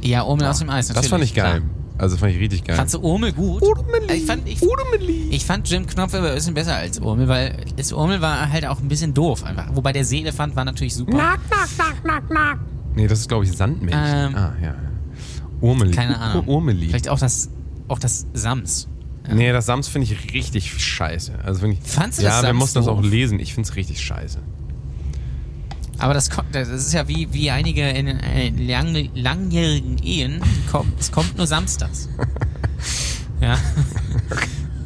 Ja, 0.00 0.22
Urmel 0.24 0.46
aus 0.46 0.60
dem 0.60 0.70
Eis. 0.70 0.86
das 0.88 0.96
natürlich, 0.96 1.10
fand 1.10 1.24
ich 1.24 1.34
geil. 1.34 1.60
klar. 1.60 1.70
Also 1.98 2.16
fand 2.16 2.32
ich 2.32 2.38
richtig 2.38 2.64
geil. 2.64 2.76
Fandst 2.76 2.94
du 2.94 3.00
Urmel 3.00 3.32
gut? 3.32 3.60
Urmeli. 3.60 4.14
Ich 4.14 4.24
fand, 4.24 4.46
ich, 4.48 4.62
Urmeli. 4.62 5.28
ich 5.30 5.44
fand 5.44 5.68
Jim 5.68 5.86
Knopf 5.86 6.14
aber 6.14 6.28
ein 6.28 6.34
bisschen 6.36 6.54
besser 6.54 6.76
als 6.76 7.00
Urmel, 7.00 7.26
weil 7.26 7.56
das 7.76 7.92
Urmel 7.92 8.20
war 8.20 8.50
halt 8.50 8.66
auch 8.66 8.80
ein 8.80 8.88
bisschen 8.88 9.14
doof 9.14 9.44
einfach. 9.44 9.74
Wobei 9.74 9.92
der 9.92 10.04
Seelefant 10.04 10.54
war 10.54 10.64
natürlich 10.64 10.94
super. 10.94 11.16
Nee, 12.94 13.08
das 13.08 13.20
ist, 13.20 13.28
glaube 13.28 13.44
ich, 13.44 13.52
Sandmännchen. 13.52 14.30
Ähm. 14.30 14.34
ah, 14.36 14.54
ja. 14.62 14.74
Urmeli. 15.60 15.90
Keine 15.90 16.18
Ahnung. 16.18 16.46
Ur 16.46 16.54
Urmeli. 16.54 16.86
Vielleicht 16.86 17.08
auch 17.08 17.18
das, 17.18 17.50
auch 17.88 17.98
das 17.98 18.26
Sams. 18.32 18.88
Nee, 19.30 19.52
das 19.52 19.66
Sams 19.66 19.88
finde 19.88 20.06
ich 20.06 20.32
richtig 20.32 20.72
scheiße. 20.72 21.40
Also 21.44 21.60
find 21.60 21.74
ich, 21.74 21.80
Fandst 21.90 22.18
du 22.18 22.22
ja, 22.22 22.30
das 22.30 22.42
wir 22.42 22.46
Sams 22.48 22.58
mussten 22.58 22.78
das 22.78 22.88
auch 22.88 23.02
lesen. 23.02 23.40
Ich 23.40 23.54
finde 23.54 23.68
es 23.68 23.76
richtig 23.76 24.00
scheiße. 24.00 24.38
Aber 25.98 26.14
das, 26.14 26.30
kommt- 26.30 26.54
das 26.54 26.68
ist 26.68 26.92
ja 26.92 27.08
wie, 27.08 27.28
wie 27.32 27.50
einige 27.50 27.88
in 27.88 28.06
äh, 28.06 28.50
lang, 28.50 29.08
langjährigen 29.14 29.98
Ehen. 29.98 30.40
Kommt, 30.70 30.98
es 31.00 31.10
kommt 31.10 31.36
nur 31.36 31.46
samstags. 31.46 32.08
ja. 33.40 33.58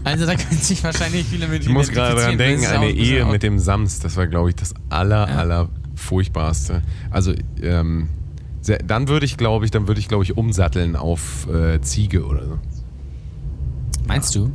Also 0.05 0.27
da 0.27 0.35
können 0.35 0.61
sich 0.61 0.83
wahrscheinlich 0.83 1.27
viele 1.27 1.47
mit 1.49 1.63
Ich 1.63 1.69
muss 1.69 1.91
gerade 1.91 2.21
dran 2.21 2.39
denken, 2.39 2.67
eine 2.67 2.91
Ehe 2.91 3.25
mit 3.27 3.43
dem. 3.43 3.55
dem 3.57 3.59
Sams, 3.59 4.01
das 4.01 4.17
war, 4.17 4.27
glaube 4.27 4.49
ich, 4.51 4.57
das 4.57 4.75
aller, 4.89 5.29
Ja. 5.29 5.37
aller 5.37 5.69
furchtbarste. 5.95 6.83
Also, 7.11 7.35
ähm, 7.63 8.09
sehr, 8.63 8.79
dann 8.79 9.09
würde 9.09 9.27
ich, 9.27 9.37
glaube 9.37 9.65
ich, 9.65 9.71
dann 9.71 9.87
würde 9.89 10.01
ich, 10.01 10.09
glaube 10.09 10.25
ich, 10.25 10.37
umsatteln 10.37 10.97
auf 10.97 11.47
äh, 11.49 11.81
Ziege 11.83 12.25
oder 12.25 12.47
so. 12.47 12.59
Meinst 14.07 14.35
du? 14.35 14.51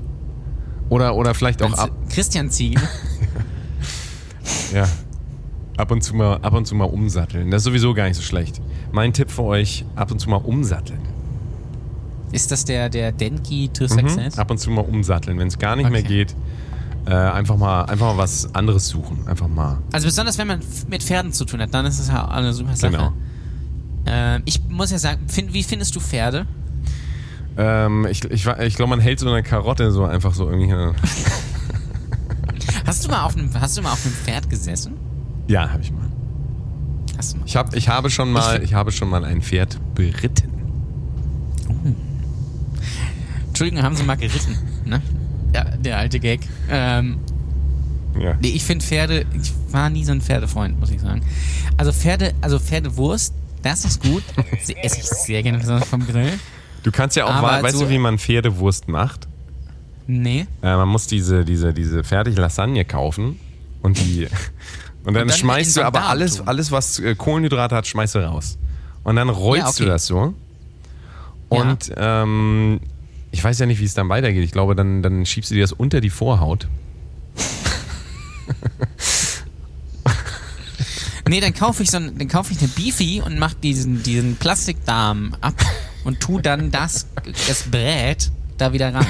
Oder, 0.90 1.16
oder 1.16 1.34
vielleicht 1.34 1.62
auch 1.62 1.70
Meinst 1.70 1.84
ab, 1.84 1.92
du 2.10 2.14
Christian 2.16 2.50
Ziegen? 2.50 2.82
ja, 4.74 4.88
ab 5.78 5.92
und 5.92 6.04
zu 6.04 6.16
mal, 6.16 6.38
ab 6.42 6.54
und 6.54 6.66
zu 6.66 6.76
mal 6.76 6.86
umsatteln. 6.86 7.52
Das 7.52 7.60
ist 7.62 7.66
sowieso 7.66 7.94
gar 7.94 8.06
nicht 8.08 8.16
so 8.18 8.22
schlecht. 8.24 8.62
Mein 8.92 9.14
Tipp 9.14 9.32
für 9.32 9.44
euch, 9.44 9.86
ab 9.96 10.12
und 10.12 10.20
zu 10.20 10.30
mal 10.30 10.38
umsatteln. 10.38 11.00
Ist 12.32 12.52
das 12.52 12.66
der, 12.66 12.90
der 12.90 13.12
Denki 13.12 13.70
Mhm. 13.70 13.74
366? 13.74 14.40
Ab 14.40 14.52
und 14.52 14.58
zu 14.58 14.70
mal 14.72 14.82
umsatteln. 14.82 15.40
Wenn 15.40 15.48
es 15.48 15.58
gar 15.60 15.76
nicht 15.76 15.90
mehr 15.90 16.02
Okay. 16.02 16.08
geht, 16.26 16.36
äh, 17.06 17.12
einfach 17.14 17.56
mal, 17.58 17.84
einfach 17.86 18.08
mal 18.14 18.18
was 18.18 18.54
anderes 18.54 18.88
suchen. 18.90 19.26
Einfach 19.28 19.48
mal. 19.48 19.78
Also 19.94 20.08
besonders 20.08 20.38
wenn 20.38 20.48
man 20.48 20.60
mit 20.90 21.04
Pferden 21.04 21.32
zu 21.32 21.46
tun 21.46 21.62
hat, 21.62 21.74
dann 21.74 21.86
ist 21.86 22.00
das 22.00 22.10
ja 22.10 22.28
eine 22.28 22.52
super 22.54 22.76
Sache. 22.76 22.92
Genau. 22.92 23.14
Ähm, 24.06 24.42
ich 24.46 24.62
muss 24.68 24.92
ja 24.92 24.98
sagen, 24.98 25.28
find, 25.30 25.54
wie 25.54 25.64
findest 25.64 25.96
du 25.96 26.00
Pferde? 26.02 26.46
Ähm, 27.58 28.06
ich 28.10 28.24
ich, 28.26 28.46
ich 28.46 28.76
glaube, 28.76 28.90
man 28.90 29.00
hält 29.00 29.20
so 29.20 29.30
eine 29.32 29.42
Karotte 29.42 29.92
so 29.92 30.04
einfach 30.06 30.34
so 30.34 30.50
irgendwie. 30.50 30.74
Hast 32.86 33.06
du 33.06 33.10
mal 33.10 33.24
auf 33.24 33.36
einem, 33.36 33.50
hast 33.60 33.78
du 33.78 33.82
mal 33.82 33.92
auf 33.92 34.06
einem 34.06 34.14
Pferd 34.16 34.50
gesessen? 34.50 34.94
Ja, 35.48 35.70
habe 35.72 35.82
ich 35.82 35.92
mal. 35.92 36.08
Hast 37.18 37.34
du 37.34 37.38
mal? 37.40 37.46
Ich, 37.46 37.56
hab, 37.56 37.74
ich 37.76 37.90
habe 37.90 38.10
schon 38.10 38.32
mal, 38.32 38.62
Ich- 38.64 38.74
habe 38.74 38.92
schon 38.92 39.10
mal 39.10 39.24
ein 39.26 39.42
Pferd 39.42 39.78
beritten. 39.96 40.52
Entschuldigung, 43.48 43.84
haben 43.84 43.96
sie 43.96 44.04
mal 44.04 44.16
geritten, 44.16 44.58
ne? 44.86 45.02
Ja, 45.54 45.64
der 45.64 45.98
alte 45.98 46.20
Gag. 46.20 46.42
Ähm, 46.70 47.18
Ja. 48.20 48.36
nee, 48.42 48.50
ich 48.50 48.64
finde 48.64 48.86
Pferde, 48.86 49.26
ich 49.42 49.52
war 49.72 49.90
nie 49.90 50.04
so 50.04 50.12
ein 50.12 50.22
Pferdefreund, 50.22 50.80
muss 50.80 50.92
ich 50.92 51.02
sagen. 51.02 51.22
Also 51.78 51.92
Pferde, 51.92 52.34
also 52.42 52.60
Pferdewurst, 52.60 53.34
das 53.64 53.86
ist 53.86 54.02
gut. 54.04 54.24
Sie 54.64 54.76
esse 54.76 55.00
ich 55.00 55.06
sehr 55.06 55.42
gerne 55.44 55.58
besonders 55.60 55.88
vom 55.88 56.06
Grill. 56.06 56.34
Du 56.84 56.92
kannst 56.92 57.16
ja 57.16 57.26
auch, 57.26 57.32
Aber 57.34 57.48
wa- 57.48 57.64
weißt 57.64 57.78
so- 57.78 57.86
du, 57.86 57.90
wie 57.90 57.98
man 57.98 58.18
Pferdewurst 58.20 58.88
macht? 58.88 59.28
Nee. 60.06 60.46
Äh, 60.62 60.76
man 60.78 60.88
muss 60.88 61.08
diese, 61.08 61.44
diese, 61.44 61.74
diese 61.74 62.04
fertige 62.04 62.40
Lasagne 62.40 62.86
kaufen 62.86 63.40
und 63.82 63.98
die. 63.98 64.28
Und 65.08 65.14
dann, 65.14 65.30
dann 65.30 65.38
schmeißt 65.38 65.78
du 65.78 65.84
aber 65.84 66.04
alles, 66.10 66.46
alles, 66.46 66.70
was 66.70 67.00
äh, 67.00 67.16
Kohlenhydrate 67.16 67.74
hat, 67.74 67.88
schmeißt 67.88 68.16
du 68.16 68.20
raus. 68.20 68.58
Und 69.06 69.16
dann 69.16 69.30
rollst 69.30 69.64
Ja, 69.64 69.70
okay. 69.70 69.84
du 69.84 69.90
das 69.90 70.06
so. 70.06 70.34
Und 71.48 71.94
ähm, 71.96 72.82
ich 73.32 73.42
weiß 73.42 73.58
ja 73.60 73.66
nicht, 73.68 73.80
wie 73.80 73.86
es 73.86 73.94
dann 73.94 74.10
weitergeht. 74.10 74.44
Ich 74.44 74.52
glaube, 74.52 74.76
dann, 74.76 75.02
dann 75.02 75.26
schiebst 75.26 75.50
du 75.50 75.56
dir 75.56 75.62
das 75.62 75.72
unter 75.72 76.02
die 76.02 76.10
Vorhaut. 76.10 76.68
Nee, 81.30 81.42
dann 81.42 81.54
kaufe 81.54 81.84
ich 81.84 81.92
so 81.92 81.98
ein, 81.98 82.18
dann 82.18 82.30
kaufe 82.30 82.54
ich 82.54 82.60
eine 82.60 82.70
Beefy 82.70 83.22
und 83.22 83.38
mach 83.38 83.54
diesen, 83.54 84.02
diesen 84.02 84.38
Plastikdarm 84.38 85.36
ab 85.42 85.56
und 86.06 86.22
tu 86.22 86.40
dann 86.40 86.72
das, 86.72 87.06
das 87.50 87.64
Brät 87.64 88.32
da 88.58 88.72
wieder 88.72 88.94
ran. 88.94 89.06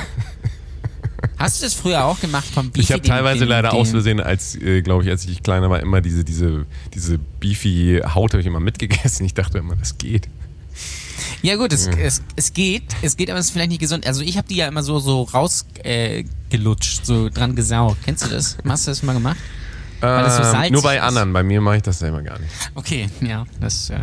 Hast 1.37 1.61
du 1.61 1.65
das 1.65 1.73
früher 1.73 2.05
auch 2.05 2.19
gemacht 2.19 2.45
vom 2.53 2.69
Beefy? 2.71 2.81
Ich 2.81 2.91
habe 2.91 3.01
teilweise 3.01 3.39
den- 3.39 3.49
leider 3.49 3.69
den- 3.69 3.79
aus 3.79 3.89
Versehen, 3.91 4.19
als, 4.19 4.55
äh, 4.55 4.81
glaube 4.81 5.03
ich, 5.03 5.09
als 5.09 5.25
ich 5.25 5.41
kleiner 5.43 5.69
war, 5.69 5.79
immer 5.79 6.01
diese, 6.01 6.23
diese, 6.23 6.65
diese 6.93 7.17
beefy 7.39 8.01
Haut 8.13 8.33
habe 8.33 8.41
ich 8.41 8.47
immer 8.47 8.59
mitgegessen. 8.59 9.25
Ich 9.25 9.33
dachte 9.33 9.57
immer, 9.59 9.75
das 9.75 9.97
geht. 9.97 10.27
Ja 11.41 11.55
gut, 11.55 11.73
es, 11.73 11.87
es, 11.87 12.21
es 12.35 12.53
geht, 12.53 12.83
es 13.01 13.17
geht, 13.17 13.29
aber 13.29 13.39
es 13.39 13.47
ist 13.47 13.51
vielleicht 13.51 13.69
nicht 13.69 13.79
gesund. 13.81 14.05
Also 14.07 14.21
ich 14.21 14.37
habe 14.37 14.47
die 14.47 14.55
ja 14.55 14.67
immer 14.67 14.83
so 14.83 14.99
so 14.99 15.23
rausgelutscht, 15.23 17.01
äh, 17.01 17.05
so 17.05 17.29
dran 17.29 17.55
gesaugt. 17.55 17.97
Kennst 18.05 18.25
du 18.25 18.29
das? 18.29 18.57
Hast 18.67 18.87
du 18.87 18.91
das 18.91 19.03
mal 19.03 19.13
gemacht? 19.13 19.37
Das 20.01 20.37
so 20.37 20.43
Ähm, 20.57 20.73
nur 20.73 20.81
bei 20.83 20.97
ist. 20.97 21.01
anderen, 21.03 21.33
bei 21.33 21.43
mir 21.43 21.59
mache 21.61 21.77
ich 21.77 21.81
das 21.83 21.99
selber 21.99 22.21
gar 22.21 22.37
nicht. 22.39 22.51
Okay, 22.75 23.09
ja, 23.21 23.45
das, 23.59 23.89
äh, 23.89 23.97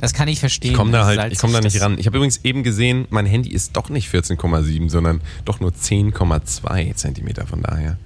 das 0.00 0.14
kann 0.14 0.28
ich 0.28 0.40
verstehen. 0.40 0.70
Ich 0.70 0.76
komme 0.76 0.92
da 0.92 1.04
halt, 1.04 1.32
ich 1.32 1.38
komme 1.38 1.52
da 1.52 1.60
nicht 1.60 1.80
ran. 1.80 1.98
Ich 1.98 2.06
habe 2.06 2.16
übrigens 2.16 2.40
eben 2.44 2.62
gesehen, 2.62 3.06
mein 3.10 3.26
Handy 3.26 3.50
ist 3.50 3.76
doch 3.76 3.88
nicht 3.90 4.08
14,7, 4.12 4.88
sondern 4.88 5.20
doch 5.44 5.60
nur 5.60 5.70
10,2 5.72 6.94
Zentimeter. 6.94 7.46
Von 7.46 7.62
daher. 7.62 7.98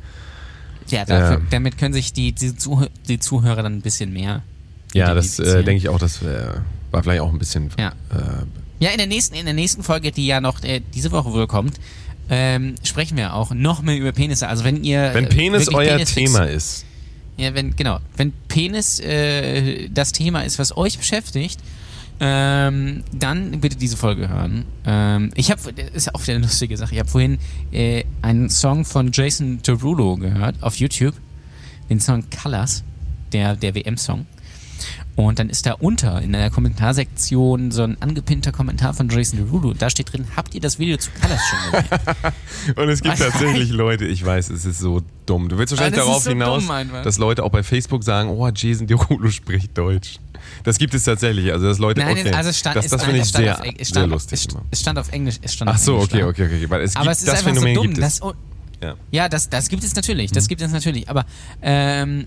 Ja, 0.89 1.05
dafür, 1.05 1.37
Ähm. 1.39 1.47
damit 1.51 1.79
können 1.79 1.95
sich 1.95 2.13
die, 2.13 2.33
die, 2.33 2.57
Zuh 2.57 2.87
die 3.09 3.19
Zuhörer 3.21 3.63
dann 3.63 3.75
ein 3.77 3.83
bisschen 3.83 4.13
mehr. 4.13 4.43
Ja, 4.93 5.15
das 5.15 5.39
äh, 5.39 5.63
denke 5.65 5.77
ich 5.79 5.89
auch, 5.89 5.99
das 5.99 6.23
äh, 6.23 6.49
war 6.91 7.03
vielleicht 7.03 7.21
auch 7.23 7.33
ein 7.33 7.39
bisschen. 7.39 7.71
Ja. 7.79 7.91
Äh, 8.11 8.45
Ja, 8.81 8.91
in 8.91 8.99
der 8.99 9.07
nächsten, 9.07 9.37
in 9.37 9.45
der 9.45 9.55
nächsten 9.55 9.83
Folge, 9.85 10.11
die 10.11 10.27
ja 10.27 10.41
noch 10.41 10.63
äh, 10.65 10.81
diese 10.93 11.13
Woche 11.13 11.33
wohl 11.33 11.47
kommt, 11.47 11.79
ähm, 12.29 12.75
sprechen 12.83 13.17
wir 13.17 13.35
auch 13.35 13.53
noch 13.55 13.81
mehr 13.83 13.97
über 13.97 14.13
Penisse. 14.13 14.49
Also 14.49 14.65
wenn 14.65 14.83
ihr 14.83 15.11
wenn 15.15 15.27
äh, 15.27 15.29
Penis 15.29 15.69
euer 15.69 15.97
Penisfix- 15.99 16.15
Thema 16.15 16.45
ist. 16.47 16.85
Ja, 17.37 17.55
wenn, 17.55 17.75
genau. 17.77 17.99
Wenn 18.17 18.33
Penis 18.49 19.01
äh, 19.01 19.89
das 19.89 20.13
Thema 20.13 20.43
ist, 20.43 20.59
was 20.59 20.77
euch 20.77 20.99
beschäftigt, 20.99 21.59
ähm, 22.21 23.03
dann 23.13 23.61
bitte 23.61 23.77
diese 23.77 23.97
Folge 23.97 24.29
hören. 24.29 24.65
Ähm, 24.87 25.31
ich 25.35 25.51
habe, 25.51 25.61
ist 25.93 26.15
auch 26.15 26.23
wieder 26.23 26.35
eine 26.35 26.45
lustige 26.45 26.77
Sache, 26.77 26.95
ich 26.95 27.01
habe 27.01 27.11
vorhin 27.11 27.39
äh, 27.73 28.05
einen 28.21 28.49
Song 28.49 28.85
von 28.85 29.11
Jason 29.13 29.61
Derulo 29.63 30.17
gehört 30.17 30.63
auf 30.63 30.77
YouTube, 30.77 31.15
den 31.91 32.01
Song 32.01 32.25
Colors, 32.31 32.85
der, 33.33 33.57
der 33.57 33.75
WM-Song. 33.75 34.27
Und 35.15 35.39
dann 35.39 35.51
ist 35.51 35.67
da 35.67 35.73
unter 35.73 36.23
in 36.23 36.33
der 36.33 36.51
Kommentarsektion 36.51 37.71
so 37.71 37.83
ein 37.83 38.01
angepinnter 38.01 38.51
Kommentar 38.51 38.95
von 38.95 39.09
Jason 39.11 39.39
Derulo. 39.39 39.71
Und 39.71 39.83
da 39.83 39.91
steht 39.91 40.13
drin, 40.13 40.27
habt 40.37 40.55
ihr 40.55 40.61
das 40.61 40.79
Video 40.79 40.97
zu 40.97 41.11
Colors 41.21 41.41
schon 41.49 41.73
gesehen? 41.73 42.77
Und 42.77 42.89
es 42.89 43.03
gibt 43.03 43.19
tatsächlich 43.19 43.71
Leute, 43.71 44.07
ich 44.07 44.25
weiß, 44.25 44.49
es 44.51 44.65
ist 44.65 44.79
so 44.79 45.03
dumm. 45.27 45.49
Du 45.51 45.59
willst 45.59 45.73
wahrscheinlich 45.73 46.01
Ah, 46.01 46.05
darauf 46.05 46.23
so 46.23 46.31
hinaus, 46.31 46.67
dumm 46.67 46.91
dass 47.05 47.19
Leute 47.19 47.45
auch 47.45 47.51
bei 47.51 47.63
Facebook 47.63 48.05
sagen, 48.05 48.31
oh, 48.31 48.49
Jason 48.55 48.87
Derulo 48.87 49.31
spricht 49.31 49.77
Deutsch. 49.77 50.19
Das 50.65 50.79
gibt 50.79 50.95
es 50.95 51.05
tatsächlich. 51.05 51.53
Also, 51.53 51.67
dass 51.67 51.79
Leute, 51.79 52.01
Nein, 52.01 52.19
okay, 52.19 52.33
also 52.33 52.53
stand, 52.53 52.77
das, 52.77 52.89
das 52.89 53.05
finde 53.05 53.21
ich 53.21 53.27
sehr, 53.27 53.61
auf, 53.61 53.65
es 53.65 53.77
sehr 53.77 53.85
stand, 53.87 54.13
lustig 54.13 54.49
es, 54.71 54.81
stand 54.81 54.99
auf 54.99 55.13
Englisch. 55.13 55.37
Es 55.43 55.55
stand 55.55 55.71
Ach 55.71 55.79
so, 55.79 55.95
Englisch 55.95 56.09
okay, 56.13 56.25
okay, 56.25 56.47
okay. 56.47 56.71
Weil 56.71 56.81
es 56.83 56.93
gibt, 56.95 57.03
Aber 57.03 57.11
es 57.13 57.19
ist 57.19 57.29
das 57.29 57.39
einfach 57.39 57.51
Phänomen 57.51 57.75
so 57.75 57.83
dumm. 57.83 57.95
Das, 57.95 58.21
ja. 58.83 58.95
ja, 59.11 59.29
das, 59.29 59.49
das 59.49 59.69
gibt 59.69 59.85
es 59.85 59.95
natürlich. 59.95 60.33
Das 60.33 60.49
gibt 60.49 60.61
es 60.61 60.73
natürlich. 60.73 61.09
Aber 61.09 61.25
ähm, 61.61 62.27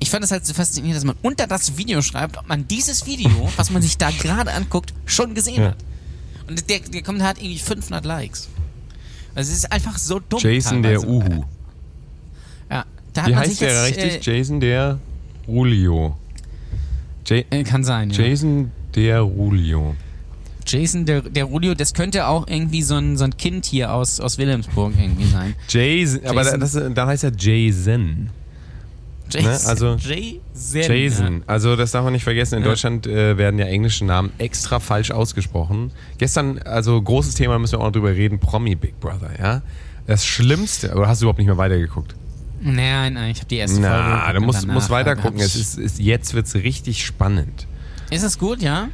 ich 0.00 0.10
fand 0.10 0.24
es 0.24 0.30
halt 0.30 0.44
so 0.46 0.54
faszinierend, 0.54 0.96
dass 0.96 1.04
man 1.04 1.16
unter 1.22 1.46
das 1.46 1.76
Video 1.76 2.00
schreibt, 2.02 2.38
ob 2.38 2.48
man 2.48 2.66
dieses 2.66 3.06
Video, 3.06 3.30
was 3.56 3.70
man 3.70 3.82
sich 3.82 3.98
da 3.98 4.10
gerade 4.10 4.52
anguckt, 4.52 4.92
schon 5.06 5.34
gesehen 5.34 5.62
Ja. 5.62 5.68
hat. 5.70 5.76
Und 6.48 6.68
der, 6.68 6.80
der 6.80 7.02
Kommentar 7.02 7.28
hat 7.30 7.38
irgendwie 7.38 7.58
500 7.58 8.04
Likes. 8.04 8.48
Also 9.34 9.52
es 9.52 9.58
ist 9.58 9.70
einfach 9.72 9.96
so 9.98 10.18
dumm. 10.18 10.40
Jason 10.42 10.82
der 10.82 10.98
teilweise. 10.98 11.08
Uhu. 11.08 11.44
Ja, 12.70 12.84
da 13.12 13.22
hat 13.22 13.28
Wie 13.28 13.32
man 13.32 13.40
heißt 13.40 13.50
sich 13.50 13.58
der 13.60 13.88
jetzt, 13.88 13.96
richtig? 13.98 14.26
Äh, 14.26 14.36
Jason 14.38 14.60
der 14.60 14.98
Rulio. 15.46 16.16
Ja 17.28 17.36
äh, 17.50 17.62
kann 17.62 17.84
sein, 17.84 18.10
ja. 18.10 18.24
Jason 18.24 18.72
der 18.96 19.20
Rulio. 19.20 19.94
Jason 20.66 21.04
der, 21.06 21.22
der 21.22 21.44
Rulio, 21.44 21.74
das 21.74 21.94
könnte 21.94 22.26
auch 22.26 22.46
irgendwie 22.48 22.82
so 22.82 22.96
ein, 22.96 23.16
so 23.16 23.24
ein 23.24 23.36
Kind 23.36 23.66
hier 23.66 23.92
aus, 23.92 24.18
aus 24.20 24.36
Wilhelmsburg 24.38 24.92
irgendwie 24.98 25.26
sein. 25.26 25.54
Jason, 25.68 26.24
aber 26.26 26.42
da- 26.44 26.56
Jason. 26.56 26.60
das, 26.60 26.94
dann 26.94 27.08
heißt 27.08 27.24
er 27.24 27.32
Jason. 27.36 28.30
Jason. 29.34 29.68
also- 29.70 29.96
Jason. 29.96 30.40
Jason. 30.94 31.42
Also 31.46 31.76
das 31.76 31.90
darf 31.92 32.04
man 32.04 32.12
nicht 32.12 32.24
vergessen. 32.24 32.56
In 32.56 32.62
Ja. 32.62 32.68
Deutschland 32.68 33.06
äh, 33.06 33.36
werden 33.38 33.58
ja 33.58 33.66
englische 33.66 34.04
Namen 34.04 34.30
extra 34.38 34.80
falsch 34.80 35.10
ausgesprochen. 35.10 35.92
Gestern, 36.18 36.58
also 36.58 37.00
großes 37.00 37.34
Thema, 37.34 37.58
müssen 37.58 37.72
wir 37.74 37.80
auch 37.80 37.84
noch 37.86 37.92
drüber 37.92 38.10
reden, 38.10 38.38
Promi 38.38 38.74
Big 38.74 38.98
Brother, 39.00 39.30
ja? 39.38 39.62
Das 40.06 40.24
Schlimmste, 40.26 40.92
oder 40.94 41.08
hast 41.08 41.20
du 41.20 41.26
überhaupt 41.26 41.38
nicht 41.38 41.46
mehr 41.48 41.56
weitergeguckt? 41.58 42.14
Nein, 42.62 43.14
nein, 43.14 43.30
ich 43.30 43.38
habe 43.38 43.48
die 43.48 43.56
erste 43.56 43.80
Folge. 43.80 43.88
Na, 43.96 44.32
du 44.32 44.40
musst, 44.40 44.66
musst 44.66 44.90
weiter 44.90 45.12
hab 45.12 45.22
gucken. 45.22 45.38
ich- 45.38 45.44
Es 45.46 45.56
ist, 45.56 45.78
ist, 45.78 45.98
jetzt 45.98 46.34
wird 46.34 46.46
es 46.46 46.54
richtig 46.56 47.06
spannend. 47.06 47.66
Ist 48.10 48.22
es 48.22 48.38
gut, 48.38 48.60
ja? 48.60 48.88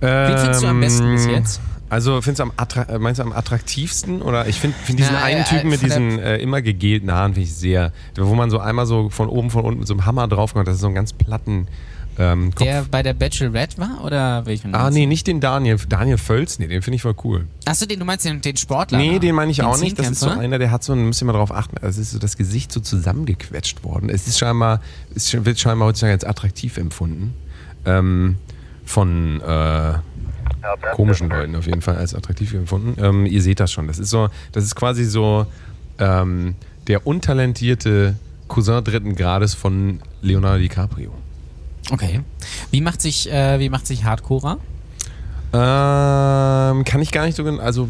Wen 0.00 0.38
findest 0.38 0.62
du 0.62 0.66
am 0.68 0.80
besten 0.80 1.10
bis 1.12 1.24
Ähm, 1.26 1.30
jetzt? 1.34 1.60
Also 1.90 2.20
findest 2.20 2.40
du 2.40 2.42
am, 2.44 2.52
attra 2.56 2.82
äh, 2.82 2.98
meinst 2.98 3.18
du 3.18 3.22
am 3.22 3.32
attraktivsten 3.32 4.20
oder 4.22 4.46
ich 4.46 4.60
finde 4.60 4.76
find 4.84 4.98
diesen 4.98 5.14
Na, 5.14 5.24
einen 5.24 5.40
äh, 5.40 5.44
Typen 5.44 5.70
mit 5.70 5.82
diesen 5.82 6.18
äh, 6.18 6.36
immer 6.36 6.60
gegelten 6.60 7.10
Haaren 7.10 7.34
finde 7.34 7.48
ich 7.48 7.54
sehr, 7.54 7.92
wo 8.16 8.34
man 8.34 8.50
so 8.50 8.58
einmal 8.58 8.86
so 8.86 9.08
von 9.08 9.28
oben 9.28 9.50
von 9.50 9.64
unten 9.64 9.80
mit 9.80 9.88
so 9.88 9.94
einem 9.94 10.04
Hammer 10.04 10.28
draufkommt, 10.28 10.68
das 10.68 10.76
ist 10.76 10.80
so 10.82 10.88
ein 10.88 10.94
ganz 10.94 11.12
platten 11.12 11.66
ähm, 12.18 12.50
Kopf. 12.54 12.66
Der 12.66 12.82
bei 12.90 13.02
der 13.02 13.14
Bachelorette 13.14 13.78
war 13.78 14.04
oder 14.04 14.44
welchen? 14.44 14.74
ah 14.74 14.90
nee, 14.90 15.06
nicht 15.06 15.26
den 15.26 15.40
Daniel, 15.40 15.78
Daniel 15.88 16.18
Völz, 16.18 16.58
nee, 16.58 16.66
den 16.66 16.82
finde 16.82 16.96
ich 16.96 17.02
voll 17.02 17.14
cool. 17.24 17.46
Achso, 17.64 17.86
den, 17.86 18.00
du 18.00 18.04
meinst 18.04 18.24
den, 18.24 18.40
den 18.40 18.56
Sportler? 18.56 18.98
Nee, 18.98 19.18
den 19.18 19.34
meine 19.34 19.50
ich 19.50 19.58
Den 19.58 19.66
auch 19.66 19.78
nicht. 19.80 19.98
Das 19.98 20.10
ist 20.10 20.20
so 20.20 20.28
einer, 20.28 20.58
der 20.58 20.70
hat 20.70 20.82
so, 20.82 20.92
ein- 20.92 21.06
müsst 21.06 21.22
ihr 21.22 21.26
mal 21.26 21.32
drauf 21.32 21.52
achten, 21.52 21.76
es 21.80 21.96
ist 21.96 22.10
so 22.10 22.18
das 22.18 22.36
Gesicht 22.36 22.72
so 22.72 22.80
zusammengequetscht 22.80 23.84
worden. 23.84 24.10
Es 24.10 24.26
ist 24.26 24.38
scheinbar, 24.38 24.80
es 25.14 25.32
wird 25.44 25.58
scheinbar 25.60 25.88
heutzutage 25.88 26.12
als 26.12 26.24
attraktiv 26.24 26.76
empfunden. 26.76 27.34
Ähm, 27.86 28.36
von 28.84 29.40
äh, 29.42 29.94
komischen 30.94 31.28
Leuten 31.28 31.56
auf 31.56 31.66
jeden 31.66 31.82
Fall 31.82 31.96
als 31.96 32.14
attraktiv 32.14 32.52
empfunden. 32.54 33.02
Ähm, 33.02 33.26
ihr 33.26 33.42
seht 33.42 33.60
das 33.60 33.72
schon. 33.72 33.86
Das 33.86 33.98
ist 33.98 34.10
so, 34.10 34.28
das 34.52 34.64
ist 34.64 34.74
quasi 34.74 35.04
so 35.04 35.46
ähm, 35.98 36.54
der 36.86 37.06
untalentierte 37.06 38.16
Cousin 38.48 38.82
dritten 38.82 39.14
Grades 39.14 39.54
von 39.54 40.00
Leonardo 40.22 40.58
DiCaprio. 40.58 41.12
Okay. 41.90 42.20
Wie 42.70 42.80
macht 42.80 43.00
sich, 43.00 43.30
äh, 43.30 43.58
wie 43.60 43.68
macht 43.68 43.86
sich 43.86 44.04
Hardcore? 44.04 44.58
Ähm, 45.50 46.84
kann 46.84 47.00
ich 47.00 47.10
gar 47.10 47.24
nicht 47.24 47.36
so 47.36 47.44
genau, 47.44 47.62
also 47.62 47.88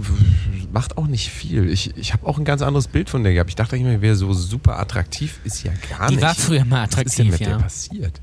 macht 0.72 0.96
auch 0.96 1.08
nicht 1.08 1.30
viel. 1.30 1.68
Ich, 1.68 1.96
ich 1.96 2.12
habe 2.12 2.24
auch 2.26 2.38
ein 2.38 2.44
ganz 2.44 2.62
anderes 2.62 2.86
Bild 2.86 3.10
von 3.10 3.24
der 3.24 3.32
gehabt. 3.34 3.50
Ich 3.50 3.56
dachte 3.56 3.74
eigentlich, 3.74 3.92
er 3.92 4.00
wäre 4.00 4.14
so 4.14 4.32
super 4.32 4.78
attraktiv, 4.78 5.40
ist 5.44 5.64
ja 5.64 5.72
gar 5.90 6.08
Die 6.08 6.14
nicht. 6.14 6.22
war 6.24 6.34
früher 6.36 6.64
mal 6.64 6.86
Was 6.90 7.02
ist 7.02 7.18
denn 7.18 7.26
attraktiv, 7.26 7.30
mit 7.32 7.40
der 7.40 7.48
ja. 7.48 7.58
passiert? 7.58 8.20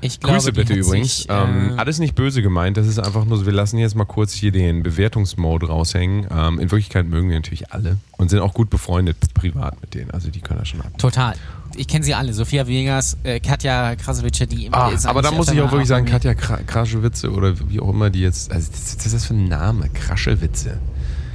Ich 0.00 0.20
glaube, 0.20 0.34
Grüße 0.36 0.52
bitte 0.52 0.74
übrigens. 0.74 1.16
Sich, 1.18 1.26
ähm, 1.30 1.70
äh, 1.70 1.78
alles 1.80 1.98
nicht 1.98 2.14
böse 2.14 2.42
gemeint, 2.42 2.76
das 2.76 2.86
ist 2.86 2.98
einfach 2.98 3.24
nur 3.24 3.38
so, 3.38 3.46
wir 3.46 3.52
lassen 3.52 3.78
jetzt 3.78 3.94
mal 3.96 4.04
kurz 4.04 4.32
hier 4.32 4.52
den 4.52 4.82
Bewertungsmode 4.82 5.66
raushängen. 5.68 6.26
Ähm, 6.30 6.58
in 6.58 6.70
Wirklichkeit 6.70 7.06
mögen 7.06 7.28
wir 7.28 7.36
natürlich 7.36 7.72
alle 7.72 7.96
und 8.18 8.28
sind 8.28 8.40
auch 8.40 8.52
gut 8.54 8.68
befreundet 8.70 9.16
privat 9.34 9.80
mit 9.80 9.94
denen. 9.94 10.10
Also 10.10 10.30
die 10.30 10.40
können 10.40 10.58
das 10.60 10.68
schon 10.68 10.80
ab. 10.82 10.92
total. 10.98 11.34
Ich 11.78 11.88
kenne 11.88 12.04
sie 12.04 12.14
alle. 12.14 12.32
Sophia 12.32 12.66
Vegas, 12.66 13.16
äh, 13.24 13.40
Katja 13.40 13.96
Krasowitsche, 13.96 14.46
die 14.46 14.72
Ah, 14.72 14.88
ist 14.88 15.04
aber 15.06 15.20
da 15.20 15.30
muss 15.30 15.50
ich 15.50 15.60
auch 15.60 15.70
wirklich 15.72 15.88
sagen, 15.88 16.06
Katja 16.06 16.34
Kra 16.34 16.58
Kraschewitze 16.66 17.30
oder 17.30 17.54
wie 17.68 17.80
auch 17.80 17.90
immer 17.90 18.08
die 18.08 18.20
jetzt. 18.20 18.50
Also, 18.52 18.70
das 18.70 18.94
ist 19.04 19.14
das 19.14 19.24
für 19.26 19.34
ein 19.34 19.48
Name? 19.48 19.88
Kraschewitze. 19.90 20.78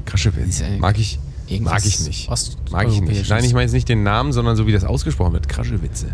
Kraschewitze. 0.05 0.65
Mag 0.79 0.97
ich, 0.97 1.19
mag 1.59 1.85
ich 1.85 1.99
nicht. 2.01 2.29
Mag 2.71 2.87
ich 2.87 3.01
nicht. 3.01 3.29
Nein, 3.29 3.43
ich 3.43 3.53
meine 3.53 3.63
jetzt 3.63 3.73
nicht 3.73 3.89
den 3.89 4.03
Namen, 4.03 4.31
sondern 4.33 4.55
so 4.55 4.65
wie 4.65 4.71
das 4.71 4.83
ausgesprochen 4.83 5.33
wird. 5.33 5.47
Kraschewitze. 5.49 6.07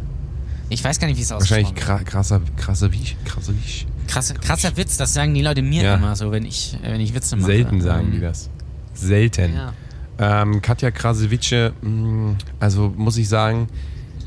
Ich 0.70 0.84
weiß 0.84 1.00
gar 1.00 1.08
nicht, 1.08 1.18
wie 1.18 1.22
es 1.22 1.32
Wahrscheinlich 1.32 1.68
aussieht. 1.68 1.80
kra 1.82 2.00
krasser, 2.00 2.42
krasser 2.58 2.92
wie, 2.92 3.16
krasser 3.26 3.54
wie. 3.54 3.86
Krass, 4.08 4.34
krasser 4.42 4.76
Witz, 4.78 4.98
das 4.98 5.14
sagen 5.14 5.34
die 5.34 5.42
Leute 5.42 5.62
mir 5.62 5.84
Ja. 5.84 5.96
immer 5.96 6.16
so, 6.16 6.32
wenn 6.32 6.46
ich, 6.46 6.78
wenn 6.82 7.00
ich 7.02 7.14
Witze 7.14 7.36
mache. 7.36 7.48
Selten 7.48 7.82
sagen 7.82 8.08
Ähm, 8.08 8.12
die 8.14 8.20
das. 8.22 8.50
Selten. 8.94 9.54
Ja. 9.54 9.74
Ähm, 10.20 10.62
Katja 10.62 10.92
Krasewitsche, 10.92 11.74
mh, 11.82 12.36
also 12.60 12.94
muss 12.98 13.18
ich 13.18 13.30
sagen, 13.30 13.68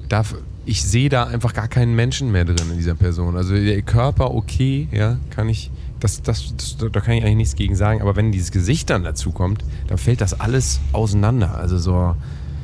darf, 0.09 0.35
ich 0.67 0.83
sehe 0.85 1.09
da 1.09 1.25
einfach 1.25 1.53
gar 1.55 1.67
keinen 1.69 1.95
Menschen 1.97 2.31
mehr 2.31 2.45
drin 2.45 2.71
in 2.71 2.77
dieser 2.77 2.95
Person. 2.95 3.37
Also 3.37 3.55
der 3.55 3.83
Körper 3.83 4.33
okay, 4.35 4.87
ja, 4.93 5.19
kann 5.31 5.49
ich, 5.49 5.71
das, 5.99 6.23
das, 6.23 6.55
das, 6.57 6.77
da 6.93 7.01
kann 7.01 7.15
ich 7.15 7.25
eigentlich 7.25 7.37
nichts 7.37 7.57
gegen 7.57 7.75
sagen. 7.75 8.01
Aber 8.03 8.17
wenn 8.17 8.31
dieses 8.33 8.53
Gesicht 8.53 8.89
dann 8.91 9.03
dazu 9.03 9.33
kommt, 9.33 9.65
dann 9.89 9.99
fällt 9.99 10.21
das 10.21 10.39
alles 10.39 10.81
auseinander. 10.93 11.57
Also 11.57 11.79
so, 11.79 12.15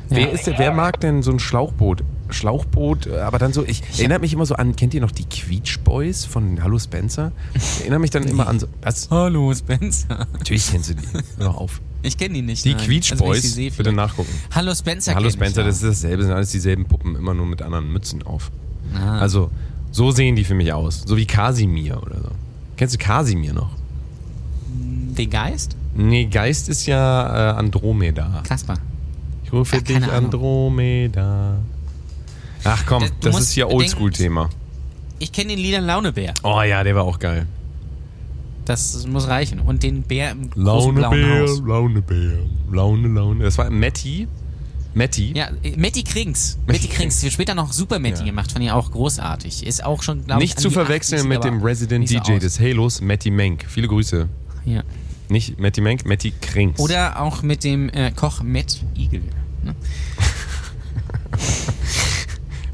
wer 0.09 0.31
ist 0.31 0.47
der, 0.47 0.57
wer 0.57 0.71
mag 0.73 0.99
denn 0.99 1.21
so 1.21 1.31
ein 1.31 1.39
Schlauchboot? 1.39 2.03
Schlauchboot, 2.29 3.07
äh, 3.07 3.19
aber 3.19 3.39
dann 3.39 3.53
so, 3.53 3.63
ich 3.65 3.81
erinnere 3.97 4.19
mich 4.19 4.33
immer 4.33 4.45
so 4.45 4.55
an, 4.55 4.75
kennt 4.75 4.93
ihr 4.93 5.01
noch 5.01 5.11
die 5.11 5.25
Quietsch 5.25 5.79
Boys 5.79 6.25
von 6.25 6.61
Hallo 6.61 6.77
Spencer? 6.77 7.31
Ich 7.53 7.81
erinnere 7.81 7.99
mich 7.99 8.09
dann 8.09 8.23
immer 8.23 8.47
an 8.47 8.59
so, 8.59 8.67
was? 8.81 9.09
Hallo 9.09 9.53
Spencer. 9.53 10.27
Natürlich 10.33 10.69
kennst 10.69 10.89
du 10.89 10.95
die. 10.95 11.07
Hör 11.37 11.45
doch 11.45 11.57
auf. 11.57 11.81
Ich 12.03 12.17
kenne 12.17 12.35
die 12.35 12.41
nicht. 12.41 12.63
Die 12.65 12.73
nein. 12.73 12.85
Quietsch 12.85 13.11
Also, 13.11 13.23
ich 13.25 13.29
Boys, 13.29 13.53
sehe, 13.53 13.71
bitte 13.71 13.91
nachgucken. 13.91 14.29
Hallo 14.53 14.73
Spencer. 14.75 15.15
Hallo 15.15 15.27
ich, 15.27 15.33
Spencer, 15.33 15.61
ja. 15.61 15.67
das 15.67 15.77
ist 15.77 15.83
dasselbe, 15.83 16.23
sind 16.23 16.33
alles 16.33 16.51
dieselben 16.51 16.85
Puppen, 16.85 17.15
immer 17.15 17.33
nur 17.33 17.45
mit 17.45 17.61
anderen 17.61 17.91
Mützen 17.91 18.23
auf. 18.23 18.51
Ah. 18.93 19.19
Also, 19.19 19.49
so 19.91 20.11
sehen 20.11 20.35
die 20.35 20.43
für 20.43 20.55
mich 20.55 20.71
aus. 20.73 21.03
So 21.05 21.17
wie 21.17 21.25
Kasimir 21.25 22.01
oder 22.01 22.21
so. 22.21 22.29
Kennst 22.75 22.93
du 22.93 22.99
Kasimir 22.99 23.53
noch? 23.53 23.71
Den 24.69 25.29
Geist? 25.29 25.75
Nee, 25.95 26.25
Geist 26.25 26.69
ist 26.69 26.85
ja 26.85 27.53
äh, 27.53 27.57
Andromeda. 27.57 28.43
Kaspar. 28.47 28.77
Ich 29.47 29.53
rufe 29.53 29.77
Ach, 29.77 29.81
dich 29.81 29.95
Ahnung. 29.95 30.09
Andromeda. 30.11 31.57
Ach 32.65 32.83
komm, 32.85 33.03
Das- 33.03 33.11
das 33.33 33.39
ist 33.43 33.51
hier 33.53 33.65
bedenken- 33.65 33.83
Oldschool-Thema. 33.83 34.49
Ich 35.19 35.31
kenne 35.31 35.49
den 35.55 35.59
Lieder 35.59 35.79
Launebär. 35.81 36.33
Oh 36.43 36.61
ja, 36.61 36.83
der 36.83 36.95
war 36.95 37.03
auch 37.05 37.17
geil. 37.17 37.47
Das 38.65 39.07
muss 39.07 39.27
reichen. 39.29 39.61
Und 39.61 39.81
den 39.83 40.03
Bär 40.03 40.31
im 40.31 40.49
Launebär. 40.55 41.45
Launebär, 41.65 42.39
Laune, 42.71 43.07
Laune. 43.07 43.43
Das 43.45 43.57
war 43.57 43.69
Matti. 43.69 44.27
Matti. 44.93 45.31
Ja, 45.33 45.49
äh, 45.63 45.77
Matti 45.77 46.03
Krings. 46.03 46.57
Matti 46.67 46.87
Krings. 46.89 47.23
Hat 47.23 47.31
später 47.31 47.55
noch 47.55 47.71
Super 47.71 47.99
Matti 47.99 48.19
Ja. 48.19 48.25
gemacht, 48.25 48.51
fand 48.51 48.65
ich 48.65 48.71
auch 48.71 48.91
großartig. 48.91 49.65
Ist 49.65 49.85
auch 49.85 50.03
schon, 50.03 50.25
glaube 50.25 50.43
ich, 50.43 50.49
Nicht 50.49 50.59
zu 50.59 50.69
verwechseln 50.69 51.19
80, 51.19 51.29
mit 51.29 51.43
dem 51.45 51.61
Resident 51.63 52.09
so 52.09 52.15
DJ 52.19 52.33
aus. 52.33 52.39
des 52.41 52.59
Halos, 52.59 52.99
Matty 53.01 53.31
Menk. 53.31 53.65
Viele 53.69 53.87
Grüße. 53.87 54.27
Ja. 54.65 54.83
Nicht 55.29 55.59
Matty 55.59 55.81
Menk, 55.81 56.05
Matty 56.05 56.33
Krings. 56.41 56.79
Oder 56.79 57.21
auch 57.21 57.41
mit 57.43 57.63
dem 57.63 57.89
äh, 57.89 58.11
Koch 58.11 58.41
Matt 58.43 58.83
Igel. 58.95 59.21
Ne? 59.63 59.75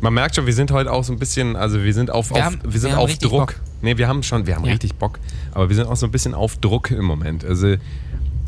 Man 0.01 0.13
merkt 0.13 0.35
schon, 0.35 0.45
wir 0.45 0.53
sind 0.53 0.71
heute 0.71 0.91
auch 0.91 1.03
so 1.03 1.13
ein 1.13 1.19
bisschen, 1.19 1.55
also 1.55 1.81
wir 1.81 1.93
sind 1.93 2.11
auf, 2.11 2.29
Wir 2.29 2.37
auf 2.37 2.43
haben- 2.43 2.59
wir 2.63 2.73
wir 2.73 2.79
sind 2.79 2.91
haben 2.91 2.99
auf 2.99 3.17
Druck. 3.17 3.31
Bock. 3.53 3.61
Nee, 3.81 3.97
wir 3.97 4.07
haben 4.07 4.21
schon, 4.23 4.45
wir 4.45 4.55
haben 4.55 4.65
Ja. 4.65 4.73
richtig 4.73 4.95
Bock, 4.95 5.19
aber 5.53 5.69
wir 5.69 5.75
sind 5.75 5.87
auch 5.87 5.95
so 5.95 6.05
ein 6.05 6.11
bisschen 6.11 6.33
auf 6.33 6.57
Druck 6.57 6.91
im 6.91 7.05
Moment. 7.05 7.45
Also 7.45 7.75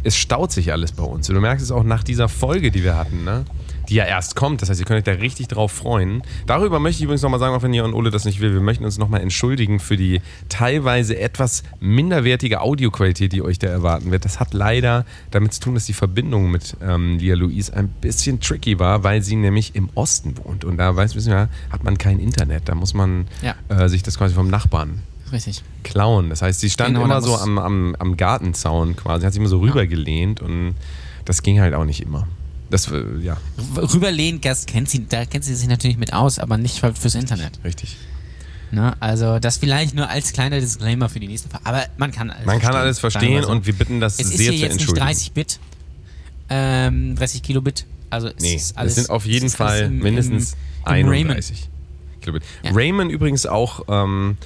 es 0.03 0.17
staut 0.17 0.51
sich 0.51 0.71
alles 0.73 0.91
bei 0.91 1.03
uns. 1.03 1.29
Und 1.29 1.35
du 1.35 1.41
merkst 1.41 1.63
es 1.63 1.71
auch 1.71 1.83
nach 1.83 2.03
dieser 2.03 2.27
Folge, 2.29 2.71
die 2.71 2.83
wir 2.83 2.95
hatten, 2.97 3.23
ne? 3.23 3.45
Die 3.89 3.95
ja 3.95 4.05
erst 4.05 4.35
kommt. 4.35 4.61
Das 4.61 4.69
heißt, 4.69 4.79
ihr 4.79 4.85
könnt 4.85 4.97
euch 4.97 5.03
da 5.15 5.19
richtig 5.21 5.47
drauf 5.47 5.71
freuen. 5.71 6.21
Darüber 6.47 6.79
möchte 6.79 6.99
ich 6.99 7.03
übrigens 7.03 7.21
nochmal 7.21 7.39
sagen, 7.39 7.55
auch 7.55 7.61
wenn 7.63 7.73
ihr 7.73 7.83
und 7.83 7.93
Ole 7.93 8.09
das 8.11 8.25
nicht 8.25 8.39
will, 8.39 8.53
wir 8.53 8.61
möchten 8.61 8.83
uns 8.85 8.97
nochmal 8.97 9.21
entschuldigen 9.21 9.79
für 9.79 9.97
die 9.97 10.21
teilweise 10.49 11.19
etwas 11.19 11.63
minderwertige 11.79 12.61
Audioqualität, 12.61 13.31
die 13.31 13.41
euch 13.41 13.59
da 13.59 13.67
erwarten 13.67 14.11
wird. 14.11 14.25
Das 14.25 14.39
hat 14.39 14.53
leider 14.53 15.05
damit 15.31 15.53
zu 15.53 15.59
tun, 15.61 15.73
dass 15.75 15.85
die 15.85 15.93
Verbindung 15.93 16.51
mit 16.51 16.75
ähm, 16.81 17.17
Lia 17.19 17.35
Louise 17.35 17.75
ein 17.75 17.89
bisschen 17.89 18.39
tricky 18.39 18.79
war, 18.79 19.03
weil 19.03 19.21
sie 19.21 19.35
nämlich 19.35 19.75
im 19.75 19.89
Osten 19.95 20.37
wohnt. 20.37 20.63
Und 20.65 20.77
da, 20.77 20.95
weiß 20.95 21.15
wissen 21.15 21.31
wir, 21.31 21.49
hat 21.69 21.83
man 21.83 21.97
kein 21.97 22.19
Internet. 22.19 22.63
Da 22.69 22.75
muss 22.75 22.93
man 22.93 23.27
Ja. 23.41 23.55
äh, 23.69 23.87
sich 23.89 24.03
das 24.03 24.17
quasi 24.17 24.33
vom 24.33 24.49
Nachbarn 24.49 24.99
Richtig. 25.31 25.63
klauen. 25.83 26.29
Das 26.29 26.41
heißt, 26.41 26.59
sie 26.59 26.69
stand 26.69 26.93
Genau, 26.95 27.05
immer 27.05 27.21
so 27.21 27.35
am, 27.37 27.57
am, 27.57 27.95
am 27.99 28.17
Gartenzaun 28.17 28.95
quasi, 28.95 29.25
hat 29.25 29.33
sich 29.33 29.39
immer 29.39 29.49
so 29.49 29.59
rübergelehnt 29.59 30.41
und 30.41 30.75
das 31.25 31.41
ging 31.43 31.59
halt 31.59 31.73
auch 31.73 31.85
nicht 31.85 32.01
immer. 32.01 32.27
Das, 32.69 32.89
äh, 32.91 33.03
ja, 33.21 33.37
Rüberlehnen, 33.77 34.41
das 34.41 34.65
kennt 34.65 34.89
sie, 34.89 35.05
da 35.07 35.25
kennt 35.25 35.43
sie 35.43 35.55
sich 35.55 35.67
natürlich 35.67 35.97
mit 35.97 36.13
aus, 36.13 36.39
aber 36.39 36.57
nicht 36.57 36.79
für- 36.79 36.93
fürs 36.95 37.15
Internet. 37.15 37.59
richtig. 37.63 37.95
Ne? 38.71 38.95
Also 38.99 39.37
das 39.39 39.57
vielleicht 39.57 39.93
nur 39.93 40.09
als 40.09 40.33
kleiner 40.33 40.59
Disclaimer 40.59 41.07
für 41.07 41.19
die 41.19 41.27
nächste 41.27 41.47
Frage. 41.49 41.65
Aber 41.65 41.85
man 41.97 42.11
kann 42.11 42.31
alles 42.31 42.45
Man 42.45 42.55
verstehen. 42.55 42.71
kann 42.71 42.81
alles 42.81 42.99
verstehen 42.99 43.43
so. 43.43 43.49
und 43.49 43.65
wir 43.67 43.73
bitten 43.73 43.99
das 43.99 44.19
es 44.19 44.31
ist 44.31 44.37
sehr 44.37 44.51
hier 44.51 44.51
zu 44.51 44.53
jetzt 44.53 44.61
nicht 44.73 44.81
entschuldigen. 44.81 45.05
30 45.05 45.31
Bit, 45.33 45.59
ähm, 46.49 47.15
30 47.15 47.43
Kilobit. 47.43 47.85
Also 48.09 48.27
es 48.29 48.41
Nee, 48.41 48.55
ist 48.55 48.77
alles, 48.77 48.91
es 48.93 48.95
sind 49.05 49.09
auf 49.11 49.25
jeden 49.25 49.45
es 49.47 49.53
ist 49.53 49.57
Fall 49.57 49.81
im- 49.83 49.99
mindestens 49.99 50.53
im, 50.53 50.95
im 50.95 51.07
Raymond. 51.07 51.31
31 51.37 51.69
Kilobit. 52.21 52.43
Ja. 52.63 52.71
Raymond 52.71 53.11
übrigens 53.11 53.45
auch 53.45 53.81
ähm, 53.87 54.37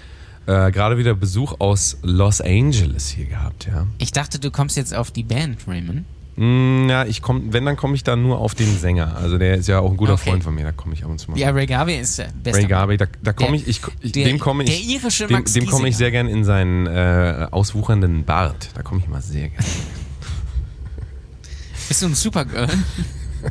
äh, 0.48 0.72
gerade 0.72 0.98
wieder 0.98 1.14
Besuch 1.16 1.56
aus 1.60 1.98
Los 2.02 2.42
Angeles 2.42 3.10
hier 3.10 3.26
gehabt, 3.26 3.68
ja. 3.68 3.88
Ich 4.00 4.12
dachte, 4.12 4.40
du 4.40 4.52
kommst 4.52 4.76
jetzt 4.78 4.94
auf 4.94 5.12
die 5.12 5.24
Band, 5.24 5.60
Raymond. 5.68 6.06
Mm, 6.42 6.88
Ja, 6.90 7.04
ich 7.06 7.22
komm, 7.22 7.52
wenn, 7.52 7.66
dann 7.66 7.76
komme 7.76 7.96
ich 7.96 8.04
da 8.04 8.16
nur 8.16 8.40
auf 8.40 8.56
den 8.56 8.78
Sänger. 8.78 9.18
Also 9.18 9.38
der 9.38 9.56
ist 9.56 9.68
ja 9.68 9.80
auch 9.80 9.92
ein 9.92 9.98
guter 9.98 10.14
Okay. 10.14 10.30
Freund 10.30 10.44
von 10.44 10.56
mir, 10.56 10.64
da 10.64 10.72
komme 10.72 10.94
ich 10.94 11.04
ab 11.04 11.10
und 11.12 11.20
zu 11.20 11.32
mal. 11.32 11.38
Ja, 11.38 11.50
Ray 11.50 11.66
Garvey 11.66 12.00
ist 12.00 12.18
äh, 12.20 12.28
bester 12.42 12.62
Ray 12.62 12.68
Garvey, 12.68 12.98
da, 12.98 13.06
da 13.22 13.34
komme 13.34 13.58
Der- 13.58 13.68
ich, 13.68 13.68
ich, 13.68 13.82
ich 14.02 14.12
der- 14.14 14.26
dem 14.26 14.40
komme 14.40 14.64
ich, 14.64 14.70
der 14.70 14.80
irische 14.96 15.28
dem, 15.28 15.38
Max 15.38 15.52
dem 15.54 15.66
komme 15.68 15.90
ich 15.90 15.98
sehr 15.98 16.12
gern 16.12 16.28
in 16.28 16.46
seinen 16.46 16.88
äh, 16.88 17.48
auswuchernden 17.52 18.24
Bart. 18.24 18.70
Da 18.74 18.84
komme 18.84 19.02
ich 19.02 19.08
immer 19.08 19.22
sehr 19.22 19.50
gern. 19.50 19.66
Bist 21.90 22.02
du 22.02 22.06
ein 22.06 22.16
Supergirl? 22.16 22.70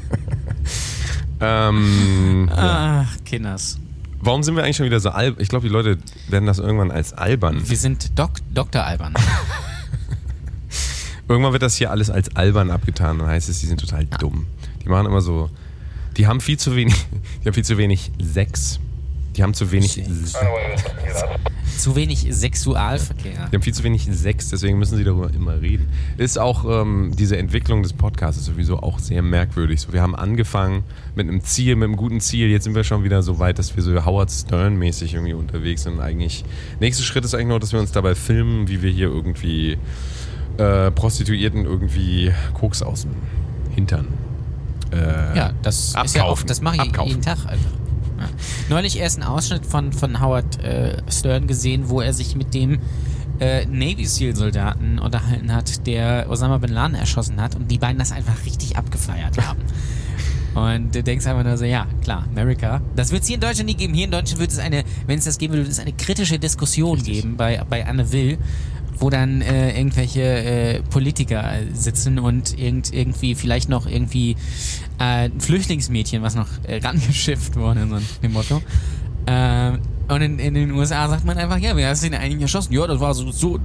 ähm, 1.40 2.48
ja. 2.50 3.04
Ach, 3.06 3.16
Kinders. 3.24 3.78
Warum 4.20 4.42
sind 4.42 4.56
wir 4.56 4.64
eigentlich 4.64 4.76
schon 4.76 4.86
wieder 4.86 5.00
so 5.00 5.10
albern? 5.10 5.40
Ich 5.42 5.48
glaube, 5.48 5.66
die 5.66 5.72
Leute 5.72 5.98
werden 6.28 6.46
das 6.46 6.58
irgendwann 6.58 6.90
als 6.90 7.12
albern. 7.12 7.60
Wir 7.68 7.76
sind 7.76 8.18
Dok 8.18 8.32
Dr. 8.52 8.84
Alban. 8.84 9.14
Irgendwann 11.28 11.52
wird 11.52 11.62
das 11.62 11.76
hier 11.76 11.90
alles 11.90 12.10
als 12.10 12.34
albern 12.36 12.70
abgetan. 12.70 13.18
Dann 13.18 13.28
heißt 13.28 13.48
es, 13.48 13.60
die 13.60 13.66
sind 13.66 13.80
total 13.80 14.06
dumm. 14.06 14.46
Die 14.82 14.88
machen 14.88 15.06
immer 15.06 15.20
so. 15.20 15.50
Die 16.16 16.26
haben 16.26 16.40
viel 16.40 16.58
zu 16.58 16.74
wenig. 16.74 16.94
Die 17.42 17.46
haben 17.46 17.54
viel 17.54 17.64
zu 17.64 17.78
wenig 17.78 18.10
Sex. 18.20 18.80
die 19.36 19.42
haben 19.42 19.54
zu 19.54 19.70
wenig. 19.70 20.02
Zu 21.78 21.94
wenig 21.94 22.26
Sexualverkehr. 22.30 23.48
Die 23.52 23.56
haben 23.56 23.62
viel 23.62 23.74
zu 23.74 23.84
wenig 23.84 24.08
Sex, 24.10 24.48
deswegen 24.48 24.78
müssen 24.80 24.96
sie 24.96 25.04
darüber 25.04 25.32
immer 25.32 25.60
reden. 25.60 25.88
Ist 26.16 26.36
auch 26.36 26.64
ähm, 26.64 27.12
diese 27.16 27.36
Entwicklung 27.36 27.84
des 27.84 27.92
Podcasts 27.92 28.44
sowieso 28.44 28.80
auch 28.80 28.98
sehr 28.98 29.22
merkwürdig. 29.22 29.80
So, 29.82 29.92
wir 29.92 30.02
haben 30.02 30.16
angefangen 30.16 30.82
mit 31.14 31.28
einem 31.28 31.44
Ziel, 31.44 31.76
mit 31.76 31.86
einem 31.86 31.96
guten 31.96 32.20
Ziel. 32.20 32.48
Jetzt 32.48 32.64
sind 32.64 32.74
wir 32.74 32.82
schon 32.82 33.04
wieder 33.04 33.22
so 33.22 33.38
weit, 33.38 33.60
dass 33.60 33.76
wir 33.76 33.82
so 33.84 34.04
Howard 34.04 34.30
Stern-mäßig 34.30 35.14
irgendwie 35.14 35.34
unterwegs 35.34 35.84
sind. 35.84 36.00
Eigentlich 36.00 36.44
nächster 36.80 37.04
Schritt 37.04 37.24
ist 37.24 37.34
eigentlich 37.34 37.48
noch, 37.48 37.60
dass 37.60 37.72
wir 37.72 37.78
uns 37.78 37.92
dabei 37.92 38.16
filmen, 38.16 38.66
wie 38.66 38.82
wir 38.82 38.90
hier 38.90 39.06
irgendwie 39.06 39.78
äh, 40.58 40.90
Prostituierten 40.90 41.64
irgendwie 41.64 42.32
Koks 42.54 42.82
aus 42.82 43.02
dem 43.02 43.12
Hintern. 43.74 44.08
Äh, 44.92 45.36
Ja, 45.36 45.52
das 45.62 45.78
ist 45.78 45.94
ja 45.94 46.22
auch, 46.24 46.28
Abkaufen. 46.30 46.46
das 46.48 46.60
mache 46.60 46.76
ich 46.76 46.80
Abkaufen. 46.82 47.08
jeden 47.10 47.22
Tag 47.22 47.38
einfach. 47.46 47.70
Ja. 48.18 48.28
Neulich 48.68 48.98
erst 48.98 49.20
einen 49.20 49.28
Ausschnitt 49.28 49.64
von, 49.64 49.92
von 49.92 50.20
Howard 50.20 50.62
äh, 50.62 50.96
Stern 51.10 51.46
gesehen, 51.46 51.88
wo 51.88 52.00
er 52.00 52.12
sich 52.12 52.34
mit 52.34 52.52
dem 52.52 52.80
äh, 53.38 53.64
Navy 53.66 54.04
SEAL 54.04 54.34
Soldaten 54.34 54.98
unterhalten 54.98 55.54
hat, 55.54 55.86
der 55.86 56.26
Osama 56.28 56.58
Bin 56.58 56.72
Laden 56.72 56.96
erschossen 56.96 57.40
hat 57.40 57.54
und 57.54 57.70
die 57.70 57.78
beiden 57.78 57.98
das 57.98 58.10
einfach 58.10 58.44
richtig 58.44 58.76
abgefeiert 58.76 59.38
haben. 59.46 59.60
Und 60.54 60.92
du 60.92 61.04
denkst 61.04 61.24
einfach 61.26 61.44
nur 61.44 61.56
so, 61.56 61.66
ja, 61.66 61.86
klar, 62.02 62.24
America. 62.32 62.80
Das 62.96 63.12
wird 63.12 63.20
es 63.22 63.28
hier 63.28 63.34
in 63.36 63.40
Deutschland 63.40 63.68
nie 63.68 63.76
geben. 63.76 63.94
Hier 63.94 64.06
in 64.06 64.10
Deutschland 64.10 64.40
wird 64.40 64.50
es 64.50 64.58
eine, 64.58 64.82
wenn 65.06 65.18
es 65.18 65.24
das 65.26 65.38
geben 65.38 65.52
würde, 65.52 65.64
wird 65.64 65.72
es 65.72 65.78
eine 65.78 65.92
kritische 65.92 66.38
Diskussion 66.40 67.00
geben 67.00 67.36
bei, 67.36 67.62
bei 67.68 67.86
Anne 67.86 68.10
Will, 68.10 68.38
wo 68.98 69.10
dann 69.10 69.40
äh, 69.40 69.76
irgendwelche 69.78 70.22
äh, 70.22 70.82
Politiker 70.82 71.52
sitzen 71.72 72.18
und 72.18 72.58
irgend, 72.58 72.92
irgendwie 72.92 73.34
vielleicht 73.34 73.68
noch 73.68 73.86
irgendwie 73.86 74.32
äh, 74.98 75.28
ein 75.28 75.40
Flüchtlingsmädchen, 75.40 76.22
was 76.22 76.34
noch 76.34 76.48
äh, 76.64 76.78
rangeschifft 76.78 77.56
wurde, 77.56 77.86
so 77.88 77.98
dem 78.22 78.32
Motto. 78.32 78.62
Ähm, 79.26 79.78
und 80.08 80.22
in, 80.22 80.38
in 80.38 80.54
den 80.54 80.72
USA 80.72 81.08
sagt 81.08 81.24
man 81.24 81.36
einfach, 81.36 81.58
ja, 81.58 81.76
wer 81.76 81.90
hast 81.90 82.02
den 82.02 82.14
eigentlich 82.14 82.42
erschossen? 82.42 82.72
Ja, 82.72 82.86
das 82.86 82.98
war 82.98 83.14
so, 83.14 83.30
so 83.30 83.58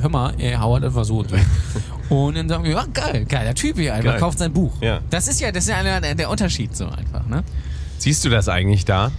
hör 0.00 0.08
mal, 0.10 0.34
äh, 0.38 0.56
Howard, 0.56 0.84
das 0.84 0.94
war 0.94 1.04
so. 1.04 1.20
und 1.20 1.30
so. 1.30 1.36
Und 2.14 2.36
dann 2.36 2.48
sagen 2.48 2.64
wir, 2.64 2.72
ja, 2.72 2.84
geil, 2.92 3.24
geiler 3.24 3.54
Typ 3.54 3.76
hier 3.78 3.94
einfach, 3.94 4.12
Geil. 4.12 4.20
kauft 4.20 4.40
sein 4.40 4.52
Buch. 4.52 4.72
Ja. 4.80 4.98
Das 5.10 5.28
ist 5.28 5.40
ja, 5.40 5.52
das 5.52 5.62
ist 5.64 5.70
ja 5.70 5.76
einer 5.76 6.00
der, 6.00 6.16
der 6.16 6.28
Unterschied 6.28 6.76
so 6.76 6.86
einfach, 6.86 7.24
ne? 7.28 7.44
Siehst 7.98 8.24
du 8.24 8.30
das 8.30 8.48
eigentlich 8.48 8.84
da? 8.84 9.12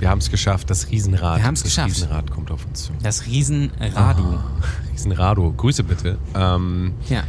Wir 0.00 0.08
haben 0.10 0.18
es 0.18 0.30
geschafft, 0.30 0.70
das 0.70 0.90
Riesenrad. 0.90 1.38
Wir 1.38 1.44
haben's 1.44 1.62
das 1.62 1.70
geschafft. 1.72 1.90
Riesenrad 1.90 2.30
kommt 2.30 2.50
auf 2.50 2.66
uns 2.66 2.84
zu. 2.84 2.92
Das 3.02 3.26
Riesenradu. 3.26 4.38
Riesenrado. 4.92 5.52
Grüße 5.52 5.84
bitte. 5.84 6.18
Ähm, 6.34 6.94
Ja. 7.08 7.20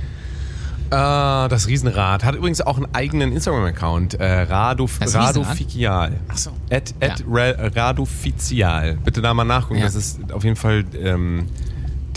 äh, 1.46 1.50
das 1.50 1.68
Riesenrad 1.68 2.24
hat 2.24 2.36
übrigens 2.36 2.62
auch 2.62 2.78
einen 2.78 2.88
eigenen 2.94 3.32
Instagram-Account. 3.34 4.16
Äh, 4.16 4.44
Rado, 4.44 4.90
Das 5.00 5.14
Radoficial. 5.16 6.20
Ach 6.30 6.38
so. 6.38 6.52
At, 6.72 6.94
at 7.02 7.24
Ra- 7.30 7.68
Radoficial. 7.76 8.96
Bitte 9.04 9.22
da 9.22 9.34
mal 9.34 9.44
nachgucken. 9.44 9.80
Ja. 9.80 9.86
Das 9.86 9.96
ist 9.96 10.32
auf 10.32 10.44
jeden 10.44 10.56
Fall 10.56 10.86
ähm, 10.98 11.48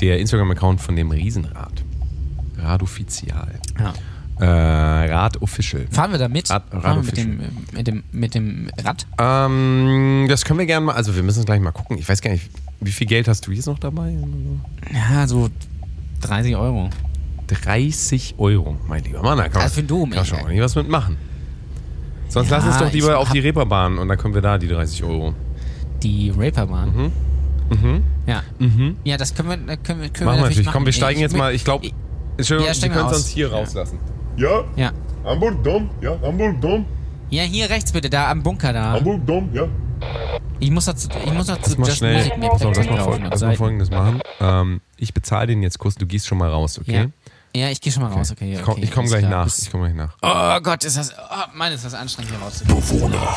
der 0.01 0.19
Instagram-Account 0.21 0.81
von 0.81 0.95
dem 0.97 1.11
Riesenrad. 1.11 1.83
Radoficial. 2.59 3.61
ja. 3.79 3.93
Äh, 4.41 4.45
Rad 4.47 5.41
Official. 5.43 5.87
Fahren 5.91 6.11
wir 6.12 6.18
da 6.18 6.28
mit? 6.28 6.51
Rad- 6.51 6.68
Fahren 6.70 6.97
wir 6.99 7.05
mit 7.05 7.16
dem, 7.16 7.41
mit, 7.72 7.87
dem, 7.87 8.03
mit 8.12 8.35
dem 8.35 8.68
Rad? 8.85 9.07
Ähm, 9.18 10.26
das 10.28 10.45
können 10.45 10.59
wir 10.59 10.66
gerne 10.66 10.87
mal, 10.87 10.95
also 10.95 11.14
wir 11.14 11.22
müssen 11.22 11.45
gleich 11.45 11.61
mal 11.61 11.70
gucken. 11.72 11.99
Ich 11.99 12.09
weiß 12.09 12.20
gar 12.20 12.30
nicht, 12.32 12.51
wie 12.80 12.91
viel 12.91 13.07
Geld 13.07 13.28
hast 13.28 13.47
du 13.47 13.53
jetzt 13.53 13.66
noch 13.66 13.78
dabei? 13.78 14.14
Ja, 14.93 15.26
so 15.28 15.49
30 16.22 16.57
Euro. 16.57 16.91
30 17.47 18.35
Euro, 18.39 18.76
mein 18.89 19.05
lieber 19.05 19.22
Mann. 19.22 19.37
Da 19.39 19.45
kann 19.45 19.53
man, 19.55 19.62
Also 19.62 19.74
für 19.76 19.82
den 19.82 19.87
Dom, 19.89 20.11
kann 20.11 20.24
schon 20.24 20.39
ordentlich 20.39 20.61
was 20.62 20.74
mitmachen. 20.74 21.16
Sonst 22.28 22.51
Ja, 22.51 22.57
lass 22.57 22.66
uns 22.66 22.78
doch 22.78 22.93
lieber 22.93 23.18
auf 23.18 23.30
die 23.30 23.39
Reeperbahn 23.39 23.99
und 23.99 24.09
dann 24.09 24.18
können 24.18 24.35
wir 24.35 24.41
da 24.43 24.59
die 24.59 24.66
30 24.66 25.05
Euro. 25.05 25.35
Die 26.03 26.30
Raperbahn. 26.37 27.12
Mhm. 27.70 28.03
Ja. 28.26 28.43
Ja, 29.05 29.16
das 29.16 29.35
können 29.35 29.49
wir, 29.68 29.76
können 29.76 30.01
wir, 30.01 30.09
können 30.09 30.26
Machen 30.26 30.39
wir 30.39 30.43
natürlich 30.43 30.64
machen. 30.66 30.72
Komm, 30.74 30.87
wir 30.87 30.93
steigen 30.93 31.18
Ich- 31.18 31.22
jetzt 31.22 31.37
mal, 31.37 31.55
ich 31.55 31.64
glaube, 31.64 31.87
Ja, 31.87 31.93
wir 32.39 32.47
können 32.89 33.07
es 33.11 33.16
uns 33.16 33.26
hier 33.28 33.49
Ja. 33.49 33.55
rauslassen. 33.55 33.99
Ja, 34.37 34.64
Ja. 34.76 34.93
Hamburg 35.24 35.62
Dom, 35.64 35.89
ja, 36.01 36.16
Hamburg 36.22 36.61
Dom, 36.61 36.85
Ja, 37.30 37.43
hier 37.45 37.70
rechts 37.70 37.93
bitte, 37.93 38.11
da 38.11 38.30
am 38.30 38.43
Bunker 38.43 38.72
da. 38.72 38.93
Hamburg 38.93 39.26
Dom, 39.26 39.49
ja. 39.53 39.66
Ich 40.61 40.70
muss 40.70 40.85
dazu, 40.85 41.09
ich 41.24 41.32
muss 41.32 41.47
dazu 41.47 41.70
Lass 41.70 41.78
mal 41.78 41.87
Just 41.87 41.99
schnell, 41.99 42.16
Music 42.16 42.39
mir 42.39 42.59
so, 42.59 42.68
lass 42.70 42.87
mal, 42.87 43.01
fol 43.01 43.20
lass 43.30 43.41
mal 43.41 43.57
folgendes 43.57 43.91
machen. 43.91 44.20
Ähm, 44.41 44.80
ich 44.99 45.14
bezahle 45.14 45.47
den 45.47 45.62
jetzt 45.62 45.78
kurz, 45.78 45.95
du 45.95 46.07
gehst 46.07 46.26
schon 46.26 46.39
mal 46.39 46.51
raus, 46.51 46.78
okay? 46.78 47.11
Ja. 47.55 47.62
ja, 47.62 47.70
ich 47.70 47.80
gehe 47.80 47.93
schon 47.93 48.03
mal 48.03 48.12
raus, 48.12 48.30
okay. 48.30 48.53
Ich 48.53 48.59
okay 48.59 48.64
komme 48.64 48.85
ich 48.85 48.91
komm 48.91 49.01
alles 49.01 49.11
gleich 49.12 49.26
klar. 49.26 49.45
nach. 49.47 49.59
Ich 49.59 49.70
komme 49.70 49.93
gleich 49.93 49.97
nach. 49.97 50.16
Oh 50.22 50.61
Gott, 50.62 50.85
ist 50.85 50.97
das, 50.97 51.12
oh 51.12 51.57
Mann, 51.57 51.72
ist 51.72 51.85
das 51.85 51.95
anstrengend 51.95 52.32
hier 52.32 52.41
rauszugehen. 52.43 52.76
Bewohner, 52.80 53.37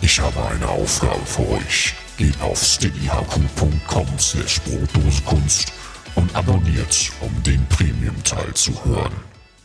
ich 0.00 0.20
habe 0.20 0.34
eine 0.50 0.68
Aufgabe 0.68 1.20
für 1.24 1.48
euch. 1.50 1.94
Geht 2.16 2.40
auf 2.40 2.62
steadyhq.com 2.62 4.06
slash 4.18 4.60
Brotdosekunst 4.62 5.72
und 6.14 6.34
abonniert, 6.36 7.10
um 7.20 7.42
den 7.42 7.64
Premium-Teil 7.68 8.52
zu 8.54 8.72
hören. 8.84 9.12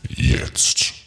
Jetzt. 0.08 0.99